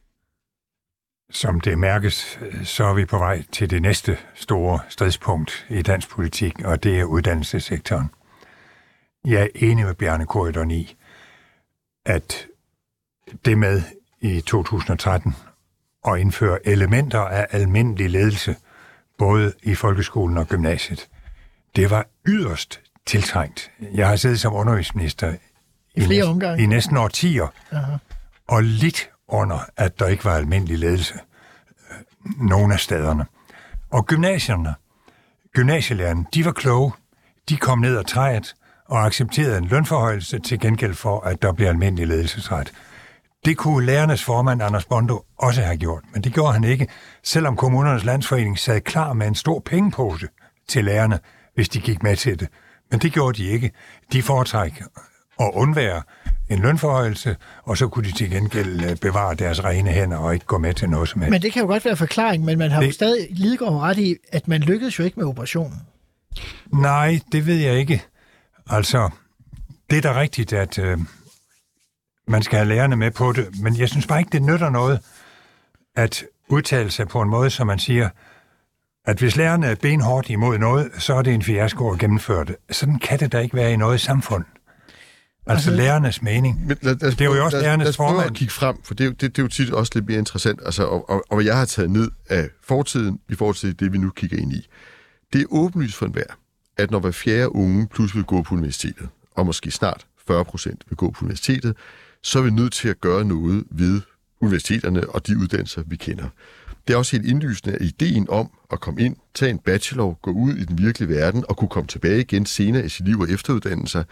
som 1.31 1.61
det 1.61 1.79
mærkes, 1.79 2.39
så 2.65 2.85
er 2.85 2.95
vi 2.95 3.05
på 3.05 3.19
vej 3.19 3.43
til 3.53 3.71
det 3.71 3.83
næste 3.83 4.19
store 4.35 4.79
stridspunkt 4.89 5.67
i 5.71 5.83
dansk 5.83 6.11
politik, 6.11 6.65
og 6.65 6.83
det 6.83 7.01
er 7.01 7.05
uddannelsessektoren. 7.05 8.11
Jeg 9.25 9.43
er 9.43 9.49
enig 9.55 9.85
med 9.85 9.95
Bjarne 9.95 10.27
Korydon 10.27 10.71
i, 10.71 10.97
at 12.05 12.47
det 13.45 13.59
med 13.59 13.83
i 14.21 14.41
2013 14.41 15.37
at 16.09 16.19
indføre 16.19 16.69
elementer 16.69 17.21
af 17.21 17.47
almindelig 17.51 18.11
ledelse, 18.11 18.57
både 19.19 19.53
i 19.63 19.75
folkeskolen 19.75 20.39
og 20.39 20.47
gymnasiet, 20.47 21.09
det 21.77 21.91
var 21.91 22.07
yderst 22.27 22.81
tiltrængt. 23.07 23.71
Jeg 23.95 24.09
har 24.09 24.17
siddet 24.17 24.41
som 24.41 24.55
undervisningsminister 24.55 25.35
I 25.95 26.01
flere 26.01 26.09
næsten, 26.09 26.31
omgange. 26.31 26.63
i 26.63 26.67
næsten 26.67 26.97
årtier, 26.97 27.47
Aha. 27.73 27.97
og 28.49 28.63
lidt 28.63 29.11
under, 29.29 29.59
at 29.77 29.99
der 29.99 30.07
ikke 30.07 30.25
var 30.25 30.37
almindelig 30.37 30.79
ledelse 30.79 31.15
øh, 31.91 32.47
nogle 32.49 32.75
af 32.75 32.81
stederne. 32.81 33.27
Og 33.91 34.07
gymnasierne, 34.07 34.75
gymnasielærerne, 35.53 36.25
de 36.35 36.45
var 36.45 36.53
kloge. 36.53 36.93
De 37.49 37.57
kom 37.57 37.79
ned 37.79 37.99
ad 37.99 38.05
træet 38.05 38.55
og 38.85 39.07
accepterede 39.07 39.59
en 39.59 39.65
lønforhøjelse 39.65 40.39
til 40.39 40.61
gengæld 40.61 40.95
for, 40.95 41.21
at 41.21 41.43
der 41.43 41.53
blev 41.53 41.69
almindelig 41.69 42.07
ledelsesret. 42.07 42.73
Det 43.47 43.57
kunne 43.57 43.87
lærernes 43.87 44.23
formand, 44.25 44.63
Anders 44.63 44.85
Bondo, 44.85 45.25
også 45.39 45.63
have 45.63 45.77
gjort, 45.77 46.03
men 46.13 46.23
det 46.25 46.33
gjorde 46.33 46.53
han 46.53 46.65
ikke, 46.65 46.87
selvom 47.25 47.57
kommunernes 47.57 48.05
landsforening 48.05 48.59
sad 48.59 48.81
klar 48.81 49.13
med 49.13 49.27
en 49.27 49.35
stor 49.35 49.61
pengepose 49.61 50.29
til 50.69 50.85
lærerne, 50.85 51.19
hvis 51.55 51.69
de 51.69 51.81
gik 51.81 52.03
med 52.03 52.17
til 52.17 52.41
det. 52.41 52.49
Men 52.91 53.01
det 53.01 53.13
gjorde 53.13 53.39
de 53.43 53.49
ikke. 53.49 53.71
De 54.13 54.23
foretræk 54.23 54.83
at 55.41 55.51
undvære 55.55 56.03
en 56.51 56.59
lønforhøjelse, 56.59 57.37
og 57.65 57.79
så 57.79 57.89
kunne 57.89 58.09
de 58.09 58.13
til 58.15 58.31
gengæld 58.31 58.85
øh, 58.91 58.97
bevare 58.97 59.35
deres 59.35 59.65
rene 59.65 59.91
hænder 59.91 60.17
og 60.17 60.35
ikke 60.35 60.47
gå 60.47 60.59
med 60.59 60.75
til 60.75 60.91
noget 60.91 61.09
som 61.09 61.21
helst. 61.21 61.31
Men 61.31 61.43
det 61.43 61.53
kan 61.53 61.63
jo 61.63 61.69
godt 61.69 61.85
være 61.85 61.97
forklaring, 61.97 62.45
men 62.45 62.59
man 62.59 62.71
har 62.71 62.83
jo 62.83 62.87
Det- 62.87 62.95
stadig 62.95 63.27
Lidegaard 63.31 63.73
ret 63.81 63.99
i, 63.99 64.17
at 64.33 64.49
man 64.49 64.61
lykkedes 64.61 64.99
jo 64.99 65.05
ikke 65.05 65.21
med 65.21 65.27
operationen. 65.27 65.79
Nej, 66.73 67.21
det 67.33 67.47
ved 67.47 67.57
jeg 67.57 67.75
ikke. 67.79 68.03
Altså, 68.71 69.11
det 69.91 69.99
er 69.99 70.03
da 70.13 70.21
rigtigt, 70.21 70.53
at 70.53 70.79
øh, 70.79 70.99
man 72.29 72.43
skal 72.43 72.57
have 72.59 72.69
lærerne 72.69 72.97
med 72.97 73.11
på 73.11 73.33
det, 73.33 73.61
men 73.63 73.77
jeg 73.79 73.89
synes 73.89 74.07
bare 74.07 74.19
ikke, 74.19 74.31
det 74.33 74.43
nytter 74.43 74.71
noget 74.71 75.01
at 75.97 76.25
udtale 76.49 76.91
sig 76.91 77.09
på 77.09 77.21
en 77.23 77.29
måde, 77.31 77.51
som 77.51 77.67
man 77.67 77.79
siger, 77.79 78.09
at 79.07 79.19
hvis 79.19 79.37
lærerne 79.37 79.67
er 79.67 79.75
benhårdt 79.75 80.31
imod 80.31 80.59
noget, 80.59 80.91
så 80.99 81.15
er 81.15 81.23
det 81.23 81.35
en 81.35 81.43
fiasko 81.43 81.91
at 81.93 81.99
gennemføre 81.99 82.45
det. 82.45 82.57
Sådan 82.71 82.99
kan 82.99 83.21
det 83.21 83.33
da 83.33 83.39
ikke 83.39 83.55
være 83.57 83.73
i 83.73 83.77
noget 83.77 84.01
samfund. 84.01 84.45
Altså, 85.47 85.71
Altså- 85.71 85.83
lærernes 85.83 86.23
mening. 86.23 86.67
Men 86.67 86.77
lad, 86.83 86.97
lad 87.01 87.11
det 87.11 87.21
er 87.21 87.25
jo 87.37 87.45
også 87.45 87.57
lad, 87.57 87.65
lærernes 87.65 87.85
lad 87.85 87.93
formand. 87.93 88.27
at 88.31 88.35
kigge 88.37 88.53
frem, 88.53 88.77
for 88.85 88.95
det, 88.95 89.05
er 89.05 89.09
jo- 89.09 89.13
det, 89.21 89.21
det 89.37 89.39
er 89.39 89.43
jo 89.43 89.49
tit 89.49 89.71
også 89.71 89.93
lidt 89.95 90.07
mere 90.07 90.19
interessant, 90.19 90.61
altså, 90.65 90.85
og, 90.85 91.11
og, 91.11 91.25
og 91.29 91.37
hvad 91.37 91.45
jeg 91.45 91.57
har 91.59 91.65
taget 91.65 91.91
ned 91.91 92.11
af 92.29 92.49
fortiden 92.65 93.21
i 93.29 93.35
forhold 93.35 93.57
til 93.57 93.81
det, 93.81 93.93
vi 93.93 93.99
nu 93.99 94.11
kigger 94.11 94.39
ind 94.39 94.53
i. 94.53 94.67
Det 95.33 95.41
er 95.41 95.45
åbenlyst 95.51 95.97
for 95.97 96.07
enhver, 96.07 96.25
at 96.77 96.91
når 96.91 96.99
hver 97.01 97.11
fjerde 97.11 97.55
unge 97.55 97.87
pludselig 97.89 98.19
vil 98.19 98.27
gå 98.27 98.43
på 98.43 98.55
universitetet, 98.55 99.09
og 99.37 99.47
måske 99.47 99.71
snart 99.71 100.07
40 100.27 100.45
procent 100.45 100.83
vil 100.89 100.97
gå 100.97 101.11
på 101.11 101.25
universitetet, 101.25 101.77
så 102.23 102.39
er 102.39 102.43
vi 102.43 102.51
nødt 102.51 102.73
til 102.73 102.89
at 102.89 103.01
gøre 103.01 103.25
noget 103.25 103.65
ved 103.71 104.01
universiteterne 104.41 105.09
og 105.09 105.27
de 105.27 105.39
uddannelser, 105.39 105.83
vi 105.87 105.97
kender. 105.97 106.29
Det 106.87 106.95
er 106.95 106.99
også 106.99 107.17
helt 107.17 107.29
indlysende, 107.31 107.75
at 107.75 107.83
ideen 107.83 108.27
om 108.31 108.51
at 108.73 108.81
komme 108.81 109.01
ind, 109.01 109.17
tage 109.35 109.51
en 109.51 109.59
bachelor, 109.59 110.19
gå 110.23 110.31
ud 110.31 110.55
i 110.55 110.65
den 110.65 110.79
virkelige 110.79 111.09
verden 111.09 111.45
og 111.49 111.57
kunne 111.57 111.69
komme 111.69 111.87
tilbage 111.87 112.21
igen 112.21 112.47
senere 112.47 112.85
i 112.85 112.89
sit 112.89 113.07
liv 113.07 113.21
og 113.21 113.31
efteruddanne 113.31 113.89
sig, 113.89 114.05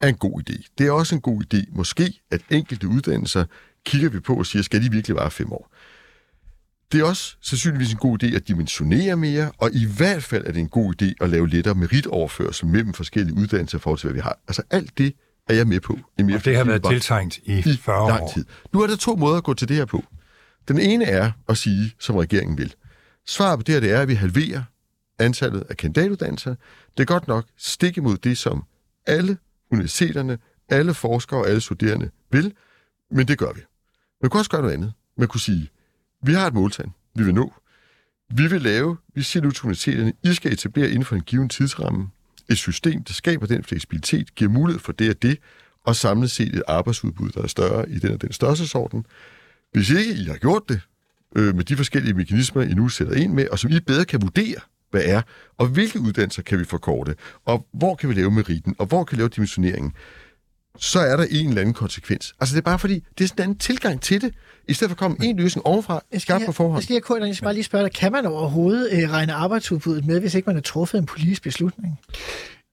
er 0.00 0.08
en 0.08 0.14
god 0.14 0.40
idé. 0.40 0.74
Det 0.78 0.86
er 0.86 0.92
også 0.92 1.14
en 1.14 1.20
god 1.20 1.42
idé, 1.54 1.76
måske, 1.76 2.20
at 2.30 2.40
enkelte 2.50 2.88
uddannelser 2.88 3.44
kigger 3.84 4.08
vi 4.08 4.20
på 4.20 4.34
og 4.34 4.46
siger, 4.46 4.62
skal 4.62 4.82
de 4.82 4.90
virkelig 4.90 5.16
vare 5.16 5.30
fem 5.30 5.52
år? 5.52 5.74
Det 6.92 7.00
er 7.00 7.04
også 7.04 7.36
sandsynligvis 7.40 7.92
en 7.92 7.98
god 7.98 8.22
idé 8.22 8.36
at 8.36 8.48
dimensionere 8.48 9.16
mere, 9.16 9.52
og 9.58 9.70
i 9.72 9.86
hvert 9.96 10.22
fald 10.22 10.46
er 10.46 10.52
det 10.52 10.60
en 10.60 10.68
god 10.68 11.02
idé 11.02 11.12
at 11.20 11.30
lave 11.30 11.48
lettere 11.48 11.74
meritoverførsel 11.74 12.66
mellem 12.66 12.94
forskellige 12.94 13.36
uddannelser 13.36 13.78
i 13.78 13.80
forhold 13.80 13.98
til, 13.98 14.06
hvad 14.06 14.14
vi 14.14 14.20
har. 14.20 14.38
Altså 14.48 14.62
alt 14.70 14.98
det 14.98 15.14
er 15.50 15.56
jeg 15.56 15.66
med 15.66 15.80
på. 15.80 15.98
I 16.18 16.22
mere 16.22 16.36
Og 16.36 16.44
det 16.44 16.56
har 16.56 16.64
været 16.64 16.80
fleksibel- 16.86 16.90
tiltrængt 16.94 17.38
i 17.44 17.58
i 17.58 17.76
40 17.76 18.08
lang 18.08 18.22
år. 18.22 18.32
tid. 18.34 18.44
Nu 18.72 18.80
er 18.82 18.86
der 18.86 18.96
to 18.96 19.16
måder 19.16 19.36
at 19.36 19.44
gå 19.44 19.54
til 19.54 19.68
det 19.68 19.76
her 19.76 19.84
på. 19.84 20.04
Den 20.68 20.78
ene 20.78 21.04
er 21.04 21.32
at 21.48 21.56
sige, 21.58 21.94
som 21.98 22.16
regeringen 22.16 22.58
vil. 22.58 22.74
Svaret 23.26 23.58
på 23.58 23.62
det 23.62 23.72
her 23.74 23.80
det 23.80 23.90
er, 23.92 24.00
at 24.00 24.08
vi 24.08 24.14
halverer 24.14 24.62
antallet 25.18 25.64
af 25.70 25.76
kandidatuddannelser. 25.76 26.54
Det 26.96 27.02
er 27.02 27.04
godt 27.06 27.28
nok 27.28 27.44
stik 27.56 27.96
imod 27.96 28.16
det, 28.16 28.38
som 28.38 28.64
alle 29.06 29.38
universiteterne, 29.72 30.38
alle 30.68 30.94
forskere 30.94 31.40
og 31.40 31.48
alle 31.48 31.60
studerende 31.60 32.10
vil, 32.30 32.52
men 33.10 33.28
det 33.28 33.38
gør 33.38 33.52
vi. 33.52 33.60
Man 34.22 34.30
kunne 34.30 34.40
også 34.40 34.50
gøre 34.50 34.60
noget 34.62 34.74
andet. 34.74 34.92
Man 35.18 35.28
kunne 35.28 35.40
sige, 35.40 35.70
vi 36.24 36.32
har 36.32 36.46
et 36.46 36.54
måltal, 36.54 36.90
vi 37.14 37.24
vil 37.24 37.34
nå. 37.34 37.52
Vi 38.34 38.46
vil 38.46 38.62
lave, 38.62 38.96
vi 39.14 39.22
siger 39.22 39.42
nu 39.42 39.50
til 39.50 39.64
universiteterne, 39.64 40.12
I 40.24 40.34
skal 40.34 40.52
etablere 40.52 40.88
inden 40.88 41.04
for 41.04 41.16
en 41.16 41.22
given 41.22 41.48
tidsramme 41.48 42.08
et 42.50 42.58
system, 42.58 43.04
der 43.04 43.12
skaber 43.12 43.46
den 43.46 43.64
fleksibilitet, 43.64 44.34
giver 44.34 44.50
mulighed 44.50 44.80
for 44.80 44.92
det 44.92 45.10
og 45.10 45.22
det, 45.22 45.38
og 45.84 45.96
samlet 45.96 46.30
set 46.30 46.54
et 46.54 46.62
arbejdsudbud, 46.68 47.30
der 47.30 47.42
er 47.42 47.46
større 47.46 47.90
i 47.90 47.98
den 47.98 48.12
og 48.12 48.22
den 48.22 48.32
størrelsesorden. 48.32 49.06
Hvis 49.72 49.90
ikke 49.90 50.12
I 50.12 50.24
har 50.24 50.36
gjort 50.36 50.62
det, 50.68 50.80
øh, 51.36 51.56
med 51.56 51.64
de 51.64 51.76
forskellige 51.76 52.14
mekanismer, 52.14 52.62
I 52.62 52.74
nu 52.74 52.88
sætter 52.88 53.14
ind 53.14 53.32
med, 53.32 53.48
og 53.48 53.58
som 53.58 53.70
I 53.70 53.80
bedre 53.80 54.04
kan 54.04 54.22
vurdere, 54.22 54.60
hvad 54.90 55.02
er, 55.04 55.22
og 55.58 55.66
hvilke 55.66 56.00
uddannelser 56.00 56.42
kan 56.42 56.58
vi 56.58 56.64
forkorte, 56.64 57.14
og 57.44 57.66
hvor 57.72 57.94
kan 57.94 58.08
vi 58.08 58.14
lave 58.14 58.30
meritten, 58.30 58.74
og 58.78 58.86
hvor 58.86 59.04
kan 59.04 59.16
vi 59.16 59.20
lave 59.20 59.28
dimensioneringen, 59.28 59.92
så 60.78 61.00
er 61.00 61.16
der 61.16 61.26
en 61.30 61.48
eller 61.48 61.60
anden 61.60 61.74
konsekvens. 61.74 62.34
Altså 62.40 62.54
det 62.54 62.60
er 62.60 62.64
bare 62.64 62.78
fordi, 62.78 62.94
det 63.18 63.24
er 63.24 63.28
sådan 63.28 63.42
en 63.42 63.42
anden 63.42 63.58
tilgang 63.58 64.00
til 64.00 64.20
det, 64.20 64.34
i 64.68 64.74
stedet 64.74 64.90
for 64.90 64.94
at 64.94 64.98
komme 64.98 65.16
en 65.22 65.36
løsning 65.36 65.66
ovenfra, 65.66 66.02
skabt 66.18 66.46
på 66.46 66.52
forhånd. 66.52 66.76
jeg 66.76 66.82
skal, 66.82 67.00
Kurt, 67.00 67.22
jeg 67.22 67.34
skal 67.36 67.44
bare 67.44 67.54
lige 67.54 67.64
spørge 67.64 67.84
dig, 67.84 67.92
kan 67.92 68.12
man 68.12 68.26
overhovedet 68.26 68.88
øh, 68.92 69.10
regne 69.10 69.32
arbejdsudbuddet 69.32 70.06
med, 70.06 70.20
hvis 70.20 70.34
ikke 70.34 70.46
man 70.46 70.56
har 70.56 70.62
truffet 70.62 70.98
en 70.98 71.06
politisk 71.06 71.42
beslutning? 71.42 72.00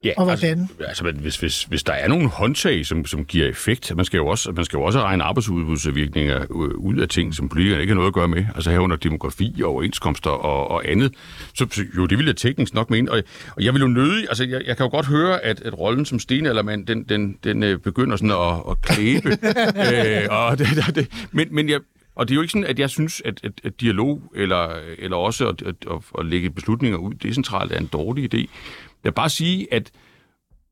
Ja, 0.04 0.14
Og 0.18 0.24
hvordan? 0.24 0.70
Altså, 0.80 1.06
altså, 1.06 1.22
hvis, 1.22 1.38
hvis, 1.38 1.64
hvis 1.64 1.84
der 1.84 1.93
er 1.93 2.08
nogle 2.08 2.28
håndtag, 2.30 2.86
som, 2.86 3.06
som 3.06 3.26
giver 3.26 3.48
effekt, 3.48 3.95
man 3.95 4.06
skal 4.06 4.18
jo 4.18 4.28
også, 4.28 4.52
man 4.52 4.66
skal 4.66 4.78
jo 4.78 4.84
også 4.84 5.02
regne 5.02 5.24
arbejdsudbudsvirkninger 5.24 6.41
øh, 6.41 6.78
ud 6.78 6.98
af 6.98 7.10
ting, 7.10 7.36
som 7.36 7.50
politikerne 7.50 7.82
ikke 7.82 7.91
har 7.91 7.95
noget 7.95 8.08
at 8.08 8.14
gøre 8.14 8.28
med, 8.28 8.45
altså 8.56 8.72
herunder 8.72 8.95
demografi 8.95 9.62
og 9.64 9.70
overenskomster 9.70 10.30
og, 10.30 10.72
og 10.72 10.89
andet. 10.89 11.14
Så, 11.54 11.68
så 11.72 11.84
jo, 11.98 12.06
det 12.06 12.18
vil 12.18 12.26
jeg 12.26 12.36
teknisk 12.36 12.74
nok 12.74 12.89
mene. 12.89 13.12
Og, 13.12 13.24
og 13.56 13.64
jeg 13.64 13.74
vil 13.74 13.82
jo 13.82 13.88
nødig, 13.88 14.26
altså 14.30 14.43
jeg, 14.43 14.62
jeg 14.68 14.78
kan 14.78 14.86
jo 14.86 14.89
godt 14.89 15.06
høre, 15.06 15.45
at, 15.45 15.62
at 15.62 15.80
rollen 15.80 16.06
som 16.06 16.20
stenaldermand, 16.20 16.88
den, 16.88 17.04
den, 17.04 17.38
den 17.43 17.64
øh, 17.64 17.80
begynder 17.80 18.18
sådan 18.18 18.32
at, 18.32 18.72
at 18.72 18.82
klæbe. 18.82 19.30
øh, 19.95 20.28
og 20.30 20.60
det, 20.60 20.68
det, 20.76 20.95
det, 20.95 21.28
men, 21.32 21.48
men 21.52 21.70
jeg, 21.70 21.80
og 22.18 22.28
det 22.28 22.34
er 22.34 22.36
jo 22.36 22.41
ikke 22.41 22.52
sådan, 22.52 22.68
at 22.68 22.80
jeg 22.80 22.89
synes, 22.89 23.22
at, 23.26 23.39
at, 23.43 23.52
at 23.64 23.82
dialog 23.82 24.22
eller, 24.36 24.76
eller 25.00 25.18
også 25.18 25.48
at, 25.48 25.62
at, 25.62 25.76
at, 25.91 25.98
at 26.20 26.26
lægge 26.26 26.50
beslutninger 26.50 26.98
ud 26.98 27.14
decentralt 27.14 27.72
er 27.72 27.78
en 27.78 27.89
dårlig 27.93 28.34
idé. 28.34 28.48
Jeg 29.08 29.12
vil 29.12 29.16
bare 29.16 29.30
sige, 29.30 29.74
at 29.74 29.91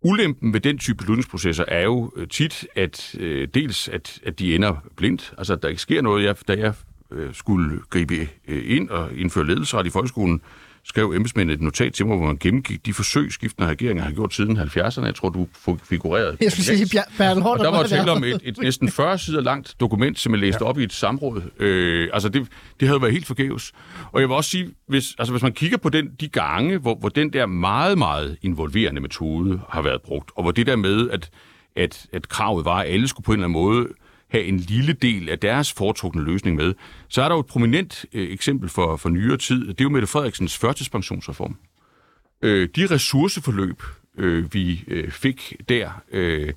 ulempen 0.01 0.53
ved 0.53 0.59
den 0.59 0.77
type 0.77 0.97
beslutningsprocesser 0.97 1.65
er 1.67 1.83
jo 1.83 2.11
øh, 2.15 2.27
tit, 2.27 2.67
at 2.75 3.15
øh, 3.19 3.47
dels 3.53 3.87
at, 3.87 4.19
at 4.23 4.39
de 4.39 4.55
ender 4.55 4.75
blindt, 4.95 5.33
altså 5.37 5.53
at 5.53 5.61
der 5.61 5.69
ikke 5.69 5.81
sker 5.81 6.01
noget. 6.01 6.23
Jeg, 6.23 6.35
da 6.47 6.53
jeg 6.53 6.73
øh, 7.11 7.33
skulle 7.33 7.79
gribe 7.89 8.29
øh, 8.47 8.63
ind 8.77 8.89
og 8.89 9.13
indføre 9.13 9.45
ledelsesret 9.45 9.85
i 9.85 9.89
folkeskolen, 9.89 10.41
skrev 10.87 11.11
embedsmændene 11.15 11.53
et 11.53 11.61
notat 11.61 11.93
til 11.93 12.05
mig, 12.05 12.17
hvor 12.17 12.25
man 12.25 12.37
gennemgik 12.37 12.85
de 12.85 12.93
forsøg, 12.93 13.31
skiftende 13.31 13.69
regeringer 13.69 14.03
har 14.03 14.11
gjort 14.11 14.33
siden 14.33 14.57
70'erne. 14.57 15.05
Jeg 15.05 15.15
tror, 15.15 15.29
du 15.29 15.47
figurerede. 15.83 16.37
Jeg 16.41 16.51
skulle 16.51 16.65
sige, 16.65 17.03
Bertel 17.17 17.43
Hård, 17.43 17.59
der 17.59 17.71
var 17.71 17.83
tale 17.83 18.11
om 18.11 18.23
et, 18.23 18.41
et 18.43 18.57
næsten 18.57 18.89
40 18.89 19.17
sider 19.17 19.41
langt 19.41 19.75
dokument, 19.79 20.19
som 20.19 20.33
jeg 20.33 20.39
læste 20.39 20.59
ja. 20.61 20.69
op 20.69 20.79
i 20.79 20.83
et 20.83 20.93
samråd. 20.93 21.41
Øh, 21.59 22.09
altså, 22.13 22.29
det, 22.29 22.47
det 22.79 22.87
havde 22.87 23.01
været 23.01 23.13
helt 23.13 23.27
forgæves. 23.27 23.71
Og 24.11 24.21
jeg 24.21 24.29
vil 24.29 24.35
også 24.35 24.49
sige, 24.49 24.69
hvis, 24.87 25.15
altså, 25.19 25.33
hvis 25.33 25.43
man 25.43 25.53
kigger 25.53 25.77
på 25.77 25.89
den, 25.89 26.09
de 26.19 26.27
gange, 26.27 26.77
hvor, 26.77 26.95
hvor 26.95 27.09
den 27.09 27.33
der 27.33 27.45
meget, 27.45 27.97
meget 27.97 28.37
involverende 28.41 29.01
metode 29.01 29.59
har 29.69 29.81
været 29.81 30.01
brugt, 30.01 30.31
og 30.35 30.43
hvor 30.43 30.51
det 30.51 30.67
der 30.67 30.75
med, 30.75 31.09
at, 31.09 31.29
at, 31.75 32.05
at 32.13 32.29
kravet 32.29 32.65
var, 32.65 32.77
at 32.77 32.93
alle 32.93 33.07
skulle 33.07 33.25
på 33.25 33.31
en 33.31 33.39
eller 33.39 33.47
anden 33.47 33.61
måde 33.61 33.87
have 34.35 34.45
en 34.45 34.57
lille 34.57 34.93
del 34.93 35.29
af 35.29 35.39
deres 35.39 35.73
foretrukne 35.73 36.23
løsning 36.23 36.55
med, 36.55 36.73
så 37.07 37.21
er 37.21 37.27
der 37.29 37.35
jo 37.35 37.39
et 37.39 37.45
prominent 37.45 38.05
øh, 38.13 38.33
eksempel 38.33 38.69
for, 38.69 38.97
for 38.97 39.09
nyere 39.09 39.37
tid. 39.37 39.67
Det 39.67 39.81
er 39.81 39.83
jo 39.83 39.89
Mette 39.89 40.07
Frederiksens 40.07 40.57
førtidspensionsreform 40.57 41.57
øh, 42.41 42.69
de 42.75 42.85
ressourceforløb, 42.85 43.83
øh, 44.17 44.53
vi 44.53 44.83
øh, 44.87 45.11
fik 45.11 45.53
der, 45.69 46.01
øh, 46.11 46.53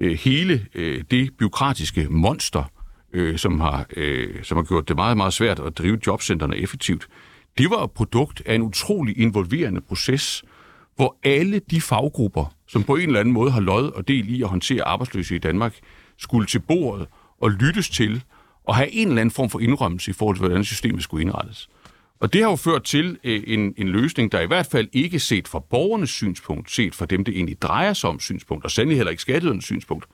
øh, 0.00 0.18
hele 0.18 0.66
øh, 0.74 1.04
det 1.10 1.30
byråkratiske 1.38 2.06
monster, 2.10 2.64
øh, 3.12 3.38
som, 3.38 3.60
har, 3.60 3.86
øh, 3.96 4.44
som 4.44 4.56
har 4.56 4.64
gjort 4.64 4.88
det 4.88 4.96
meget, 4.96 5.16
meget 5.16 5.32
svært 5.32 5.60
at 5.60 5.78
drive 5.78 5.98
jobcentrene 6.06 6.56
effektivt, 6.56 7.08
det 7.58 7.70
var 7.70 7.84
et 7.84 7.90
produkt 7.90 8.42
af 8.46 8.54
en 8.54 8.62
utrolig 8.62 9.18
involverende 9.18 9.80
proces, 9.80 10.44
hvor 10.96 11.16
alle 11.22 11.60
de 11.70 11.80
faggrupper, 11.80 12.54
som 12.66 12.82
på 12.82 12.96
en 12.96 13.06
eller 13.06 13.20
anden 13.20 13.34
måde 13.34 13.50
har 13.50 13.60
lod 13.60 13.92
og 13.92 14.08
del 14.08 14.34
i 14.34 14.42
at 14.42 14.48
håndtere 14.48 14.82
arbejdsløse 14.84 15.34
i 15.34 15.38
Danmark, 15.38 15.74
skulle 16.18 16.46
til 16.46 16.58
bordet 16.58 17.06
og 17.42 17.50
lyttes 17.50 17.88
til 17.90 18.22
og 18.64 18.76
have 18.76 18.90
en 18.92 19.08
eller 19.08 19.20
anden 19.20 19.32
form 19.32 19.50
for 19.50 19.60
indrømmelse 19.60 20.10
i 20.10 20.14
forhold 20.14 20.36
til, 20.36 20.46
hvordan 20.46 20.64
systemet 20.64 21.02
skulle 21.02 21.22
indrettes. 21.24 21.68
Og 22.20 22.32
det 22.32 22.42
har 22.42 22.50
jo 22.50 22.56
ført 22.56 22.82
til 22.84 23.18
øh, 23.24 23.42
en, 23.46 23.74
en 23.76 23.88
løsning, 23.88 24.32
der 24.32 24.40
i 24.40 24.46
hvert 24.46 24.66
fald 24.66 24.88
ikke 24.92 25.18
set 25.20 25.48
fra 25.48 25.58
borgernes 25.70 26.10
synspunkt, 26.10 26.70
set 26.70 26.94
fra 26.94 27.06
dem, 27.06 27.24
det 27.24 27.34
egentlig 27.36 27.62
drejer 27.62 27.92
sig 27.92 28.10
om 28.10 28.20
synspunkt, 28.20 28.64
og 28.64 28.70
sandelig 28.70 28.96
heller 28.98 29.10
ikke 29.10 29.22
skatteydernes 29.22 29.64
synspunkt, 29.64 30.04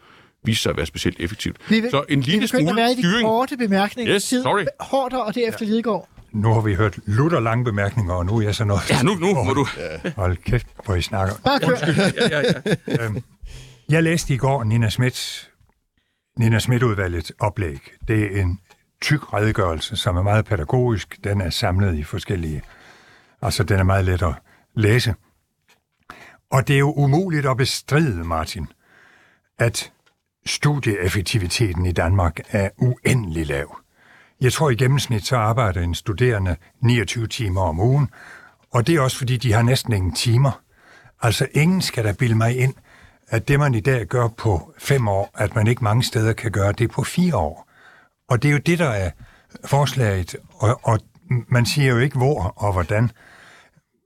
vise 0.45 0.63
sig 0.63 0.71
at 0.71 0.77
være 0.77 0.87
specielt 0.87 1.21
effektivt. 1.21 1.57
Vi, 1.69 1.81
vil, 1.81 1.91
Så 1.91 2.05
en 2.09 2.19
vi 2.27 2.31
lille 2.31 2.49
begynder 2.53 2.71
at 2.73 2.77
være 2.77 2.93
smule 2.93 2.93
i 2.93 2.97
de 2.97 3.11
styring. 3.11 3.27
korte 3.27 3.57
bemærkninger. 3.57 4.15
Yes, 4.15 4.25
Tid- 4.25 4.43
sorry. 4.43 4.65
Hårder 4.81 5.19
og 5.19 5.35
derefter 5.35 5.67
Lidegaard. 5.67 6.09
Nu 6.33 6.53
har 6.55 6.61
vi 6.61 6.75
hørt 6.75 6.99
lutter 7.07 7.41
lange 7.41 7.65
bemærkninger, 7.65 8.15
og 8.15 8.27
nu 8.27 8.37
er 8.39 8.43
jeg 8.43 8.55
så 8.55 8.65
noget. 8.65 8.91
Ja, 8.91 9.03
nu, 9.03 9.15
nu 9.15 9.35
må 9.45 9.53
du... 9.55 9.67
Hold 10.17 10.37
kæft, 10.37 10.67
hvor 10.85 10.95
I 10.95 11.03
snakker. 11.03 11.35
Bare 11.45 11.61
kør. 11.61 11.77
Ja, 12.31 12.39
ja, 12.41 12.53
ja. 12.89 13.05
Øhm, 13.05 13.23
jeg 13.89 14.03
læste 14.03 14.35
i 14.35 14.37
går 14.37 14.65
Nina 14.65 14.91
Smits, 14.91 15.51
Nina 16.39 16.59
Schmidt-udvalgets 16.59 17.33
oplæg. 17.39 17.81
Det 18.09 18.37
er 18.37 18.43
en 18.43 18.61
tyk 19.01 19.33
redegørelse, 19.33 19.97
som 19.97 20.17
er 20.17 20.23
meget 20.23 20.45
pædagogisk. 20.45 21.25
Den 21.25 21.41
er 21.41 21.51
samlet 21.51 21.99
i 21.99 22.03
forskellige... 22.03 22.63
Altså, 23.43 23.63
den 23.63 23.79
er 23.79 23.83
meget 23.83 24.05
let 24.05 24.23
at 24.23 24.35
læse. 24.75 25.15
Og 26.51 26.69
det 26.69 26.75
er 26.75 26.79
jo 26.79 26.93
umuligt 26.93 27.47
at 27.47 27.57
bestride, 27.57 28.25
Martin, 28.25 28.67
at 29.59 29.93
studieeffektiviteten 30.47 31.87
i 31.87 31.93
Danmark 31.93 32.41
er 32.49 32.71
uendelig 32.77 33.47
lav. 33.47 33.81
Jeg 34.41 34.53
tror 34.53 34.71
i 34.71 34.75
gennemsnit 34.75 35.27
så 35.27 35.37
arbejder 35.37 35.81
en 35.81 35.95
studerende 35.95 36.57
29 36.81 37.27
timer 37.27 37.61
om 37.61 37.81
ugen, 37.81 38.11
og 38.71 38.87
det 38.87 38.95
er 38.95 39.01
også 39.01 39.19
fordi, 39.19 39.37
de 39.37 39.53
har 39.53 39.63
næsten 39.63 39.93
ingen 39.93 40.15
timer. 40.15 40.63
Altså 41.23 41.49
ingen 41.53 41.83
skal 41.83 42.05
der 42.05 42.13
bilde 42.13 42.35
mig 42.35 42.59
ind, 42.59 42.75
at 43.31 43.49
det 43.49 43.59
man 43.59 43.75
i 43.75 43.81
dag 43.81 44.07
gør 44.07 44.29
på 44.29 44.75
fem 44.79 45.09
år, 45.09 45.31
at 45.35 45.55
man 45.55 45.67
ikke 45.67 45.85
mange 45.85 46.03
steder 46.03 46.33
kan 46.33 46.53
gøre 46.53 46.73
det 46.73 46.91
på 46.91 47.05
fire 47.05 47.37
år. 47.37 47.69
Og 48.29 48.43
det 48.43 48.49
er 48.49 48.53
jo 48.53 48.59
det, 48.59 48.79
der 48.79 48.89
er 48.89 49.11
forslaget, 49.65 50.37
og, 50.55 50.81
og 50.83 51.01
man 51.49 51.67
siger 51.67 51.93
jo 51.93 51.99
ikke 51.99 52.17
hvor 52.17 52.43
og 52.57 52.73
hvordan. 52.73 53.11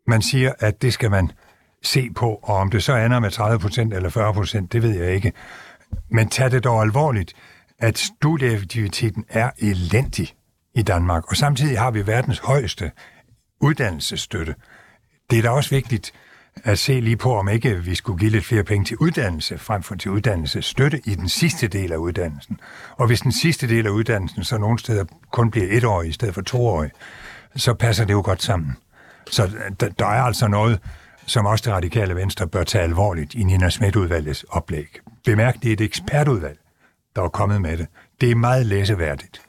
Man 0.06 0.22
siger, 0.22 0.52
at 0.58 0.82
det 0.82 0.92
skal 0.92 1.10
man 1.10 1.32
se 1.82 2.10
på, 2.10 2.40
og 2.42 2.56
om 2.56 2.70
det 2.70 2.82
så 2.82 2.96
ender 2.96 3.20
med 3.20 3.32
30% 3.32 3.96
eller 3.96 4.62
40%, 4.62 4.66
det 4.72 4.82
ved 4.82 4.98
jeg 4.98 5.14
ikke. 5.14 5.32
Men 6.10 6.28
tag 6.28 6.50
det 6.50 6.64
dog 6.64 6.82
alvorligt, 6.82 7.34
at 7.78 7.98
studieeffektiviteten 7.98 9.24
er 9.28 9.50
elendig 9.58 10.34
i 10.74 10.82
Danmark, 10.82 11.30
og 11.30 11.36
samtidig 11.36 11.78
har 11.78 11.90
vi 11.90 12.06
verdens 12.06 12.38
højeste 12.38 12.90
uddannelsesstøtte. 13.60 14.54
Det 15.30 15.38
er 15.38 15.42
da 15.42 15.50
også 15.50 15.70
vigtigt 15.70 16.12
at 16.64 16.78
se 16.78 17.00
lige 17.00 17.16
på, 17.16 17.38
om 17.38 17.48
ikke 17.48 17.84
vi 17.84 17.94
skulle 17.94 18.18
give 18.18 18.30
lidt 18.30 18.44
flere 18.44 18.64
penge 18.64 18.84
til 18.84 18.96
uddannelse, 18.96 19.58
frem 19.58 19.82
for 19.82 19.94
til 19.94 20.10
uddannelsesstøtte 20.10 21.00
i 21.04 21.14
den 21.14 21.28
sidste 21.28 21.68
del 21.68 21.92
af 21.92 21.96
uddannelsen. 21.96 22.60
Og 22.96 23.06
hvis 23.06 23.20
den 23.20 23.32
sidste 23.32 23.68
del 23.68 23.86
af 23.86 23.90
uddannelsen 23.90 24.44
så 24.44 24.58
nogle 24.58 24.78
steder 24.78 25.04
kun 25.30 25.50
bliver 25.50 25.66
et 25.70 25.84
år 25.84 26.02
i 26.02 26.12
stedet 26.12 26.34
for 26.34 26.42
to 26.42 26.66
år, 26.66 26.86
så 27.56 27.74
passer 27.74 28.04
det 28.04 28.12
jo 28.12 28.22
godt 28.24 28.42
sammen. 28.42 28.76
Så 29.30 29.50
der, 29.80 29.88
der 29.88 30.06
er 30.06 30.22
altså 30.22 30.48
noget, 30.48 30.78
som 31.26 31.46
også 31.46 31.62
det 31.64 31.72
radikale 31.72 32.14
venstre 32.14 32.48
bør 32.48 32.64
tage 32.64 32.84
alvorligt 32.84 33.34
i 33.34 33.42
Nina 33.42 33.70
Smidt-udvalgets 33.70 34.44
oplæg. 34.48 34.98
Bemærk, 35.24 35.62
det 35.62 35.68
er 35.68 35.72
et 35.72 35.80
ekspertudvalg, 35.80 36.58
der 37.16 37.22
er 37.22 37.28
kommet 37.28 37.60
med 37.60 37.76
det. 37.78 37.86
Det 38.20 38.30
er 38.30 38.34
meget 38.34 38.66
læseværdigt. 38.66 39.42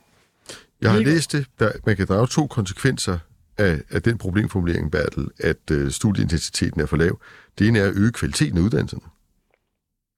Jeg 0.81 0.91
har 0.91 0.99
læst 0.99 1.31
det. 1.31 1.45
Der, 1.59 1.71
man 1.85 1.95
kan 1.95 2.07
drage 2.07 2.27
to 2.27 2.47
konsekvenser 2.47 3.17
af, 3.57 3.81
af 3.89 4.01
den 4.01 4.17
problemformulering, 4.17 4.91
Bertel, 4.91 5.27
at 5.39 5.71
øh, 5.71 5.91
studieintensiteten 5.91 6.81
er 6.81 6.85
for 6.85 6.97
lav. 6.97 7.19
Det 7.59 7.67
ene 7.67 7.79
er 7.79 7.85
at 7.89 7.95
øge 7.95 8.11
kvaliteten 8.11 8.57
af 8.57 8.61
uddannelserne. 8.61 9.03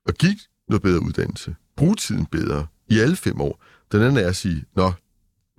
Og 0.08 0.14
give 0.14 0.36
noget 0.70 0.82
bedre 0.82 1.02
uddannelse. 1.02 1.56
Brug 1.78 1.98
tiden 1.98 2.26
bedre 2.26 2.68
i 2.90 3.00
alle 3.00 3.16
fem 3.16 3.42
år. 3.42 3.64
Den 3.92 4.02
anden 4.02 4.18
er 4.24 4.28
at 4.28 4.36
sige, 4.36 4.64
nå, 4.76 4.92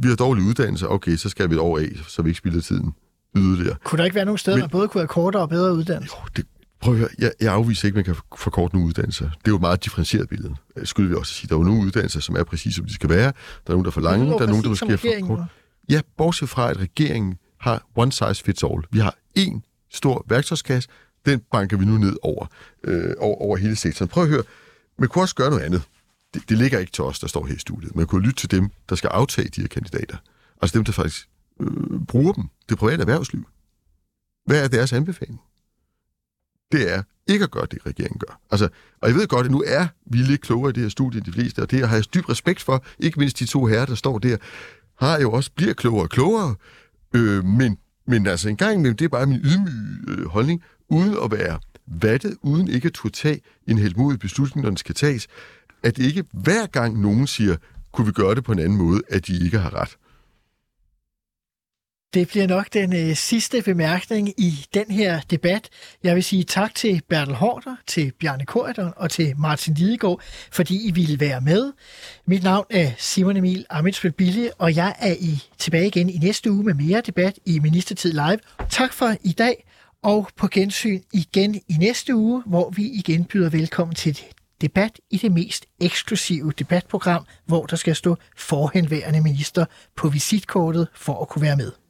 vi 0.02 0.08
har 0.08 0.16
dårlig 0.16 0.44
uddannelse, 0.44 0.88
okay, 0.88 1.16
så 1.16 1.28
skal 1.28 1.50
vi 1.50 1.54
et 1.54 1.60
år 1.60 1.78
af, 1.78 1.88
så 2.08 2.22
vi 2.22 2.28
ikke 2.30 2.38
spilder 2.38 2.60
tiden 2.60 2.94
yderligere. 3.36 3.76
Kunne 3.84 3.98
der 3.98 4.04
ikke 4.04 4.14
være 4.14 4.24
nogle 4.24 4.38
steder, 4.38 4.56
Men- 4.56 4.62
man 4.62 4.70
både 4.70 4.88
kunne 4.88 5.00
have 5.00 5.08
kortere 5.08 5.42
og 5.42 5.48
bedre 5.48 5.72
uddannelse? 5.74 6.14
Jo, 6.22 6.26
det, 6.36 6.46
prøv 6.80 6.94
at 6.94 6.98
høre, 7.00 7.08
jeg, 7.18 7.32
jeg 7.40 7.52
afviser 7.54 7.88
ikke, 7.88 7.98
at 8.00 8.06
man 8.06 8.14
kan 8.14 8.22
forkorte 8.38 8.74
nogle 8.74 8.88
uddannelser. 8.88 9.24
Det 9.24 9.36
er 9.36 9.48
jo 9.48 9.54
et 9.54 9.60
meget 9.60 9.84
differentieret 9.84 10.28
billede. 10.28 10.54
Øh, 10.76 10.86
Skulle 10.86 11.08
vi 11.08 11.14
også 11.14 11.32
sige, 11.34 11.48
der 11.48 11.54
er 11.54 11.58
jo 11.58 11.64
nogle 11.64 11.86
uddannelser, 11.86 12.20
som 12.20 12.36
er 12.36 12.44
præcis, 12.44 12.74
som 12.74 12.84
de 12.84 12.94
skal 12.94 13.08
være. 13.10 13.24
Der 13.26 13.32
er 13.66 13.70
nogen, 13.70 13.84
der 13.84 13.90
er 13.90 13.92
for 13.92 14.00
lange, 14.00 14.26
der 14.26 14.38
er 14.38 14.46
nogen, 14.46 14.62
der 14.62 14.68
måske 14.68 14.86
er 14.92 14.96
for 14.96 15.26
kort. 15.26 15.40
Ja, 15.90 16.00
bortset 16.16 16.48
fra, 16.48 16.70
at 16.70 16.76
regeringen 16.76 17.34
har 17.66 17.86
one 17.94 18.12
size 18.12 18.44
fits 18.44 18.62
all. 18.64 18.82
Vi 18.90 18.98
har 18.98 19.16
én 19.38 19.60
stor 19.90 20.24
værktøjskasse, 20.28 20.88
den 21.26 21.40
banker 21.52 21.76
vi 21.76 21.84
nu 21.84 21.98
ned 21.98 22.16
over, 22.22 22.46
øh, 22.84 23.14
over, 23.18 23.36
over 23.36 23.56
hele 23.56 23.76
sektoren. 23.76 24.08
Prøv 24.08 24.22
at 24.22 24.28
høre, 24.28 24.42
man 24.98 25.08
kunne 25.08 25.24
også 25.24 25.34
gøre 25.34 25.50
noget 25.50 25.62
andet. 25.62 25.82
Det, 26.34 26.48
det 26.48 26.58
ligger 26.58 26.78
ikke 26.78 26.92
til 26.92 27.04
os, 27.04 27.20
der 27.20 27.26
står 27.26 27.46
her 27.46 27.54
i 27.54 27.58
studiet. 27.58 27.96
Man 27.96 28.06
kunne 28.06 28.26
lytte 28.26 28.40
til 28.40 28.50
dem, 28.50 28.70
der 28.88 28.96
skal 28.96 29.08
aftage 29.08 29.48
de 29.48 29.60
her 29.60 29.68
kandidater. 29.68 30.16
Altså 30.62 30.78
dem, 30.78 30.84
der 30.84 30.92
faktisk 30.92 31.28
øh, 31.60 32.00
bruger 32.08 32.32
dem. 32.32 32.44
Det 32.68 32.78
private 32.78 33.00
erhvervsliv. 33.00 33.46
Hvad 34.46 34.64
er 34.64 34.68
deres 34.68 34.92
anbefaling? 34.92 35.40
Det 36.72 36.92
er 36.94 37.02
ikke 37.26 37.44
at 37.44 37.50
gøre 37.50 37.66
det, 37.70 37.86
regeringen 37.86 38.18
gør. 38.18 38.40
Altså, 38.50 38.68
og 39.02 39.08
jeg 39.08 39.16
ved 39.16 39.26
godt, 39.28 39.46
at 39.46 39.52
nu 39.52 39.62
er 39.66 39.86
vi 40.06 40.18
lidt 40.18 40.40
klogere 40.40 40.70
i 40.70 40.72
det 40.72 40.82
her 40.82 40.90
studie 40.90 41.18
end 41.18 41.24
de 41.24 41.32
fleste, 41.32 41.62
og 41.62 41.70
det 41.70 41.88
har 41.88 41.96
jeg 41.96 42.14
dyb 42.14 42.28
respekt 42.28 42.62
for. 42.62 42.84
Ikke 42.98 43.18
mindst 43.18 43.38
de 43.38 43.46
to 43.46 43.66
herrer, 43.66 43.86
der 43.86 43.94
står 43.94 44.18
der, 44.18 44.36
har 44.98 45.20
jo 45.20 45.32
også 45.32 45.50
bliver 45.54 45.74
klogere 45.74 46.02
og 46.02 46.10
klogere. 46.10 46.54
Øh, 47.16 47.44
men, 47.44 47.78
men 48.06 48.26
altså 48.26 48.48
en 48.48 48.56
gang 48.56 48.74
imellem, 48.74 48.96
det 48.96 49.04
er 49.04 49.08
bare 49.08 49.26
min 49.26 49.40
ydmyge 49.44 50.00
øh, 50.08 50.26
holdning, 50.26 50.62
uden 50.88 51.16
at 51.24 51.30
være 51.30 51.58
vattet, 51.86 52.36
uden 52.42 52.68
ikke 52.68 52.86
at 52.86 52.92
turde 52.92 53.14
tage 53.14 53.40
en 53.66 53.78
helmodig 53.78 54.18
beslutning, 54.18 54.62
når 54.62 54.70
den 54.70 54.76
skal 54.76 54.94
tages, 54.94 55.26
at 55.82 55.96
det 55.96 56.04
ikke 56.04 56.24
hver 56.32 56.66
gang 56.66 57.00
nogen 57.00 57.26
siger, 57.26 57.56
kunne 57.92 58.06
vi 58.06 58.12
gøre 58.12 58.34
det 58.34 58.44
på 58.44 58.52
en 58.52 58.58
anden 58.58 58.78
måde, 58.78 59.02
at 59.08 59.26
de 59.26 59.44
ikke 59.44 59.58
har 59.58 59.74
ret. 59.74 59.96
Det 62.16 62.28
bliver 62.28 62.46
nok 62.46 62.72
den 62.72 62.96
øh, 62.96 63.16
sidste 63.16 63.62
bemærkning 63.62 64.28
i 64.40 64.66
den 64.74 64.90
her 64.90 65.20
debat. 65.20 65.68
Jeg 66.02 66.14
vil 66.14 66.24
sige 66.24 66.44
tak 66.44 66.74
til 66.74 67.02
Bertel 67.08 67.34
Hårder, 67.34 67.76
til 67.86 68.12
Bjarne 68.20 68.46
Korydon 68.46 68.92
og 68.96 69.10
til 69.10 69.34
Martin 69.38 69.74
Lidegaard, 69.74 70.20
fordi 70.52 70.88
I 70.88 70.90
ville 70.90 71.20
være 71.20 71.40
med. 71.40 71.72
Mit 72.26 72.42
navn 72.42 72.66
er 72.70 72.90
Simon 72.98 73.36
Emil 73.36 73.66
Amitsbøl 73.70 74.12
Bille, 74.12 74.50
og 74.58 74.76
jeg 74.76 74.94
er 74.98 75.14
i 75.20 75.42
tilbage 75.58 75.86
igen 75.86 76.10
i 76.10 76.18
næste 76.18 76.52
uge 76.52 76.64
med 76.64 76.74
mere 76.74 77.00
debat 77.00 77.38
i 77.46 77.58
Ministertid 77.58 78.12
Live. 78.12 78.38
Tak 78.70 78.92
for 78.92 79.14
i 79.22 79.32
dag, 79.32 79.66
og 80.02 80.28
på 80.36 80.48
gensyn 80.48 81.00
igen 81.12 81.54
i 81.54 81.74
næste 81.78 82.14
uge, 82.14 82.42
hvor 82.46 82.70
vi 82.70 82.86
igen 82.86 83.24
byder 83.24 83.50
velkommen 83.50 83.94
til 83.94 84.20
debat 84.60 85.00
i 85.10 85.16
det 85.16 85.32
mest 85.32 85.66
eksklusive 85.80 86.52
debatprogram, 86.58 87.26
hvor 87.46 87.66
der 87.66 87.76
skal 87.76 87.96
stå 87.96 88.16
forhenværende 88.36 89.20
minister 89.20 89.64
på 89.96 90.08
visitkortet 90.08 90.88
for 90.94 91.22
at 91.22 91.28
kunne 91.28 91.42
være 91.42 91.56
med. 91.56 91.85